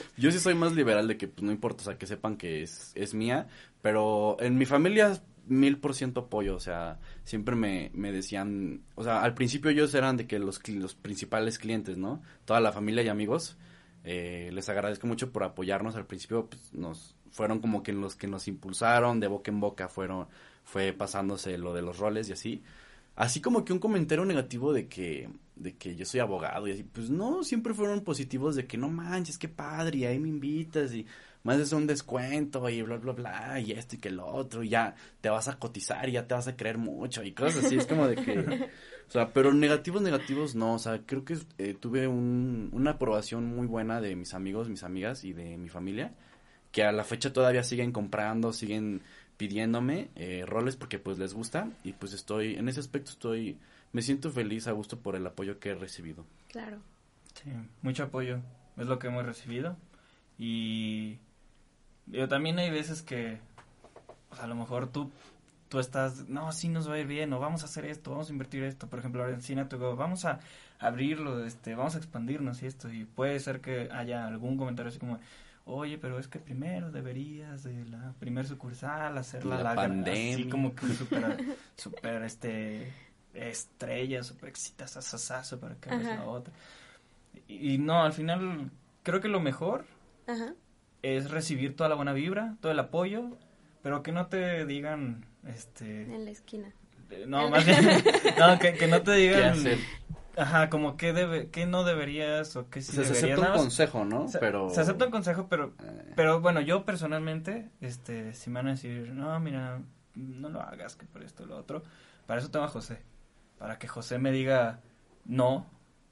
yo 0.16 0.30
sí 0.30 0.38
soy 0.38 0.54
más 0.54 0.72
liberal 0.72 1.08
de 1.08 1.16
que 1.16 1.28
pues, 1.28 1.42
no 1.42 1.50
importa, 1.52 1.82
o 1.82 1.84
sea, 1.84 1.98
que 1.98 2.06
sepan 2.06 2.36
que 2.36 2.62
es, 2.62 2.92
es 2.94 3.14
mía, 3.14 3.48
pero 3.82 4.36
en 4.40 4.56
mi 4.56 4.66
familia 4.66 5.20
mil 5.46 5.78
por 5.78 5.94
ciento 5.94 6.20
apoyo, 6.20 6.54
o 6.54 6.60
sea, 6.60 7.00
siempre 7.24 7.56
me, 7.56 7.90
me 7.92 8.12
decían, 8.12 8.82
o 8.94 9.02
sea, 9.02 9.22
al 9.22 9.34
principio 9.34 9.70
ellos 9.70 9.92
eran 9.94 10.16
de 10.16 10.26
que 10.26 10.38
los, 10.38 10.60
los 10.68 10.94
principales 10.94 11.58
clientes, 11.58 11.98
¿no? 11.98 12.22
Toda 12.44 12.60
la 12.60 12.72
familia 12.72 13.02
y 13.02 13.08
amigos, 13.08 13.56
eh, 14.04 14.50
les 14.52 14.68
agradezco 14.68 15.06
mucho 15.06 15.32
por 15.32 15.42
apoyarnos 15.42 15.96
al 15.96 16.06
principio, 16.06 16.48
pues, 16.48 16.72
nos 16.72 17.16
fueron 17.30 17.60
como 17.60 17.82
que 17.82 17.92
los 17.92 18.16
que 18.16 18.28
nos 18.28 18.48
impulsaron, 18.48 19.20
de 19.20 19.26
boca 19.26 19.50
en 19.50 19.60
boca 19.60 19.88
fueron, 19.88 20.28
fue 20.64 20.92
pasándose 20.92 21.58
lo 21.58 21.74
de 21.74 21.82
los 21.82 21.98
roles 21.98 22.28
y 22.28 22.32
así, 22.32 22.62
así 23.20 23.42
como 23.42 23.66
que 23.66 23.74
un 23.74 23.78
comentario 23.78 24.24
negativo 24.24 24.72
de 24.72 24.88
que, 24.88 25.28
de 25.54 25.76
que 25.76 25.94
yo 25.94 26.06
soy 26.06 26.20
abogado 26.20 26.66
y 26.66 26.72
así, 26.72 26.84
pues 26.84 27.10
no, 27.10 27.44
siempre 27.44 27.74
fueron 27.74 28.00
positivos 28.00 28.56
de 28.56 28.66
que 28.66 28.78
no 28.78 28.88
manches, 28.88 29.36
qué 29.36 29.46
padre, 29.46 29.98
y 29.98 30.04
ahí 30.06 30.18
me 30.18 30.30
invitas 30.30 30.94
y 30.94 31.04
más 31.42 31.58
es 31.58 31.70
un 31.74 31.86
descuento 31.86 32.66
y 32.70 32.80
bla, 32.80 32.96
bla, 32.96 33.12
bla, 33.12 33.60
y 33.60 33.72
esto 33.72 33.96
y 33.96 33.98
que 33.98 34.08
lo 34.08 34.26
otro, 34.26 34.62
y 34.62 34.70
ya 34.70 34.94
te 35.20 35.28
vas 35.28 35.48
a 35.48 35.58
cotizar 35.58 36.08
y 36.08 36.12
ya 36.12 36.26
te 36.26 36.32
vas 36.32 36.48
a 36.48 36.56
creer 36.56 36.78
mucho 36.78 37.22
y 37.22 37.32
cosas 37.32 37.66
así, 37.66 37.76
es 37.76 37.86
como 37.86 38.08
de 38.08 38.16
que, 38.16 38.38
o 39.08 39.10
sea, 39.10 39.34
pero 39.34 39.52
negativos, 39.52 40.00
negativos 40.00 40.54
no, 40.54 40.72
o 40.72 40.78
sea, 40.78 41.02
creo 41.04 41.22
que 41.22 41.36
eh, 41.58 41.76
tuve 41.78 42.08
un, 42.08 42.70
una 42.72 42.92
aprobación 42.92 43.44
muy 43.44 43.66
buena 43.66 44.00
de 44.00 44.16
mis 44.16 44.32
amigos, 44.32 44.70
mis 44.70 44.82
amigas 44.82 45.24
y 45.24 45.34
de 45.34 45.58
mi 45.58 45.68
familia, 45.68 46.14
que 46.72 46.84
a 46.84 46.92
la 46.92 47.04
fecha 47.04 47.34
todavía 47.34 47.64
siguen 47.64 47.92
comprando, 47.92 48.54
siguen 48.54 49.02
pidiéndome 49.40 50.10
eh, 50.16 50.44
roles 50.46 50.76
porque 50.76 50.98
pues 50.98 51.18
les 51.18 51.32
gusta 51.32 51.70
y 51.82 51.94
pues 51.94 52.12
estoy, 52.12 52.56
en 52.56 52.68
ese 52.68 52.80
aspecto 52.80 53.10
estoy, 53.10 53.56
me 53.90 54.02
siento 54.02 54.30
feliz, 54.30 54.66
a 54.66 54.72
gusto 54.72 54.98
por 54.98 55.16
el 55.16 55.26
apoyo 55.26 55.58
que 55.58 55.70
he 55.70 55.74
recibido. 55.74 56.26
Claro. 56.48 56.76
Sí, 57.32 57.50
mucho 57.80 58.02
apoyo, 58.02 58.40
es 58.76 58.86
lo 58.86 58.98
que 58.98 59.06
hemos 59.06 59.24
recibido 59.24 59.78
y 60.38 61.16
yo 62.06 62.28
también 62.28 62.58
hay 62.58 62.70
veces 62.70 63.00
que 63.00 63.38
a 64.38 64.46
lo 64.46 64.56
mejor 64.56 64.88
tú 64.88 65.10
tú 65.70 65.78
estás, 65.78 66.28
no, 66.28 66.52
sí 66.52 66.68
nos 66.68 66.90
va 66.90 66.94
a 66.94 66.98
ir 66.98 67.06
bien, 67.06 67.32
o 67.32 67.38
vamos 67.38 67.62
a 67.62 67.66
hacer 67.66 67.86
esto, 67.86 68.10
vamos 68.10 68.28
a 68.28 68.32
invertir 68.32 68.62
esto, 68.64 68.88
por 68.88 68.98
ejemplo, 68.98 69.22
ahora 69.22 69.34
en 69.34 69.40
Cine 69.40 69.64
vamos 69.96 70.26
a 70.26 70.40
abrirlo, 70.80 71.46
este, 71.46 71.76
vamos 71.76 71.94
a 71.94 71.98
expandirnos 71.98 72.62
y 72.62 72.66
esto, 72.66 72.92
y 72.92 73.04
puede 73.04 73.38
ser 73.38 73.60
que 73.60 73.88
haya 73.90 74.26
algún 74.26 74.58
comentario 74.58 74.90
así 74.90 74.98
como, 74.98 75.18
oye, 75.64 75.98
pero 75.98 76.18
es 76.18 76.28
que 76.28 76.38
primero 76.38 76.90
deberías 76.90 77.62
de 77.62 77.84
la 77.86 78.14
primer 78.18 78.46
sucursal 78.46 79.16
hacerla 79.18 79.62
la, 79.62 79.74
pandemia. 79.74 80.34
así 80.34 80.48
como 80.48 80.74
que 80.74 80.86
súper, 80.88 81.44
super, 81.76 82.22
este, 82.22 82.92
estrella, 83.34 84.22
súper 84.22 84.50
exitosa, 84.50 85.00
para 85.60 85.76
que 85.76 85.90
hagas 85.90 86.04
la 86.04 86.24
otra. 86.24 86.52
Y, 87.46 87.78
no, 87.78 88.02
al 88.02 88.12
final 88.12 88.70
creo 89.02 89.20
que 89.20 89.28
lo 89.28 89.40
mejor 89.40 89.84
es 91.02 91.30
recibir 91.30 91.76
toda 91.76 91.88
la 91.88 91.96
buena 91.96 92.12
vibra, 92.12 92.56
todo 92.60 92.72
el 92.72 92.78
apoyo, 92.78 93.36
pero 93.82 94.02
que 94.02 94.12
no 94.12 94.26
te 94.26 94.66
digan, 94.66 95.24
este... 95.46 96.02
En 96.02 96.24
la 96.24 96.30
esquina. 96.30 96.72
No, 97.26 97.48
más 97.50 97.64
bien, 97.64 97.84
no, 98.38 98.58
que, 98.58 98.74
que 98.74 98.86
no 98.86 99.02
te 99.02 99.12
digan... 99.12 99.58
Ajá, 100.36 100.70
como 100.70 100.96
que 100.96 101.12
debe, 101.12 101.50
que 101.50 101.66
no 101.66 101.84
deberías 101.84 102.56
o 102.56 102.70
que 102.70 102.82
sí 102.82 102.92
se, 102.92 103.02
deberías. 103.02 103.18
Se 103.18 103.32
acepta 103.32 103.52
un 103.52 103.58
consejo, 103.58 104.04
¿no? 104.04 104.28
Se, 104.28 104.38
pero... 104.38 104.70
se 104.70 104.80
acepta 104.80 105.04
un 105.06 105.10
consejo, 105.10 105.46
pero, 105.48 105.74
eh. 105.82 106.12
pero 106.16 106.40
bueno, 106.40 106.60
yo 106.60 106.84
personalmente, 106.84 107.70
este, 107.80 108.32
si 108.34 108.50
me 108.50 108.60
van 108.60 108.68
a 108.68 108.70
decir, 108.70 109.12
no, 109.12 109.38
mira, 109.40 109.80
no 110.14 110.48
lo 110.48 110.60
hagas, 110.60 110.96
que 110.96 111.06
por 111.06 111.22
esto 111.22 111.44
o 111.44 111.46
lo 111.46 111.56
otro, 111.56 111.82
para 112.26 112.40
eso 112.40 112.50
tengo 112.50 112.64
a 112.64 112.68
José. 112.68 113.02
Para 113.58 113.78
que 113.78 113.88
José 113.88 114.18
me 114.18 114.30
diga 114.30 114.80
no, 115.24 115.66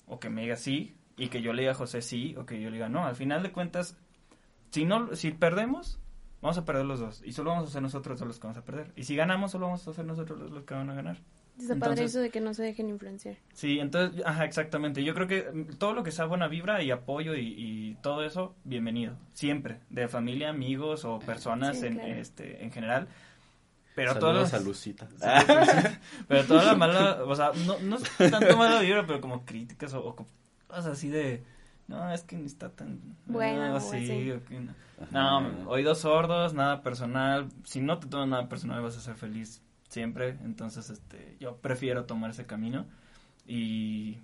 o 0.07 0.19
que 0.21 0.31
me 0.31 0.43
diga 0.43 0.57
sí, 0.57 0.97
y 1.16 1.29
que 1.29 1.43
yo 1.43 1.53
le 1.53 1.62
diga 1.62 1.73
a 1.73 1.77
José 1.77 2.03
sí, 2.03 2.35
o 2.37 2.45
que 2.45 2.61
yo 2.61 2.71
le 2.71 2.77
diga 2.77 2.89
no. 2.89 3.07
Al 3.07 3.16
final 3.16 3.43
de 3.43 3.53
cuentas, 3.53 3.97
si 4.71 4.85
no, 4.85 5.14
si 5.16 5.31
perdemos, 5.31 5.99
vamos 6.43 6.59
a 6.59 6.64
perder 6.64 6.85
los 6.85 7.01
dos. 7.01 7.23
Y 7.25 7.33
solo 7.33 7.51
vamos 7.51 7.69
a 7.69 7.73
ser 7.73 7.83
nosotros 7.83 8.21
los 8.21 8.39
que 8.39 8.47
vamos 8.47 8.59
a 8.59 8.64
perder. 8.64 8.93
Y 8.97 9.05
si 9.05 9.16
ganamos, 9.16 9.53
solo 9.53 9.66
vamos 9.66 9.87
a 9.87 9.93
ser 9.93 10.05
nosotros 10.05 10.51
los 10.51 10.64
que 10.64 10.75
van 10.75 10.91
a 10.91 10.95
ganar. 10.95 11.19
Está 11.59 11.77
padre 11.77 12.05
eso 12.05 12.21
de 12.21 12.31
que 12.31 12.41
no 12.41 12.55
se 12.55 12.63
dejen 12.63 12.89
influenciar. 12.89 13.37
Sí, 13.53 13.81
entonces, 13.81 14.23
ajá, 14.25 14.45
exactamente. 14.45 15.03
Yo 15.03 15.15
creo 15.15 15.27
que 15.27 15.67
todo 15.79 15.93
lo 15.93 16.05
que 16.05 16.13
sea 16.13 16.27
buena 16.27 16.47
vibra 16.47 16.83
y 16.83 16.91
apoyo 16.91 17.35
y, 17.35 17.97
todo 18.01 18.25
eso, 18.25 18.55
bienvenido. 18.65 19.17
Siempre. 19.33 19.81
De 19.91 20.07
familia, 20.07 20.51
amigos 20.51 21.05
o 21.05 21.19
personas 21.19 21.83
en, 21.83 21.99
este, 22.01 22.63
en 22.63 22.71
general. 22.71 23.09
Pero 23.97 24.15
Saludos 24.15 24.55
a 24.55 24.61
Lucita. 24.61 25.09
pero 26.29 26.45
toda 26.45 26.63
la 26.63 26.77
mala, 26.77 27.25
o 27.25 27.35
sea, 27.35 27.51
no, 27.67 27.81
no 27.81 27.97
es 27.97 28.31
tanto 28.31 28.57
mala 28.57 28.81
vibra, 28.81 29.05
pero 29.05 29.21
como 29.21 29.45
críticas 29.45 29.93
o, 29.95 30.15
cosas 30.69 30.87
así 30.87 31.09
de, 31.09 31.43
no, 31.89 32.13
es 32.13 32.23
que 32.23 32.37
ni 32.37 32.47
está 32.47 32.69
tan 32.71 33.01
bueno, 33.27 33.75
así. 33.75 34.33
no. 35.11 35.41
no, 35.41 35.69
oídos 35.69 35.99
sordos, 35.99 36.55
nada 36.55 36.83
personal. 36.83 37.49
Si 37.65 37.81
no 37.81 37.99
te 37.99 38.07
tomas 38.07 38.29
nada 38.29 38.49
personal 38.49 38.81
vas 38.81 38.97
a 38.97 39.01
ser 39.01 39.17
feliz 39.17 39.63
siempre, 39.89 40.36
entonces 40.45 40.91
este 40.91 41.36
yo 41.41 41.57
prefiero 41.57 42.05
tomar 42.05 42.30
ese 42.30 42.47
camino 42.47 42.86
y 43.47 44.18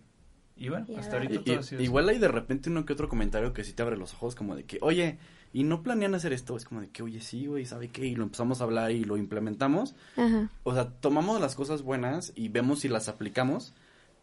y 0.56 0.68
bueno, 0.68 0.86
hasta 0.96 1.16
ahorita 1.16 1.42
todo 1.42 1.58
ha 1.58 1.62
sido 1.62 1.82
Igual 1.82 2.08
hay 2.08 2.18
de 2.18 2.28
repente 2.28 2.70
uno 2.70 2.84
que 2.84 2.92
otro 2.92 3.08
comentario 3.08 3.52
que 3.52 3.64
sí 3.64 3.72
te 3.72 3.82
abre 3.82 3.96
los 3.96 4.14
ojos 4.14 4.36
como 4.36 4.54
de 4.54 4.64
que, 4.64 4.78
"Oye, 4.82 5.18
y 5.52 5.64
no 5.64 5.82
planean 5.82 6.14
hacer 6.14 6.32
esto." 6.32 6.56
Es 6.56 6.64
como 6.64 6.80
de 6.80 6.90
que, 6.90 7.02
"Oye, 7.02 7.20
sí, 7.20 7.46
güey, 7.46 7.64
¿sabe 7.66 7.88
qué?" 7.88 8.06
Y 8.06 8.14
lo 8.14 8.22
empezamos 8.22 8.60
a 8.60 8.64
hablar 8.64 8.92
y 8.92 9.02
lo 9.04 9.16
implementamos. 9.16 9.96
O 10.62 10.72
sea, 10.72 10.90
tomamos 10.90 11.40
las 11.40 11.56
cosas 11.56 11.82
buenas 11.82 12.32
y 12.36 12.48
vemos 12.50 12.80
si 12.80 12.88
las 12.88 13.08
aplicamos 13.08 13.74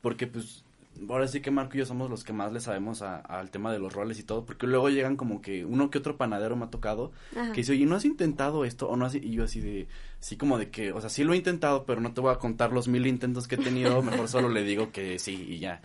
porque 0.01 0.25
pues 0.27 0.63
ahora 1.09 1.27
sí 1.27 1.41
que 1.41 1.51
Marco 1.51 1.75
y 1.75 1.79
yo 1.79 1.85
somos 1.85 2.09
los 2.09 2.23
que 2.23 2.33
más 2.33 2.51
le 2.51 2.59
sabemos 2.59 3.01
al 3.01 3.49
tema 3.49 3.71
de 3.71 3.79
los 3.79 3.93
roles 3.93 4.19
y 4.19 4.23
todo, 4.23 4.45
porque 4.45 4.67
luego 4.67 4.89
llegan 4.89 5.15
como 5.15 5.41
que 5.41 5.65
uno 5.65 5.89
que 5.89 5.97
otro 5.97 6.17
panadero 6.17 6.55
me 6.55 6.65
ha 6.65 6.69
tocado, 6.69 7.11
que 7.33 7.61
dice, 7.61 7.73
oye, 7.73 7.85
¿no 7.85 7.95
has 7.95 8.05
intentado 8.05 8.65
esto? 8.65 8.89
O 8.89 8.95
no 8.95 9.05
has, 9.05 9.15
y 9.15 9.31
yo 9.31 9.43
así 9.43 9.61
de, 9.61 9.87
sí 10.19 10.37
como 10.37 10.57
de 10.57 10.69
que, 10.69 10.91
o 10.91 11.01
sea, 11.01 11.09
sí 11.09 11.23
lo 11.23 11.33
he 11.33 11.37
intentado, 11.37 11.85
pero 11.85 12.01
no 12.01 12.13
te 12.13 12.21
voy 12.21 12.33
a 12.33 12.39
contar 12.39 12.71
los 12.71 12.87
mil 12.87 13.07
intentos 13.07 13.47
que 13.47 13.55
he 13.55 13.57
tenido, 13.57 14.01
mejor 14.03 14.27
solo 14.27 14.49
le 14.49 14.63
digo 14.63 14.91
que 14.91 15.19
sí 15.19 15.45
y 15.49 15.59
ya. 15.59 15.81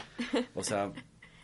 O 0.54 0.62
sea, 0.62 0.92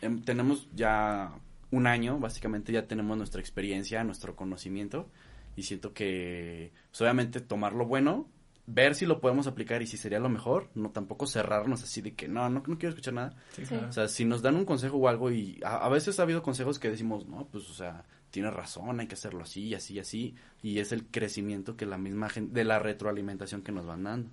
em, 0.01 0.21
tenemos 0.21 0.67
ya 0.73 1.33
un 1.71 1.87
año, 1.87 2.19
básicamente 2.19 2.71
ya 2.71 2.87
tenemos 2.87 3.17
nuestra 3.17 3.41
experiencia, 3.41 4.03
nuestro 4.03 4.35
conocimiento, 4.35 5.09
y 5.55 5.63
siento 5.63 5.93
que, 5.93 6.71
pues, 6.89 7.01
obviamente, 7.01 7.39
tomar 7.39 7.73
lo 7.73 7.85
bueno 7.85 8.27
ver 8.65 8.95
si 8.95 9.05
lo 9.05 9.19
podemos 9.19 9.47
aplicar 9.47 9.81
y 9.81 9.87
si 9.87 9.97
sería 9.97 10.19
lo 10.19 10.29
mejor, 10.29 10.69
no 10.75 10.89
tampoco 10.91 11.27
cerrarnos 11.27 11.83
así 11.83 12.01
de 12.01 12.13
que 12.15 12.27
no, 12.27 12.49
no, 12.49 12.63
no 12.65 12.77
quiero 12.77 12.89
escuchar 12.89 13.13
nada. 13.13 13.35
Sí, 13.53 13.63
Sí. 13.65 13.67
claro. 13.75 13.89
O 13.89 13.91
sea, 13.93 14.07
si 14.07 14.23
nos 14.25 14.41
dan 14.41 14.55
un 14.55 14.65
consejo 14.65 14.97
o 14.97 15.07
algo 15.07 15.31
y 15.31 15.59
a, 15.65 15.77
a 15.77 15.89
veces 15.89 16.19
ha 16.19 16.23
habido 16.23 16.41
consejos 16.43 16.79
que 16.79 16.89
decimos, 16.89 17.27
no, 17.27 17.45
pues, 17.51 17.69
o 17.69 17.73
sea, 17.73 18.05
tiene 18.31 18.49
razón, 18.49 18.99
hay 18.99 19.07
que 19.07 19.15
hacerlo 19.15 19.43
así, 19.43 19.75
así, 19.75 19.99
así. 19.99 20.35
Y 20.61 20.79
es 20.79 20.91
el 20.91 21.05
crecimiento 21.05 21.75
que 21.75 21.85
la 21.85 21.97
misma 21.97 22.29
gente, 22.29 22.53
de 22.53 22.63
la 22.63 22.79
retroalimentación 22.79 23.61
que 23.61 23.71
nos 23.71 23.85
van 23.85 24.03
dando. 24.03 24.29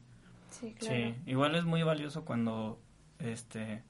Sí, 0.50 0.74
claro. 0.78 0.94
Sí, 0.96 1.14
igual 1.26 1.54
es 1.56 1.64
muy 1.64 1.82
valioso 1.82 2.24
cuando, 2.24 2.80
este, 3.18 3.82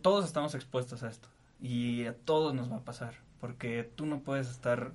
todos 0.00 0.24
estamos 0.24 0.54
expuestos 0.54 1.02
a 1.02 1.08
esto 1.10 1.28
y 1.60 2.04
a 2.06 2.14
todos 2.16 2.54
nos 2.54 2.70
va 2.70 2.76
a 2.76 2.84
pasar, 2.84 3.14
porque 3.40 3.88
tú 3.94 4.06
no 4.06 4.20
puedes 4.20 4.48
estar 4.50 4.92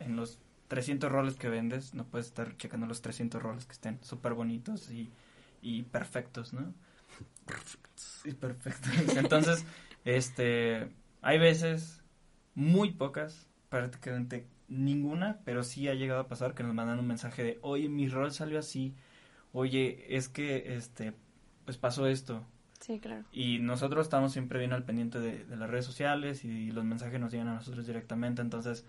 en 0.00 0.16
los 0.16 0.38
300 0.72 1.12
roles 1.12 1.34
que 1.34 1.50
vendes, 1.50 1.92
no 1.92 2.06
puedes 2.06 2.28
estar 2.28 2.56
checando 2.56 2.86
los 2.86 3.02
300 3.02 3.42
roles 3.42 3.66
que 3.66 3.72
estén 3.72 4.02
súper 4.02 4.32
bonitos 4.32 4.90
y, 4.90 5.12
y 5.60 5.82
perfectos, 5.82 6.54
¿no? 6.54 6.72
Sí, 7.94 8.32
perfectos. 8.32 8.90
Entonces, 9.18 9.66
este, 10.06 10.88
hay 11.20 11.38
veces, 11.38 12.02
muy 12.54 12.90
pocas, 12.90 13.50
prácticamente 13.68 14.46
ninguna, 14.66 15.40
pero 15.44 15.62
sí 15.62 15.88
ha 15.88 15.94
llegado 15.94 16.20
a 16.20 16.28
pasar 16.28 16.54
que 16.54 16.62
nos 16.62 16.72
mandan 16.72 16.98
un 16.98 17.06
mensaje 17.06 17.44
de, 17.44 17.58
oye, 17.60 17.90
mi 17.90 18.08
rol 18.08 18.32
salió 18.32 18.58
así, 18.58 18.94
oye, 19.52 20.06
es 20.08 20.30
que, 20.30 20.74
este, 20.74 21.12
pues 21.66 21.76
pasó 21.76 22.06
esto. 22.06 22.46
Sí, 22.80 22.98
claro. 22.98 23.26
Y 23.30 23.58
nosotros 23.58 24.06
estamos 24.06 24.32
siempre 24.32 24.58
bien 24.58 24.72
al 24.72 24.86
pendiente 24.86 25.20
de, 25.20 25.44
de 25.44 25.56
las 25.56 25.68
redes 25.68 25.84
sociales 25.84 26.46
y 26.46 26.70
los 26.70 26.86
mensajes 26.86 27.20
nos 27.20 27.30
llegan 27.30 27.48
a 27.48 27.56
nosotros 27.56 27.86
directamente, 27.86 28.40
entonces, 28.40 28.86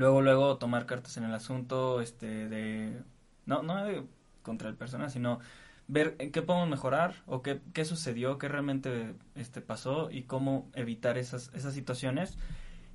luego, 0.00 0.22
luego 0.22 0.56
tomar 0.56 0.86
cartas 0.86 1.18
en 1.18 1.24
el 1.24 1.34
asunto, 1.34 2.00
este, 2.00 2.48
de, 2.48 3.02
no, 3.44 3.62
no 3.62 3.84
de 3.84 4.02
contra 4.42 4.70
el 4.70 4.74
persona, 4.74 5.10
sino 5.10 5.40
ver 5.88 6.16
qué 6.16 6.40
podemos 6.40 6.70
mejorar 6.70 7.16
o 7.26 7.42
qué, 7.42 7.60
qué 7.74 7.84
sucedió, 7.84 8.38
qué 8.38 8.48
realmente 8.48 9.14
este, 9.34 9.60
pasó 9.60 10.10
y 10.10 10.22
cómo 10.22 10.70
evitar 10.74 11.18
esas, 11.18 11.50
esas 11.52 11.74
situaciones. 11.74 12.38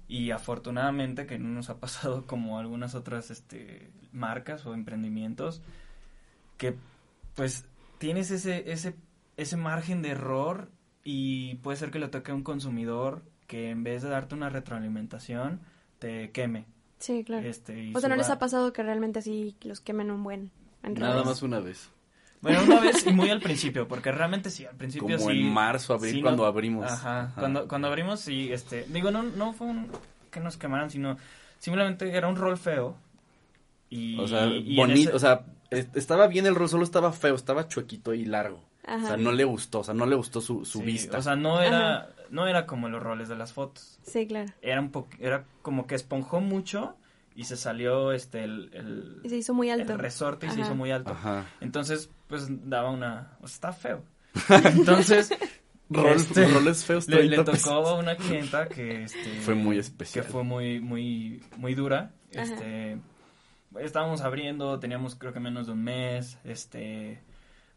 Y 0.08 0.32
afortunadamente 0.32 1.28
que 1.28 1.38
no 1.38 1.50
nos 1.50 1.70
ha 1.70 1.80
pasado 1.80 2.26
como 2.28 2.58
algunas 2.58 2.96
otras 2.96 3.30
este, 3.30 3.92
marcas 4.12 4.66
o 4.66 4.74
emprendimientos 4.74 5.62
que 6.58 6.76
pues 7.36 7.66
tienes 8.00 8.32
ese, 8.32 8.72
ese, 8.72 8.96
ese 9.38 9.58
margen 9.58 10.02
de 10.02 10.10
error 10.10 10.72
y 11.04 11.56
puede 11.56 11.78
ser 11.78 11.92
que 11.92 12.00
le 12.00 12.08
toque 12.08 12.32
a 12.32 12.36
un 12.36 12.44
consumidor 12.44 13.24
que 13.46 13.70
en 13.70 13.84
vez 13.84 14.02
de 14.02 14.10
darte 14.10 14.34
una 14.34 14.50
retroalimentación 14.50 15.62
te 16.00 16.32
queme. 16.32 16.66
Sí, 17.00 17.24
claro. 17.24 17.48
Este, 17.48 17.92
O 17.96 18.00
sea, 18.00 18.10
¿no 18.10 18.16
les 18.16 18.30
ha 18.30 18.40
pasado 18.40 18.72
que 18.74 18.82
realmente 18.84 19.20
así 19.20 19.56
los 19.64 19.80
quemen 19.82 20.12
un 20.12 20.24
buen? 20.24 20.52
en 20.84 20.94
Nada 20.94 21.24
más 21.24 21.42
una 21.42 21.60
vez. 21.60 21.90
Bueno, 22.42 22.62
una 22.64 22.80
vez 22.80 23.06
y 23.08 23.12
muy 23.12 23.30
al 23.32 23.42
principio, 23.42 23.88
porque 23.88 24.12
realmente 24.12 24.50
sí, 24.52 24.66
al 24.66 24.76
principio 24.76 25.18
Como 25.18 25.32
sí. 25.32 25.40
en 25.40 25.52
marzo, 25.52 25.94
abril, 25.96 26.14
sí, 26.16 26.22
cuando 26.22 26.44
no- 26.44 26.48
abrimos. 26.48 26.86
Ajá, 26.92 27.22
Ajá. 27.24 27.40
Cuando, 27.40 27.68
cuando 27.68 27.88
abrimos, 27.88 28.20
sí, 28.20 28.52
este, 28.52 28.86
digo, 28.90 29.10
no, 29.10 29.24
no 29.24 29.54
fue 29.54 29.66
un, 29.68 29.88
que 30.32 30.40
nos 30.40 30.56
quemaran, 30.58 30.92
sino 30.92 31.18
simplemente 31.60 32.16
era 32.16 32.28
un 32.28 32.36
rol 32.36 32.58
feo. 32.58 32.96
Y, 33.90 34.20
O 34.20 34.28
sea, 34.28 34.46
y 34.48 34.76
bonito, 34.76 35.10
ese- 35.10 35.16
o 35.16 35.20
sea, 35.20 35.42
es- 35.72 35.88
estaba 35.96 36.28
bien 36.28 36.46
el 36.46 36.54
rol, 36.56 36.70
solo 36.70 36.84
estaba 36.84 37.12
feo, 37.14 37.34
estaba 37.36 37.68
chuequito 37.68 38.14
y 38.14 38.26
largo. 38.26 38.62
Ajá. 38.86 39.04
O 39.04 39.08
sea, 39.08 39.18
no 39.18 39.32
le 39.32 39.44
gustó, 39.44 39.80
o 39.80 39.84
sea, 39.84 39.94
no 39.94 40.06
le 40.06 40.16
gustó 40.16 40.42
su, 40.42 40.64
su 40.66 40.80
sí, 40.80 40.86
vista. 40.86 41.18
O 41.18 41.22
sea, 41.22 41.36
no 41.36 41.62
era, 41.62 42.10
no 42.30 42.48
era 42.48 42.66
como 42.66 42.88
los 42.90 43.02
roles 43.02 43.28
de 43.30 43.36
las 43.36 43.52
fotos. 43.54 44.00
Sí, 44.04 44.28
claro. 44.28 44.52
Era 44.62 44.80
un 44.82 44.92
era 45.20 45.46
como 45.62 45.88
que 45.88 45.96
esponjó 45.96 46.40
mucho 46.40 46.96
y 47.36 47.46
se 47.46 47.58
salió 47.58 48.12
este 48.12 48.44
el, 48.44 48.70
el, 48.74 49.22
Y 49.24 49.30
se 49.30 49.38
hizo 49.38 49.54
muy 49.54 49.70
el 49.70 49.82
alto. 49.82 49.98
resorte 49.98 50.46
y 50.46 50.50
se 50.50 50.56
Ajá. 50.56 50.66
hizo 50.66 50.76
muy 50.76 50.92
alto. 50.92 51.12
Ajá. 51.12 51.46
Entonces, 51.62 52.10
pues 52.28 52.48
daba 52.70 52.92
una, 52.92 53.38
o 53.42 53.48
sea, 53.48 53.56
está 53.56 53.74
feo. 53.74 54.04
Entonces, 54.50 55.32
Rol- 55.90 56.16
este, 56.16 56.48
roles 56.48 56.84
feos, 56.84 57.08
le, 57.08 57.24
le 57.24 57.36
30 57.36 57.52
pesos. 57.52 57.70
tocó 57.70 57.88
a 57.90 58.00
una 58.00 58.16
clienta 58.16 58.68
que 58.68 59.04
este, 59.04 59.40
Fue 59.42 59.54
muy 59.56 59.76
que 59.76 59.82
especial. 59.82 60.26
fue 60.26 60.44
muy 60.44 60.80
muy 60.80 61.44
muy 61.58 61.76
dura 61.76 62.12
Ajá. 62.34 62.44
este 62.44 62.98
estábamos 63.80 64.22
abriendo 64.22 64.80
teníamos 64.80 65.16
creo 65.16 65.32
que 65.34 65.40
menos 65.40 65.68
de 65.68 65.74
un 65.74 65.84
mes 65.84 66.38
este 66.44 67.22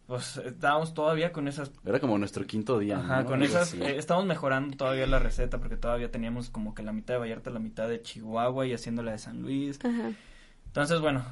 pues 0.09 0.39
estábamos 0.39 0.95
todavía 0.95 1.31
con 1.33 1.47
esas 1.47 1.71
Era 1.85 2.01
como 2.01 2.19
nuestro 2.19 2.45
quinto 2.47 2.79
día. 2.81 2.99
ajá, 2.99 3.21
¿no? 3.21 3.27
con 3.27 3.35
Algo 3.43 3.45
esas 3.45 3.75
eh, 3.75 3.97
estábamos 3.99 4.27
mejorando 4.27 4.77
todavía 4.77 5.07
la 5.07 5.19
receta 5.21 5.59
porque 5.59 5.77
todavía 5.77 6.11
teníamos 6.11 6.51
como 6.51 6.75
que 6.75 6.83
la 6.83 6.93
mitad 6.93 7.15
de 7.15 7.21
Vallarta 7.21 7.51
la 7.51 7.61
mitad 7.61 7.89
de 7.89 8.03
Chihuahua 8.03 8.67
y 8.67 8.73
haciendo 8.73 9.03
la 9.03 9.13
de 9.13 9.19
San 9.19 9.41
Luis 9.43 9.79
Ajá. 9.85 10.11
entonces 10.67 11.01
bueno 11.01 11.23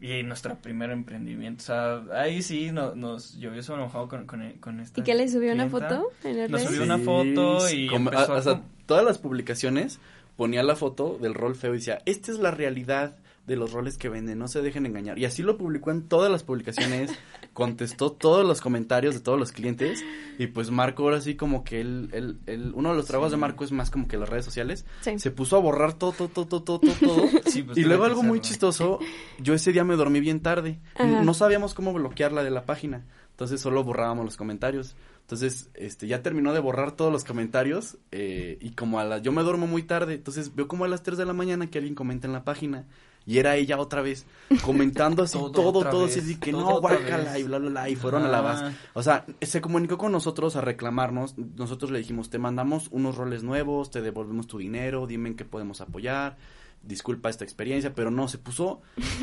y 0.00 0.22
nuestro 0.24 0.56
primer 0.56 0.90
emprendimiento 0.90 1.62
o 1.62 1.66
sea 1.66 2.02
ahí 2.20 2.42
sí 2.42 2.72
no- 2.72 2.94
nos 2.96 3.34
llovió 3.36 3.62
sobre 3.62 3.82
mojado 3.82 4.08
con 4.08 4.26
con, 4.26 4.50
con 4.54 4.80
esta 4.80 5.00
¿Y 5.00 5.04
qué 5.04 5.14
le 5.14 5.28
subió 5.28 5.52
una 5.52 5.68
foto 5.68 6.08
en 6.24 6.38
el 6.38 6.50
Nos 6.50 6.62
red? 6.62 6.68
subió 6.68 6.82
una 6.84 6.98
foto 6.98 7.70
y 7.70 7.86
como- 7.86 8.10
empezó 8.10 8.32
a- 8.32 8.36
a 8.36 8.38
o 8.38 8.42
sea, 8.42 8.62
todas 8.86 9.04
las 9.04 9.18
publicaciones 9.18 10.00
ponía 10.36 10.62
la 10.62 10.74
foto 10.74 11.18
del 11.20 11.34
rol 11.34 11.54
feo 11.54 11.74
y 11.74 11.76
decía, 11.76 12.00
esta 12.06 12.32
es 12.32 12.38
la 12.38 12.50
realidad 12.50 13.14
de 13.46 13.56
los 13.56 13.72
roles 13.72 13.98
que 13.98 14.08
venden, 14.08 14.38
no 14.38 14.46
se 14.48 14.62
dejen 14.62 14.86
engañar. 14.86 15.18
Y 15.18 15.24
así 15.24 15.42
lo 15.42 15.58
publicó 15.58 15.90
en 15.90 16.06
todas 16.08 16.30
las 16.30 16.42
publicaciones, 16.44 17.10
contestó 17.52 18.12
todos 18.12 18.46
los 18.46 18.60
comentarios 18.60 19.14
de 19.14 19.20
todos 19.20 19.38
los 19.38 19.52
clientes 19.52 20.04
y 20.38 20.46
pues 20.46 20.70
Marco 20.70 21.02
ahora 21.02 21.20
sí 21.20 21.34
como 21.34 21.64
que 21.64 21.80
él, 21.80 22.08
él, 22.12 22.38
él- 22.46 22.72
uno 22.74 22.90
de 22.90 22.96
los 22.96 23.06
trabajos 23.06 23.32
de 23.32 23.36
Marco 23.38 23.64
es 23.64 23.72
más 23.72 23.90
como 23.90 24.06
que 24.08 24.16
las 24.16 24.28
redes 24.28 24.44
sociales, 24.44 24.86
Sí. 25.00 25.18
se 25.18 25.30
puso 25.30 25.56
a 25.56 25.60
borrar 25.60 25.92
todo, 25.94 26.12
todo, 26.12 26.28
todo, 26.28 26.46
todo, 26.46 26.62
todo, 26.80 26.92
todo. 27.00 27.26
Sí, 27.46 27.62
pues, 27.62 27.76
y 27.78 27.84
luego 27.84 28.04
algo 28.04 28.22
muy 28.22 28.38
hacerlo. 28.38 28.42
chistoso, 28.48 28.98
yo 29.40 29.54
ese 29.54 29.72
día 29.72 29.84
me 29.84 29.96
dormí 29.96 30.20
bien 30.20 30.40
tarde. 30.40 30.78
Ajá. 30.94 31.22
No 31.22 31.34
sabíamos 31.34 31.74
cómo 31.74 31.92
bloquearla 31.92 32.42
de 32.44 32.50
la 32.50 32.64
página. 32.64 33.04
Entonces 33.32 33.60
solo 33.60 33.82
borrábamos 33.82 34.24
los 34.24 34.36
comentarios. 34.36 34.94
Entonces, 35.22 35.70
este, 35.74 36.06
ya 36.06 36.22
terminó 36.22 36.52
de 36.52 36.60
borrar 36.60 36.92
todos 36.92 37.10
los 37.12 37.24
comentarios. 37.24 37.96
eh, 38.12 38.58
y 38.60 38.70
como 38.72 38.98
a 39.00 39.04
las, 39.04 39.22
yo 39.22 39.32
me 39.32 39.42
duermo 39.42 39.66
muy 39.66 39.82
tarde. 39.82 40.14
Entonces 40.14 40.54
veo 40.54 40.68
como 40.68 40.84
a 40.84 40.88
las 40.88 41.02
3 41.02 41.18
de 41.18 41.24
la 41.26 41.32
mañana 41.32 41.68
que 41.70 41.78
alguien 41.78 41.94
comenta 41.94 42.26
en 42.26 42.32
la 42.32 42.44
página. 42.44 42.86
Y 43.26 43.38
era 43.38 43.56
ella 43.56 43.78
otra 43.78 44.02
vez, 44.02 44.26
comentando 44.64 45.22
así 45.22 45.38
Todo 45.38 45.50
todo, 45.52 45.78
otra 45.78 45.90
todo, 45.90 46.06
vez, 46.06 46.16
así 46.16 46.36
que 46.36 46.50
todo 46.50 46.60
no, 46.62 46.80
guácala, 46.80 47.38
y 47.38 47.44
bla, 47.44 47.58
bla, 47.58 47.70
bla, 47.70 47.88
y 47.88 47.96
fueron 47.96 48.24
a 48.24 48.28
la 48.28 48.38
Ah. 48.38 48.42
base. 48.42 48.76
O 48.94 49.02
sea, 49.02 49.24
se 49.40 49.60
comunicó 49.60 49.96
con 49.98 50.12
nosotros 50.12 50.56
a 50.56 50.60
reclamarnos. 50.60 51.36
Nosotros 51.38 51.90
le 51.90 51.98
dijimos, 51.98 52.30
te 52.30 52.38
mandamos 52.38 52.88
unos 52.90 53.16
roles 53.16 53.42
nuevos, 53.42 53.90
te 53.90 54.00
devolvemos 54.02 54.46
tu 54.46 54.58
dinero, 54.58 55.06
dime 55.06 55.28
en 55.30 55.36
qué 55.36 55.44
podemos 55.44 55.80
apoyar. 55.80 56.36
Disculpa 56.84 57.30
esta 57.30 57.44
experiencia, 57.44 57.94
pero 57.94 58.10
no, 58.10 58.26
se 58.26 58.38
puso 58.38 58.80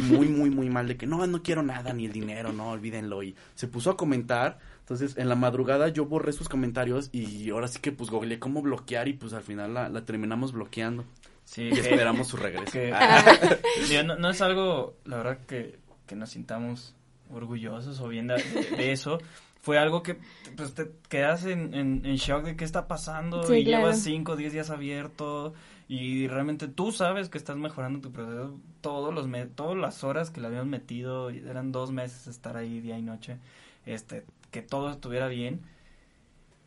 muy, 0.08 0.30
muy, 0.30 0.50
muy 0.50 0.70
mal 0.70 0.88
de 0.88 0.96
que 0.96 1.06
no, 1.06 1.28
no 1.28 1.44
quiero 1.44 1.62
nada, 1.62 1.92
ni 1.92 2.06
el 2.06 2.14
dinero, 2.14 2.54
no, 2.54 2.70
olvídenlo. 2.70 3.22
Y 3.22 3.36
se 3.56 3.68
puso 3.68 3.90
a 3.92 3.98
comentar. 3.98 4.60
Entonces, 4.80 5.18
en 5.18 5.28
la 5.28 5.36
madrugada 5.36 5.90
yo 5.90 6.06
borré 6.06 6.32
sus 6.32 6.48
comentarios 6.48 7.10
y 7.12 7.50
ahora 7.50 7.68
sí 7.68 7.80
que 7.82 7.92
pues 7.92 8.10
googleé 8.10 8.40
cómo 8.40 8.62
bloquear 8.62 9.10
y 9.10 9.14
pues 9.14 9.34
al 9.34 9.44
final 9.44 9.74
la, 9.74 9.90
la 9.90 10.06
terminamos 10.06 10.54
bloqueando. 10.54 11.04
Sí 11.52 11.70
Y 11.72 11.80
esperamos 11.80 12.28
su 12.28 12.38
regreso. 12.46 12.72
que- 12.72 12.92
Ah. 12.96 13.24
digo, 13.90 14.04
no, 14.04 14.16
no 14.18 14.30
es 14.30 14.42
algo, 14.42 14.96
la 15.06 15.18
verdad, 15.18 15.40
que, 15.48 15.80
que 16.06 16.16
nos 16.16 16.30
sintamos 16.30 16.96
orgullosos 17.32 18.00
o 18.02 18.08
bien 18.08 18.28
de, 18.28 18.92
eso. 18.92 19.20
Fue 19.62 19.78
algo 19.78 20.02
que 20.04 20.18
pues, 20.56 20.74
te 20.74 20.90
quedas 21.10 21.46
en, 21.46 21.74
en, 21.74 22.06
en 22.06 22.16
shock 22.16 22.44
de 22.46 22.56
qué 22.56 22.64
está 22.64 22.88
pasando 22.88 23.44
Sí, 23.44 23.56
y 23.56 23.64
claro. 23.66 23.84
llevas 23.84 24.02
5 24.04 24.32
o 24.32 24.36
10 24.38 24.54
días 24.54 24.70
abierto 24.70 25.54
y 25.90 26.28
realmente 26.28 26.68
tú 26.70 26.92
sabes 26.94 27.28
que 27.30 27.38
estás 27.38 27.58
mejorando 27.58 28.00
tu 28.00 28.12
proceso 28.12 28.58
todos 28.82 29.14
los 29.14 29.28
me- 29.28 29.48
todas 29.48 29.76
las 29.78 30.04
horas 30.06 30.30
que 30.32 30.40
le 30.40 30.48
habíamos 30.48 30.68
metido, 30.68 31.30
y 31.30 31.40
eran 31.40 31.72
dos 31.74 31.92
meses 31.92 32.28
estar 32.28 32.56
ahí 32.56 32.80
día 32.80 32.98
y 32.98 33.02
noche, 33.02 33.38
este 33.86 34.24
que 34.52 34.62
todo 34.62 34.90
estuviera 34.92 35.28
bien. 35.28 35.62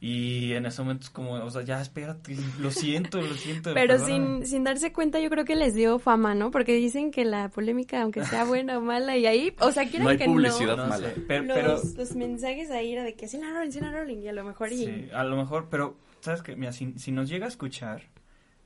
Y 0.05 0.55
en 0.55 0.67
ese 0.67 0.83
momento 0.83 1.05
es 1.05 1.11
como, 1.11 1.35
o 1.35 1.49
sea, 1.51 1.63
ya 1.63 1.81
espérate, 1.81 2.37
lo 2.59 2.73
siento, 2.73 3.21
lo 3.23 3.35
siento. 3.35 3.71
Pero 3.75 3.95
perdóname. 3.99 4.39
sin, 4.41 4.47
sin 4.49 4.65
darse 4.65 4.93
cuenta, 4.93 5.21
yo 5.21 5.31
creo 5.31 5.45
que 5.45 5.55
les 5.55 5.75
dio 5.75 6.01
fama, 6.01 6.35
¿no? 6.35 6.51
Porque 6.51 6.75
dicen 6.75 7.13
que 7.13 7.25
la 7.25 7.51
polémica, 7.51 8.03
aunque 8.03 8.25
sea 8.25 8.43
buena 8.45 8.79
o 8.79 8.81
mala, 8.81 9.17
y 9.17 9.27
ahí, 9.27 9.55
o 9.61 9.71
sea, 9.71 9.85
quieren 9.85 10.03
No 10.03 10.11
hay 10.11 10.19
que 10.19 10.25
publicidad 10.25 10.77
no, 10.77 10.83
No 10.85 10.89
mala. 10.89 11.09
sé, 11.11 11.21
pero, 11.29 11.45
los, 11.45 11.55
pero 11.55 11.81
los 11.99 12.17
mensajes 12.17 12.73
ahí 12.73 12.95
era 12.95 13.05
de 13.05 13.15
que 13.15 13.29
sí 13.29 13.39
la 13.39 13.51
rolling, 13.53 13.71
sí 13.71 13.79
la 13.79 13.93
rolling, 13.93 14.19
y 14.19 14.27
a 14.27 14.33
lo 14.33 14.43
mejor 14.43 14.73
y... 14.73 14.77
sí, 14.85 15.09
a 15.15 15.23
lo 15.23 15.37
mejor, 15.37 15.69
pero 15.71 15.97
sabes 16.19 16.43
que 16.43 16.57
mira, 16.57 16.73
si, 16.73 16.95
si 16.99 17.13
nos 17.13 17.29
llega 17.29 17.47
a 17.47 17.49
escuchar, 17.49 18.03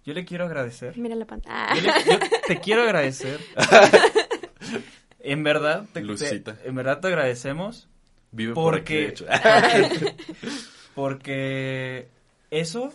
yo 0.06 0.14
le 0.14 0.24
quiero 0.24 0.46
agradecer. 0.46 0.96
Mira 0.96 1.16
la 1.16 1.26
pantalla. 1.26 1.74
Yo, 2.06 2.18
te 2.46 2.60
quiero 2.60 2.82
agradecer. 2.84 3.40
en 5.20 5.42
verdad, 5.42 5.84
te, 5.92 6.00
te- 6.00 6.06
Lucita. 6.06 6.56
en 6.64 6.74
verdad 6.74 7.00
te 7.00 7.08
agradecemos 7.08 7.90
Vive 8.32 8.54
por 8.54 8.74
aquí, 8.76 8.82
porque 8.82 9.00
de 9.00 9.08
hecho. 9.08 9.26
Porque 10.96 12.08
eso 12.50 12.90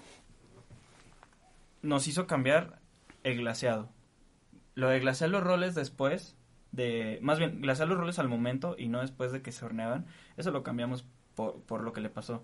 nos 1.83 2.07
hizo 2.07 2.25
cambiar 2.27 2.79
el 3.23 3.37
glaseado. 3.37 3.89
Lo 4.73 4.89
de 4.89 4.99
glasear 4.99 5.29
los 5.29 5.43
roles 5.43 5.75
después 5.75 6.35
de, 6.71 7.19
más 7.21 7.37
bien, 7.37 7.61
glasear 7.61 7.87
los 7.87 7.99
roles 7.99 8.17
al 8.17 8.27
momento 8.27 8.75
y 8.77 8.87
no 8.87 9.01
después 9.01 9.31
de 9.31 9.41
que 9.43 9.51
se 9.51 9.63
horneaban, 9.63 10.07
eso 10.35 10.49
lo 10.51 10.63
cambiamos 10.63 11.05
por, 11.35 11.61
por 11.61 11.83
lo 11.83 11.93
que 11.93 12.01
le 12.01 12.09
pasó. 12.09 12.43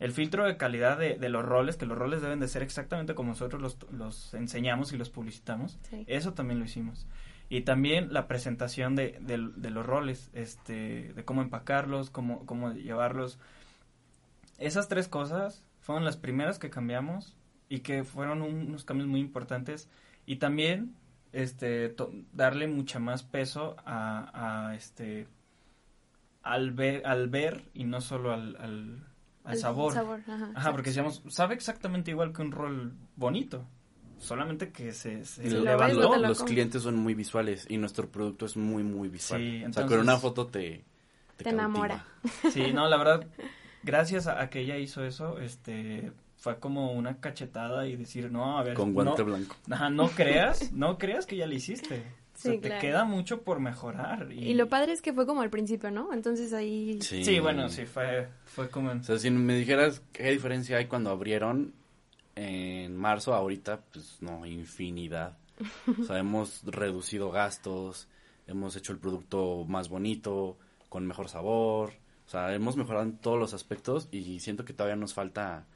El 0.00 0.10
filtro 0.10 0.44
de 0.44 0.56
calidad 0.56 0.98
de, 0.98 1.16
de 1.16 1.28
los 1.28 1.44
roles, 1.44 1.76
que 1.76 1.86
los 1.86 1.96
roles 1.96 2.20
deben 2.20 2.40
de 2.40 2.48
ser 2.48 2.62
exactamente 2.62 3.14
como 3.14 3.28
nosotros 3.30 3.62
los, 3.62 3.78
los 3.92 4.34
enseñamos 4.34 4.92
y 4.92 4.96
los 4.98 5.10
publicitamos, 5.10 5.78
Sí. 5.88 6.04
eso 6.08 6.34
también 6.34 6.58
lo 6.58 6.64
hicimos. 6.64 7.06
y 7.48 7.60
también 7.60 8.12
la 8.12 8.26
presentación 8.26 8.96
de, 8.96 9.18
de, 9.20 9.70
los 9.70 9.86
roles, 9.86 10.28
este, 10.32 11.12
de 11.12 11.24
cómo 11.24 11.42
empacarlos, 11.42 12.10
cómo, 12.10 12.46
cómo 12.46 12.72
llevarlos. 12.72 13.38
Esas 14.66 14.88
tres 14.88 15.08
cosas 15.08 15.64
fueron 15.80 16.04
las 16.04 16.16
primeras 16.16 16.58
que 16.58 16.70
cambiamos 16.70 17.36
y 17.68 17.80
que 17.80 18.04
fueron 18.04 18.42
unos 18.42 18.84
cambios 18.84 19.08
muy 19.08 19.20
importantes. 19.20 19.88
Y 20.26 20.36
también 20.36 20.94
este 21.32 21.94
darle 22.32 22.68
mucha 22.68 22.98
más 22.98 23.22
peso 23.22 23.76
a, 23.84 24.68
a, 24.68 24.74
este 24.74 25.26
al 26.42 26.72
ver 26.72 27.06
al 27.06 27.28
ver 27.28 27.64
y 27.72 27.84
no 27.84 28.00
solo 28.00 28.32
al, 28.32 28.56
al, 29.44 29.56
sabor, 29.56 29.96
ajá, 30.54 30.70
porque 30.70 30.90
decíamos 30.90 31.22
sabe 31.28 31.54
exactamente 31.54 32.10
igual 32.10 32.32
que 32.32 32.42
un 32.42 32.52
rol 32.52 32.92
bonito 33.16 33.64
solamente 34.18 34.70
que 34.70 34.92
se, 34.92 35.24
se 35.24 35.48
los 35.50 36.42
clientes 36.44 36.82
son 36.82 36.96
muy 36.96 37.14
visuales 37.14 37.66
y 37.68 37.78
nuestro 37.78 38.08
producto 38.08 38.46
es 38.46 38.56
muy 38.56 38.82
muy 38.82 39.08
visual. 39.08 39.40
Sí, 39.40 39.64
o 39.64 39.72
sea 39.72 39.86
con 39.86 39.98
una 39.98 40.18
foto 40.18 40.46
te 40.46 40.84
te, 41.38 41.48
enamora. 41.48 42.04
sí 42.52 42.72
no 42.72 42.86
la 42.88 42.96
verdad 42.98 43.26
gracias 43.82 44.26
a, 44.26 44.48
que 44.50 44.60
ella 44.60 44.78
hizo 44.78 45.04
eso 45.04 45.38
este 45.38 46.12
fue 46.36 46.58
como 46.58 46.92
una 46.92 47.20
cachetada 47.20 47.86
y 47.86 47.96
decir 47.96 48.30
no 48.30 48.58
a 48.58 48.62
ver 48.62 48.74
con 48.74 48.92
guante 48.92 49.22
blanco 49.22 49.56
ajá 49.70 49.90
no 49.90 50.08
creas 50.08 50.72
no 50.72 50.98
creas 50.98 51.26
que 51.26 51.36
ya 51.36 51.46
lo 51.46 51.54
hiciste 51.54 52.02
Sí, 52.34 52.58
te 52.58 52.78
queda 52.78 53.04
mucho 53.04 53.42
por 53.42 53.60
mejorar. 53.60 54.32
Y... 54.32 54.54
lo 54.54 54.68
padre 54.68 54.92
es 54.92 55.02
que 55.02 55.12
fue 55.12 55.26
como 55.26 55.42
al 55.42 55.50
principio, 55.50 55.90
¿no? 55.90 56.12
Entonces 56.12 56.52
ahí... 56.52 57.00
Sí, 57.00 57.38
bueno, 57.38 57.68
sí, 57.68 57.84
fue, 57.84 58.26
fue 58.46 58.68
como... 58.68 58.90
O 58.90 59.02
sea, 59.02 59.18
si 59.18 59.30
me 59.30 59.54
dijeras 59.54 60.02
qué 60.12 60.30
diferencia 60.30 60.78
hay 60.78 60.86
cuando 60.86 61.10
abrieron, 61.10 61.74
en 62.34 62.96
marzo, 62.96 63.34
ahorita, 63.34 63.80
pues 63.92 64.18
no, 64.20 64.46
infinidad. 64.46 65.36
O 66.00 66.04
sea, 66.04 66.18
hemos 66.18 66.62
reducido 66.64 67.30
gastos, 67.30 68.08
hemos 68.46 68.74
hecho 68.76 68.92
el 68.92 68.98
producto 68.98 69.64
más 69.68 69.88
bonito, 69.88 70.56
con 70.88 71.06
mejor 71.06 71.28
sabor. 71.28 71.92
O 72.32 72.34
sea, 72.34 72.54
hemos 72.54 72.78
mejorado 72.78 73.04
en 73.04 73.18
todos 73.18 73.38
los 73.38 73.52
aspectos 73.52 74.08
y 74.10 74.40
siento 74.40 74.64
que 74.64 74.72
todavía 74.72 74.96
nos 74.96 75.12
falta 75.12 75.66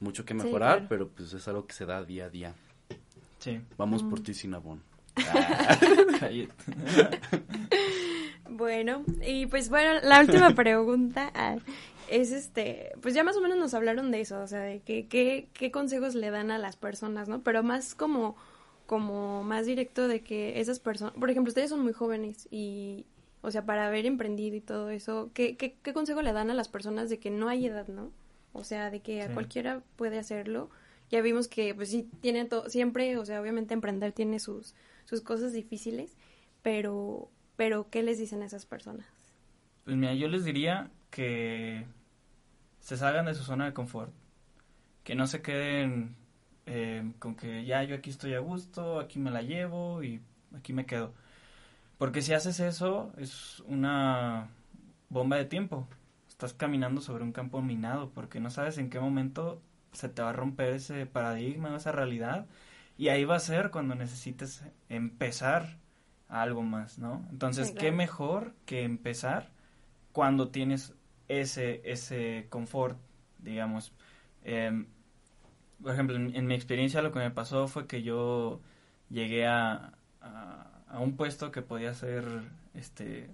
mucho 0.00 0.24
que 0.24 0.32
mejorar, 0.32 0.86
pero 0.88 1.08
pues 1.08 1.34
es 1.34 1.46
algo 1.46 1.66
que 1.66 1.74
se 1.74 1.84
da 1.84 2.02
día 2.04 2.24
a 2.24 2.30
día. 2.30 2.54
Sí. 3.38 3.60
Vamos 3.76 4.02
por 4.02 4.20
ti, 4.20 4.32
Cinnabon. 4.32 4.80
bueno, 8.48 9.04
y 9.26 9.44
pues 9.44 9.68
bueno, 9.68 10.00
la 10.02 10.20
última 10.20 10.50
pregunta. 10.54 11.30
Es 12.08 12.32
este, 12.32 12.92
pues 13.02 13.12
ya 13.12 13.22
más 13.22 13.36
o 13.36 13.42
menos 13.42 13.58
nos 13.58 13.74
hablaron 13.74 14.10
de 14.10 14.22
eso, 14.22 14.40
o 14.40 14.46
sea, 14.46 14.60
de 14.60 14.80
qué 14.80 15.50
qué 15.52 15.70
consejos 15.70 16.14
le 16.14 16.30
dan 16.30 16.50
a 16.50 16.56
las 16.56 16.76
personas, 16.76 17.28
¿no? 17.28 17.42
Pero 17.42 17.62
más 17.62 17.94
como, 17.94 18.36
como 18.86 19.44
más 19.44 19.66
directo 19.66 20.08
de 20.08 20.22
que 20.22 20.60
esas 20.60 20.80
personas, 20.80 21.12
por 21.12 21.28
ejemplo, 21.28 21.50
ustedes 21.50 21.68
son 21.68 21.82
muy 21.82 21.92
jóvenes 21.92 22.48
y, 22.50 23.04
o 23.46 23.50
sea, 23.52 23.64
para 23.64 23.86
haber 23.86 24.06
emprendido 24.06 24.56
y 24.56 24.60
todo 24.60 24.90
eso, 24.90 25.30
¿qué, 25.32 25.56
qué, 25.56 25.76
qué 25.80 25.92
consejo 25.92 26.20
le 26.20 26.32
dan 26.32 26.50
a 26.50 26.54
las 26.54 26.66
personas 26.66 27.08
de 27.08 27.20
que 27.20 27.30
no 27.30 27.48
hay 27.48 27.66
edad, 27.66 27.86
¿no? 27.86 28.10
O 28.52 28.64
sea, 28.64 28.90
de 28.90 28.98
que 28.98 29.22
a 29.22 29.32
cualquiera 29.32 29.82
puede 29.94 30.18
hacerlo. 30.18 30.68
Ya 31.10 31.20
vimos 31.20 31.46
que, 31.46 31.72
pues 31.72 31.90
sí, 31.90 32.10
tiene 32.20 32.44
todo, 32.46 32.68
siempre, 32.68 33.16
o 33.18 33.24
sea, 33.24 33.40
obviamente 33.40 33.72
emprender 33.72 34.10
tiene 34.12 34.40
sus, 34.40 34.74
sus 35.04 35.20
cosas 35.20 35.52
difíciles, 35.52 36.16
pero, 36.62 37.30
pero, 37.54 37.88
¿qué 37.88 38.02
les 38.02 38.18
dicen 38.18 38.42
a 38.42 38.46
esas 38.46 38.66
personas? 38.66 39.06
Pues 39.84 39.96
mira, 39.96 40.14
yo 40.14 40.26
les 40.26 40.44
diría 40.44 40.90
que 41.10 41.86
se 42.80 42.96
salgan 42.96 43.26
de 43.26 43.34
su 43.34 43.44
zona 43.44 43.66
de 43.66 43.74
confort, 43.74 44.10
que 45.04 45.14
no 45.14 45.28
se 45.28 45.40
queden 45.40 46.16
eh, 46.66 47.12
con 47.20 47.36
que 47.36 47.64
ya 47.64 47.84
yo 47.84 47.94
aquí 47.94 48.10
estoy 48.10 48.34
a 48.34 48.40
gusto, 48.40 48.98
aquí 48.98 49.20
me 49.20 49.30
la 49.30 49.42
llevo 49.42 50.02
y 50.02 50.20
aquí 50.52 50.72
me 50.72 50.84
quedo. 50.84 51.14
Porque 51.98 52.22
si 52.22 52.32
haces 52.32 52.60
eso 52.60 53.12
es 53.16 53.60
una 53.66 54.48
bomba 55.08 55.36
de 55.36 55.44
tiempo. 55.44 55.88
Estás 56.28 56.52
caminando 56.52 57.00
sobre 57.00 57.24
un 57.24 57.32
campo 57.32 57.62
minado 57.62 58.10
porque 58.10 58.40
no 58.40 58.50
sabes 58.50 58.76
en 58.78 58.90
qué 58.90 59.00
momento 59.00 59.62
se 59.92 60.08
te 60.08 60.20
va 60.20 60.30
a 60.30 60.34
romper 60.34 60.74
ese 60.74 61.06
paradigma, 61.06 61.74
esa 61.76 61.92
realidad. 61.92 62.46
Y 62.98 63.08
ahí 63.08 63.24
va 63.24 63.36
a 63.36 63.40
ser 63.40 63.70
cuando 63.70 63.94
necesites 63.94 64.62
empezar 64.88 65.78
algo 66.28 66.62
más, 66.62 66.98
¿no? 66.98 67.26
Entonces, 67.30 67.70
¿qué 67.70 67.92
mejor 67.92 68.54
que 68.66 68.82
empezar 68.82 69.50
cuando 70.12 70.48
tienes 70.48 70.94
ese, 71.28 71.82
ese 71.84 72.46
confort, 72.50 72.98
digamos. 73.38 73.92
Em, 74.44 74.86
por 75.82 75.92
ejemplo, 75.92 76.16
en, 76.16 76.46
mi 76.46 76.54
experiencia 76.54 77.02
lo 77.02 77.12
que 77.12 77.18
me 77.18 77.30
pasó 77.30 77.68
fue 77.68 77.86
que 77.86 78.02
yo 78.02 78.60
llegué 79.10 79.46
a, 79.46 79.92
a, 80.20 80.75
un 80.92 81.16
puesto 81.16 81.50
que 81.50 81.62
podía 81.62 81.94
ser, 81.94 82.24
este, 82.74 83.30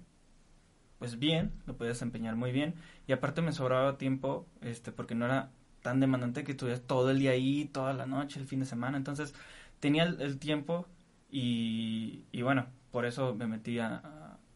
pues 0.99 1.19
bien, 1.19 1.51
lo 1.65 1.75
podía 1.75 1.89
desempeñar 1.89 2.35
muy 2.35 2.51
bien, 2.51 2.75
y 3.07 3.13
aparte 3.13 3.41
me 3.41 3.51
sobraba 3.51 3.97
tiempo, 3.97 4.45
este, 4.61 4.91
porque 4.91 5.15
no 5.15 5.25
era 5.25 5.49
tan 5.81 5.99
demandante 5.99 6.43
que 6.43 6.53
estuvieras 6.53 6.81
todo 6.81 7.11
el 7.11 7.19
día 7.19 7.31
ahí, 7.31 7.65
toda 7.65 7.93
la 7.93 8.05
noche, 8.05 8.39
el 8.39 8.47
fin 8.47 8.59
de 8.59 8.65
semana, 8.65 8.97
entonces 8.97 9.33
tenía 9.79 10.03
el, 10.03 10.39
tiempo 10.39 10.87
y, 11.29 12.23
y, 12.31 12.41
bueno, 12.41 12.67
por 12.91 13.05
eso 13.05 13.35
me 13.35 13.47
metí 13.47 13.79
a, 13.79 14.01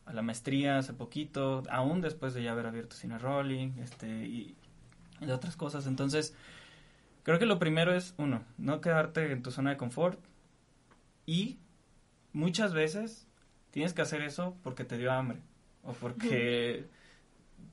a 0.08 0.14
la 0.14 0.22
maestría 0.22 0.78
hace 0.78 0.94
poquito, 0.94 1.64
aún 1.70 2.02
después 2.02 2.34
de 2.34 2.42
ya 2.42 2.54
haber 2.54 2.66
abierto 2.66 2.96
Cine 2.96 3.20
Rolling, 3.20 3.74
este, 3.80 4.08
y, 4.08 4.56
de 5.20 5.34
otras 5.34 5.56
cosas. 5.56 5.86
Entonces, 5.86 6.34
creo 7.24 7.40
que 7.40 7.46
lo 7.46 7.60
primero 7.60 7.94
es, 7.94 8.14
uno, 8.18 8.42
no 8.58 8.82
quedarte 8.82 9.32
en 9.32 9.44
tu 9.44 9.52
zona 9.52 9.72
de 9.72 9.78
confort 9.78 10.20
y 11.26 11.60
muchas 12.38 12.74
veces 12.74 13.28
tienes 13.72 13.94
que 13.94 14.02
hacer 14.02 14.22
eso 14.22 14.56
porque 14.64 14.86
te 14.86 14.98
dio 14.98 15.12
hambre 15.12 15.42
o 15.84 15.94
porque, 15.94 16.86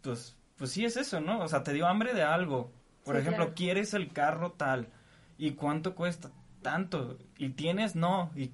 pues, 0.03 0.37
pues 0.57 0.71
sí 0.71 0.85
es 0.85 0.97
eso, 0.97 1.21
¿no? 1.21 1.41
O 1.41 1.49
sea, 1.49 1.63
te 1.63 1.73
dio 1.73 1.87
hambre 1.87 2.15
de 2.15 2.23
algo. 2.23 2.73
Por 3.05 3.17
ejemplo, 3.17 3.55
quieres 3.55 3.93
el 3.93 4.13
carro 4.13 4.53
tal 4.53 4.89
y 5.37 5.53
cuánto 5.53 5.95
cuesta 5.95 6.31
tanto 6.63 7.19
y 7.37 7.51
tienes 7.51 7.95
no 7.95 8.31
y 8.35 8.53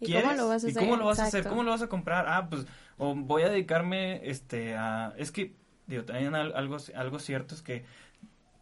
¿Y 0.00 0.14
cómo 0.14 0.32
lo 0.32 0.48
vas 0.48 0.64
a 0.64 0.66
hacer? 0.66 0.70
¿Y 0.70 0.74
cómo 0.74 0.96
lo 0.96 1.04
vas 1.04 1.20
a 1.20 1.26
hacer? 1.26 1.46
¿Cómo 1.46 1.62
lo 1.62 1.70
vas 1.70 1.82
a 1.82 1.88
comprar? 1.88 2.26
Ah, 2.26 2.48
pues 2.50 2.66
o 2.98 3.14
voy 3.14 3.42
a 3.42 3.48
dedicarme 3.48 4.28
este 4.28 4.74
a 4.74 5.14
es 5.16 5.30
que 5.30 5.54
digo 5.86 6.04
también 6.04 6.34
algo 6.34 6.76
algo 6.94 7.18
cierto 7.18 7.54
es 7.54 7.62
que 7.62 7.84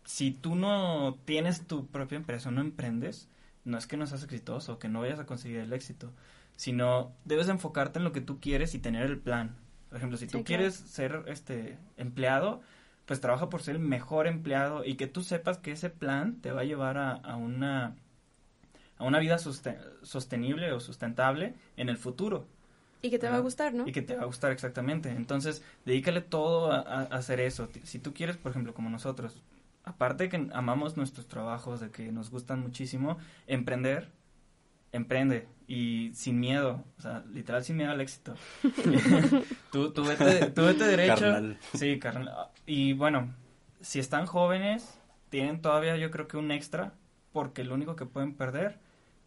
si 0.04 0.32
tú 0.32 0.54
no 0.54 1.18
tienes 1.24 1.66
tu 1.66 1.86
propia 1.86 2.16
empresa 2.16 2.50
no 2.50 2.60
emprendes 2.60 3.28
no 3.64 3.76
es 3.76 3.86
que 3.86 3.96
no 3.96 4.06
seas 4.06 4.22
exitoso 4.22 4.78
que 4.78 4.88
no 4.88 5.00
vayas 5.00 5.18
a 5.18 5.26
conseguir 5.26 5.58
el 5.58 5.72
éxito 5.72 6.12
sino 6.60 7.12
debes 7.24 7.48
enfocarte 7.48 7.98
en 7.98 8.04
lo 8.04 8.12
que 8.12 8.20
tú 8.20 8.38
quieres 8.38 8.74
y 8.74 8.78
tener 8.78 9.06
el 9.06 9.18
plan 9.18 9.56
por 9.88 9.96
ejemplo 9.96 10.18
si 10.18 10.26
tú 10.26 10.44
quieres 10.44 10.74
ser 10.74 11.24
este 11.26 11.78
empleado 11.96 12.60
pues 13.06 13.22
trabaja 13.22 13.48
por 13.48 13.62
ser 13.62 13.76
el 13.76 13.80
mejor 13.80 14.26
empleado 14.26 14.84
y 14.84 14.96
que 14.96 15.06
tú 15.06 15.22
sepas 15.22 15.56
que 15.56 15.72
ese 15.72 15.88
plan 15.88 16.36
te 16.42 16.52
va 16.52 16.60
a 16.60 16.64
llevar 16.64 16.98
a, 16.98 17.12
a 17.12 17.36
una 17.36 17.96
a 18.98 19.04
una 19.04 19.20
vida 19.20 19.38
sostenible 19.38 20.70
o 20.72 20.80
sustentable 20.80 21.54
en 21.78 21.88
el 21.88 21.96
futuro 21.96 22.46
y 23.00 23.08
que 23.08 23.18
te 23.18 23.30
va 23.30 23.36
a 23.36 23.40
gustar, 23.40 23.72
¿no? 23.72 23.88
Y 23.88 23.92
que 23.92 24.02
te 24.02 24.14
va 24.14 24.24
a 24.24 24.26
gustar, 24.26 24.52
exactamente. 24.52 25.08
Entonces, 25.08 25.62
dedícale 25.86 26.20
todo 26.20 26.70
a, 26.70 26.82
hacer 27.04 27.40
eso. 27.40 27.70
Si 27.84 27.98
tú 27.98 28.12
quieres, 28.12 28.36
por 28.36 28.50
ejemplo, 28.50 28.74
como 28.74 28.90
nosotros, 28.90 29.40
aparte 29.84 30.24
de 30.24 30.28
que 30.28 30.48
amamos 30.52 30.98
nuestros 30.98 31.26
trabajos, 31.26 31.80
de 31.80 31.90
que 31.90 32.12
nos 32.12 32.30
gustan 32.30 32.60
muchísimo, 32.60 33.16
emprender, 33.46 34.10
emprende 34.92 35.48
y 35.66 36.10
sin 36.14 36.40
miedo, 36.40 36.84
o 36.98 37.00
sea, 37.00 37.24
literal 37.32 37.64
sin 37.64 37.76
miedo 37.76 37.90
al 37.90 38.00
éxito. 38.00 38.34
tú, 39.72 39.92
tú, 39.92 40.04
vete, 40.04 40.50
tú 40.50 40.62
vete 40.62 40.84
derecho. 40.84 41.56
Sí, 41.74 41.98
carnal. 41.98 42.48
Y 42.66 42.92
bueno, 42.94 43.34
si 43.80 43.98
están 43.98 44.26
jóvenes, 44.26 45.00
tienen 45.28 45.62
todavía 45.62 45.96
yo 45.96 46.10
creo 46.10 46.26
que 46.26 46.36
un 46.36 46.50
extra, 46.50 46.94
porque 47.32 47.64
lo 47.64 47.74
único 47.74 47.96
que 47.96 48.06
pueden 48.06 48.34
perder 48.34 48.78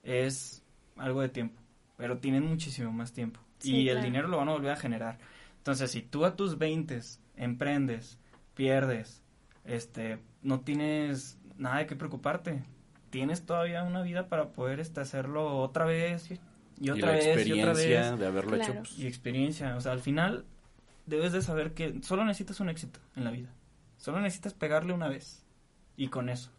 es 0.04 0.64
algo 0.98 1.22
de 1.22 1.30
tiempo, 1.30 1.62
pero 1.98 2.18
tienen 2.18 2.46
muchísimo 2.46 2.92
más 2.92 3.14
tiempo 3.14 3.40
y 3.64 3.90
el 3.90 4.02
dinero 4.02 4.28
lo 4.28 4.38
van 4.38 4.50
a 4.50 4.54
volver 4.54 4.72
a 4.72 4.76
generar. 4.76 5.18
Entonces, 5.58 5.92
si 5.92 6.02
tú 6.02 6.26
a 6.26 6.36
tus 6.36 6.58
20 6.58 7.00
emprendes, 7.38 8.20
pierdes, 8.54 9.24
este, 9.64 10.20
no 10.42 10.62
tienes 10.62 11.40
nada 11.58 11.80
de 11.80 11.88
qué 11.88 11.96
preocuparte. 11.96 12.64
Tienes 13.14 13.46
todavía 13.46 13.84
una 13.84 14.02
vida 14.02 14.28
para 14.28 14.54
poder 14.54 14.80
este, 14.80 15.00
hacerlo 15.00 15.60
otra 15.60 15.86
vez 15.86 16.32
y 16.82 16.90
otra 16.90 17.12
vez 17.12 17.46
y 17.46 17.62
otra 17.62 17.74
vez. 17.74 18.18
de 18.18 18.26
haberlo 18.26 18.56
hecho. 18.56 18.74
Pues. 18.74 18.98
Y 18.98 19.06
experiencia. 19.06 19.76
O 19.76 19.82
sea, 19.82 19.92
al 19.92 20.00
final 20.00 20.46
debes 21.06 21.32
de 21.32 21.44
saber 21.44 21.76
que 21.76 22.02
solo 22.02 22.26
necesitas 22.26 22.60
un 22.60 22.70
éxito 22.70 23.00
en 23.16 23.24
la 23.24 23.30
vida. 23.30 23.50
Solo 23.98 24.20
necesitas 24.20 24.56
pegarle 24.56 24.94
una 24.94 25.10
vez. 25.10 25.46
Y 25.96 26.08
con 26.08 26.28
eso. 26.28 26.50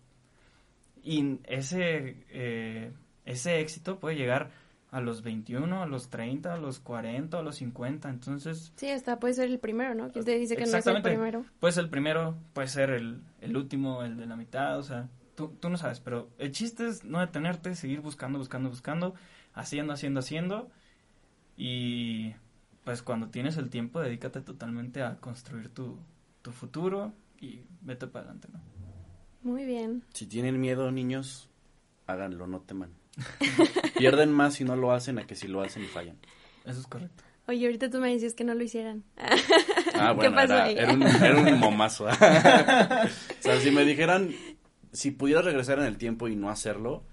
Y 1.03 1.41
ese, 1.43 2.25
eh, 2.31 2.93
ese 3.25 3.59
éxito 3.59 3.99
puede 3.99 4.15
llegar 4.15 4.53
a 4.93 5.01
los 5.01 5.25
21, 5.25 5.83
a 5.83 5.87
los 5.87 6.09
30, 6.09 6.55
a 6.55 6.57
los 6.57 6.79
40, 6.79 7.37
a 7.37 7.43
los 7.43 7.57
50, 7.57 8.11
entonces... 8.11 8.73
Sí, 8.77 8.91
hasta 8.91 9.19
puede 9.19 9.35
ser 9.35 9.51
el 9.51 9.59
primero, 9.59 9.93
¿no? 9.97 10.09
¿Quién 10.13 10.25
te 10.25 10.39
dice 10.39 10.55
que 10.55 10.67
no 10.67 10.77
es 10.77 10.87
el 10.87 11.03
primero? 11.03 11.45
Puede 11.59 11.73
ser 11.73 11.83
el 11.83 11.91
primero, 11.91 12.37
puede 12.53 12.69
ser 12.69 12.91
el, 12.91 13.23
el 13.41 13.57
último, 13.57 14.05
el 14.05 14.17
de 14.17 14.27
la 14.27 14.37
mitad, 14.37 14.79
o 14.79 14.85
sea, 14.85 15.09
tú, 15.35 15.57
tú 15.61 15.69
no 15.71 15.77
sabes, 15.77 16.01
pero 16.01 16.31
el 16.39 16.53
chiste 16.53 16.87
es 16.89 17.05
no 17.05 17.21
detenerte, 17.21 17.75
seguir 17.75 18.01
buscando, 18.01 18.39
buscando, 18.39 18.69
buscando, 18.71 19.15
haciendo, 19.55 19.93
haciendo, 19.93 20.21
haciendo, 20.21 20.71
Y 21.57 22.33
pues 22.85 23.03
cuando 23.03 23.29
tienes 23.29 23.57
el 23.57 23.71
tiempo, 23.71 24.01
dedícate 24.01 24.41
totalmente 24.41 25.03
a 25.03 25.17
construir 25.17 25.69
tu, 25.69 25.99
tu 26.43 26.53
futuro 26.53 27.13
y 27.41 27.61
vete 27.81 28.07
para 28.07 28.27
adelante, 28.27 28.49
¿no? 28.53 28.61
Muy 29.43 29.65
bien. 29.65 30.05
Si 30.13 30.27
tienen 30.27 30.61
miedo, 30.61 30.91
niños, 30.91 31.49
háganlo, 32.07 32.47
no 32.47 32.61
teman. 32.61 32.91
Pierden 33.99 34.33
más 34.33 34.55
si 34.55 34.65
no 34.65 34.75
lo 34.77 34.93
hacen 34.93 35.19
a 35.19 35.27
que 35.27 35.37
si 35.37 35.49
lo 35.49 35.63
hacen 35.63 35.85
y 35.85 35.87
fallan. 35.87 36.17
Eso 36.65 36.81
es 36.81 36.87
correcto. 36.87 37.23
Oye, 37.47 37.67
ahorita 37.67 37.91
tú 37.91 37.99
me 37.99 38.11
decías 38.11 38.33
que 38.35 38.43
no 38.45 38.55
lo 38.55 38.63
hicieran. 38.63 39.05
Ah, 39.97 40.11
bueno, 40.11 40.33
¿Qué 40.33 40.35
pasó 40.35 40.55
era, 40.55 40.65
ahí? 40.65 40.77
era 40.77 40.93
un, 40.93 41.03
era 41.05 41.39
un 41.39 41.61
momazo. 41.61 42.07
o 42.07 42.09
sea, 42.09 43.61
si 43.61 43.71
me 43.71 43.85
dijeran, 43.85 44.35
si 44.95 45.11
pudiera 45.11 45.43
regresar 45.43 45.79
en 45.79 45.85
el 45.85 45.99
tiempo 45.99 46.29
y 46.29 46.37
no 46.37 46.49
hacerlo, 46.49 47.05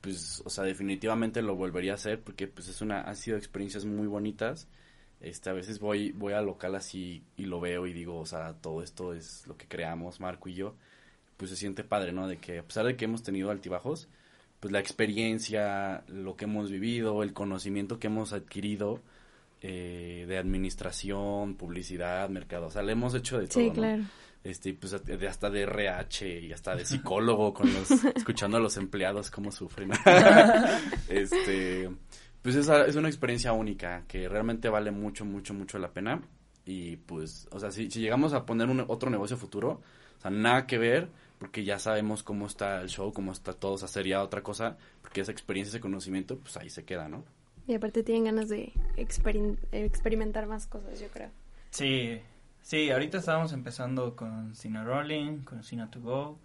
pues, 0.00 0.42
o 0.46 0.50
sea, 0.50 0.64
definitivamente 0.64 1.42
lo 1.42 1.56
volvería 1.56 1.92
a 1.92 1.96
hacer 1.96 2.22
porque, 2.22 2.46
pues, 2.46 2.68
es 2.68 2.80
una, 2.80 3.02
han 3.02 3.16
sido 3.16 3.36
experiencias 3.36 3.84
muy 3.84 4.06
bonitas. 4.06 4.68
Este, 5.20 5.50
a 5.50 5.52
veces 5.52 5.78
voy, 5.80 6.12
voy 6.12 6.32
al 6.34 6.46
local 6.46 6.74
así 6.74 7.24
y 7.36 7.46
lo 7.46 7.60
veo 7.60 7.86
y 7.86 7.92
digo, 7.92 8.18
o 8.18 8.26
sea, 8.26 8.54
todo 8.54 8.82
esto 8.82 9.12
es 9.12 9.46
lo 9.46 9.56
que 9.56 9.66
creamos, 9.66 10.20
Marco 10.20 10.48
y 10.48 10.54
yo. 10.54 10.74
Pues 11.36 11.50
se 11.50 11.56
siente 11.56 11.84
padre, 11.84 12.12
¿no? 12.12 12.28
De 12.28 12.38
que 12.38 12.58
a 12.60 12.62
pesar 12.62 12.86
de 12.86 12.96
que 12.96 13.04
hemos 13.06 13.22
tenido 13.22 13.50
altibajos, 13.50 14.08
pues 14.60 14.72
la 14.72 14.78
experiencia, 14.80 16.04
lo 16.08 16.36
que 16.36 16.44
hemos 16.44 16.70
vivido, 16.70 17.22
el 17.22 17.32
conocimiento 17.32 17.98
que 17.98 18.06
hemos 18.06 18.32
adquirido 18.32 19.02
eh, 19.62 20.24
de 20.28 20.38
administración, 20.38 21.56
publicidad, 21.56 22.28
mercado, 22.28 22.66
o 22.66 22.70
sea, 22.70 22.82
le 22.82 22.92
hemos 22.92 23.14
hecho 23.14 23.38
de 23.38 23.48
todo, 23.48 23.60
Sí, 23.60 23.68
¿no? 23.68 23.72
claro. 23.74 24.04
Este, 24.46 24.74
pues 24.74 25.04
de- 25.04 25.26
hasta 25.28 25.50
de 25.50 25.62
RH 25.62 26.40
y 26.40 26.52
hasta 26.52 26.76
de 26.76 26.84
psicólogo 26.84 27.52
con 27.52 27.72
los, 27.74 27.90
escuchando 28.16 28.58
a 28.58 28.60
los 28.60 28.76
empleados 28.76 29.28
cómo 29.30 29.50
sufren. 29.50 29.90
este, 31.08 31.90
pues 32.42 32.54
esa 32.54 32.86
es 32.86 32.94
una 32.96 33.08
experiencia 33.08 33.52
única 33.52 34.04
que 34.06 34.28
realmente 34.28 34.68
vale 34.68 34.90
mucho, 34.92 35.24
mucho, 35.24 35.52
mucho 35.54 35.78
la 35.78 35.92
pena. 35.92 36.22
Y 36.64 36.96
pues, 36.96 37.48
o 37.50 37.58
sea, 37.58 37.70
si, 37.70 37.90
si 37.90 38.00
llegamos 38.00 38.32
a 38.34 38.46
poner 38.46 38.68
un 38.68 38.84
otro 38.88 39.10
negocio 39.10 39.36
futuro, 39.36 39.80
o 40.18 40.20
sea, 40.20 40.30
nada 40.30 40.66
que 40.66 40.78
ver, 40.78 41.08
porque 41.38 41.64
ya 41.64 41.78
sabemos 41.78 42.22
cómo 42.22 42.46
está 42.46 42.80
el 42.82 42.88
show, 42.88 43.12
cómo 43.12 43.32
está 43.32 43.52
todo, 43.52 43.72
o 43.72 43.78
sea, 43.78 43.88
sería 43.88 44.22
otra 44.22 44.42
cosa, 44.42 44.76
porque 45.02 45.20
esa 45.22 45.32
experiencia, 45.32 45.70
ese 45.70 45.80
conocimiento, 45.80 46.38
pues 46.38 46.56
ahí 46.56 46.70
se 46.70 46.84
queda, 46.84 47.08
¿no? 47.08 47.24
Y 47.68 47.74
aparte 47.74 48.02
tienen 48.04 48.24
ganas 48.24 48.48
de 48.48 48.72
experimentar 49.72 50.46
más 50.46 50.66
cosas, 50.66 51.00
yo 51.00 51.08
creo. 51.08 51.30
Sí, 51.70 52.20
sí, 52.66 52.90
ahorita 52.90 53.18
estábamos 53.18 53.52
empezando 53.52 54.16
con 54.16 54.56
Cine 54.56 54.82
Rolling, 54.82 55.44
con 55.44 55.62
Cine 55.62 55.86
to 55.86 56.00
Go, 56.00 56.40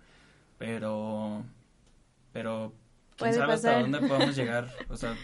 pero, 0.60 1.44
pero, 2.32 2.76
quién 3.18 3.34
sabe 3.34 3.54
hasta 3.54 3.82
dónde 3.82 4.00
podemos 4.00 4.36
llegar. 4.36 4.72
O 4.90 4.98
sea, 4.98 5.16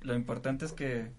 lo 0.00 0.14
importante 0.14 0.64
es 0.64 0.72
que, 0.72 1.12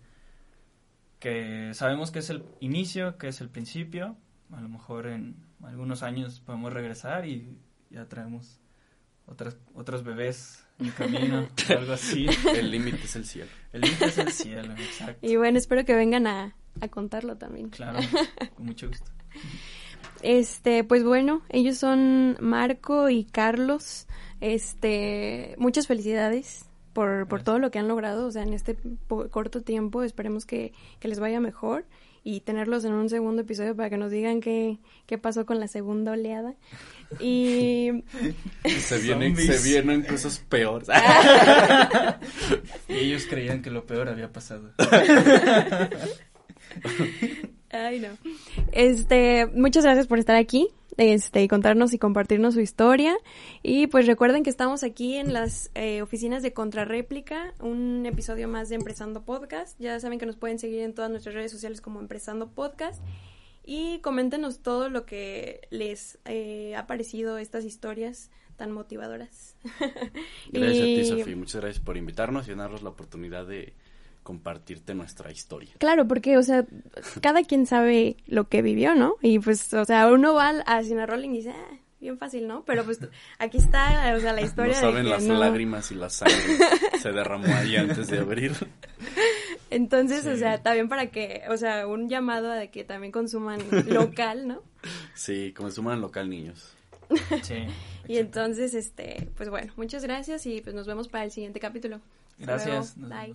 que 1.20 1.72
sabemos 1.76 2.10
que 2.10 2.20
es 2.20 2.32
el 2.32 2.46
inicio, 2.62 3.20
que 3.20 3.28
es 3.28 3.40
el 3.40 3.50
principio. 3.50 4.18
A 4.52 4.60
lo 4.60 4.70
mejor 4.70 5.06
en 5.06 5.36
algunos 5.64 6.02
años 6.02 6.40
podemos 6.40 6.74
regresar 6.74 7.28
y 7.28 7.60
ya 7.92 8.08
traemos 8.08 8.60
otras, 9.28 9.58
otros 9.76 10.04
bebés 10.04 10.66
en 10.80 10.90
camino, 10.92 11.48
o 11.70 11.74
algo 11.78 11.94
así. 11.94 12.26
El 12.56 12.72
límite 12.72 13.04
es 13.04 13.16
el 13.16 13.26
cielo. 13.26 13.52
El 13.72 13.82
límite 13.82 14.06
es 14.06 14.18
el 14.18 14.32
cielo, 14.32 14.74
exacto. 14.78 15.20
Y 15.22 15.36
bueno, 15.36 15.60
espero 15.60 15.86
que 15.86 15.94
vengan 15.94 16.26
a, 16.26 16.56
a 16.82 16.88
contarlo 16.88 17.38
también. 17.38 17.70
Claro, 17.70 18.00
con 18.56 18.66
mucho 18.66 18.88
gusto. 18.88 19.12
Este, 20.22 20.84
pues 20.84 21.04
bueno, 21.04 21.42
ellos 21.50 21.78
son 21.78 22.38
Marco 22.40 23.10
y 23.10 23.26
Carlos. 23.26 24.08
Este, 24.42 25.56
muchas 25.58 25.88
felicidades 25.88 26.66
por, 26.94 27.28
por 27.28 27.44
todo 27.44 27.60
lo 27.60 27.72
que 27.72 27.80
han 27.80 27.88
logrado, 27.88 28.28
o 28.28 28.32
sea, 28.32 28.44
en 28.44 28.54
este 28.54 28.78
corto 29.08 29.62
tiempo. 29.62 30.04
Esperemos 30.04 30.46
que, 30.46 30.74
que 31.00 31.08
les 31.08 31.20
vaya 31.20 31.40
mejor 31.40 31.86
y 32.24 32.42
tenerlos 32.42 32.84
en 32.84 32.92
un 32.92 33.10
segundo 33.10 33.44
episodio 33.44 33.74
para 33.74 33.90
que 33.90 33.96
nos 33.96 34.12
digan 34.12 34.42
qué, 34.42 34.80
qué 35.06 35.18
pasó 35.18 35.46
con 35.46 35.62
la 35.62 35.70
segunda 35.70 36.12
oleada. 36.12 36.56
Y 37.22 38.04
Se 38.80 38.98
vienen, 38.98 39.34
Zombies. 39.34 39.62
se 39.62 39.70
vienen 39.70 40.02
cosas 40.04 40.40
peores. 40.50 40.90
Y 42.90 42.94
ellos 42.96 43.26
creían 43.30 43.62
que 43.62 43.70
lo 43.70 43.86
peor 43.86 44.10
había 44.10 44.32
pasado. 44.32 44.72
Ay, 47.70 48.00
no. 48.00 48.10
Este, 48.72 49.48
muchas 49.48 49.84
gracias 49.84 50.08
por 50.08 50.20
estar 50.20 50.36
aquí, 50.36 50.70
este, 50.98 51.44
y 51.44 51.48
contarnos 51.48 51.94
y 51.94 52.00
compartirnos 52.00 52.54
su 52.54 52.62
historia. 52.62 53.18
Y 53.62 53.88
pues 53.88 54.08
recuerden 54.08 54.44
que 54.44 54.50
estamos 54.50 54.84
aquí 54.84 55.16
en 55.16 55.34
las 55.34 55.70
eh, 55.76 56.02
oficinas 56.02 56.44
de 56.44 56.54
Contrarréplica, 56.54 57.54
un 57.60 58.06
episodio 58.06 58.48
más 58.48 58.70
de 58.70 58.76
Empresando 58.76 59.24
Podcast. 59.24 59.80
Ya 59.80 60.00
saben 60.00 60.20
que 60.20 60.26
nos 60.26 60.38
pueden 60.38 60.60
seguir 60.60 60.82
en 60.82 60.94
todas 60.94 61.12
nuestras 61.12 61.36
redes 61.36 61.52
sociales 61.52 61.82
como 61.82 62.00
Empresando 62.00 62.50
Podcast. 62.50 63.02
Y 63.66 64.00
coméntenos 64.00 64.60
todo 64.60 64.90
lo 64.90 65.06
que 65.06 65.68
les 65.72 66.20
eh, 66.24 66.74
ha 66.78 66.88
parecido 66.88 67.38
estas 67.38 67.66
historias 67.66 68.32
tan 68.56 68.72
motivadoras. 68.72 69.58
Gracias 70.52 70.82
a 70.82 70.86
ti, 70.86 71.06
Sofía. 71.06 71.36
Muchas 71.36 71.62
gracias 71.62 71.84
por 71.84 71.98
invitarnos 71.98 72.48
y 72.48 72.56
darnos 72.56 72.82
la 72.82 72.90
oportunidad 72.90 73.46
de 73.46 73.74
compartirte 74.28 74.94
nuestra 74.94 75.32
historia. 75.32 75.72
Claro, 75.78 76.06
porque, 76.06 76.36
o 76.36 76.44
sea, 76.44 76.66
cada 77.22 77.44
quien 77.44 77.66
sabe 77.66 78.18
lo 78.26 78.50
que 78.50 78.62
vivió, 78.62 78.94
¿no? 78.94 79.16
Y 79.22 79.40
pues, 79.40 79.74
o 79.74 79.86
sea, 79.86 80.12
uno 80.12 80.34
va 80.34 80.50
a 80.66 80.84
Cine 80.84 81.06
Rolling 81.06 81.30
y 81.30 81.38
dice, 81.38 81.52
ah, 81.52 81.78
bien 82.02 82.18
fácil, 82.18 82.46
¿no? 82.46 82.66
Pero 82.66 82.84
pues 82.84 83.00
aquí 83.40 83.58
está, 83.58 84.14
o 84.18 84.20
sea, 84.20 84.34
la 84.34 84.42
historia 84.42 84.74
no 84.74 84.80
de 84.80 84.82
saben 84.82 85.04
que 85.06 85.10
las 85.12 85.24
no. 85.24 85.36
lágrimas 85.36 85.94
y 85.94 85.96
la 85.96 86.10
sangre 86.10 86.36
se 87.02 87.14
derramó 87.14 87.48
ahí 87.56 87.78
antes 87.78 88.10
de 88.10 88.20
abrir. 88.20 88.52
Entonces, 89.70 90.28
o 90.28 90.36
sea, 90.36 90.62
también 90.62 90.90
para 90.90 91.08
que, 91.08 91.44
o 91.50 91.56
sea, 91.56 91.88
un 91.88 92.10
llamado 92.10 92.52
a 92.52 92.68
que 92.68 92.84
también 92.84 93.14
consuman 93.14 93.62
local, 93.88 94.46
¿no? 94.46 94.62
Sí, 95.14 95.54
consuman 95.56 96.02
local, 96.02 96.30
niños. 96.30 96.76
Sí. 97.44 97.56
Y 98.10 98.20
entonces, 98.20 98.74
este, 98.74 99.30
pues 99.36 99.50
bueno, 99.50 99.74
muchas 99.76 100.02
gracias 100.02 100.46
y 100.46 100.62
pues 100.62 100.74
nos 100.74 100.88
vemos 100.88 101.10
para 101.10 101.26
el 101.26 101.32
siguiente 101.32 101.60
capítulo. 101.60 102.00
Hasta 102.40 102.46
Gracias. 102.46 102.96
Bye. 102.96 103.34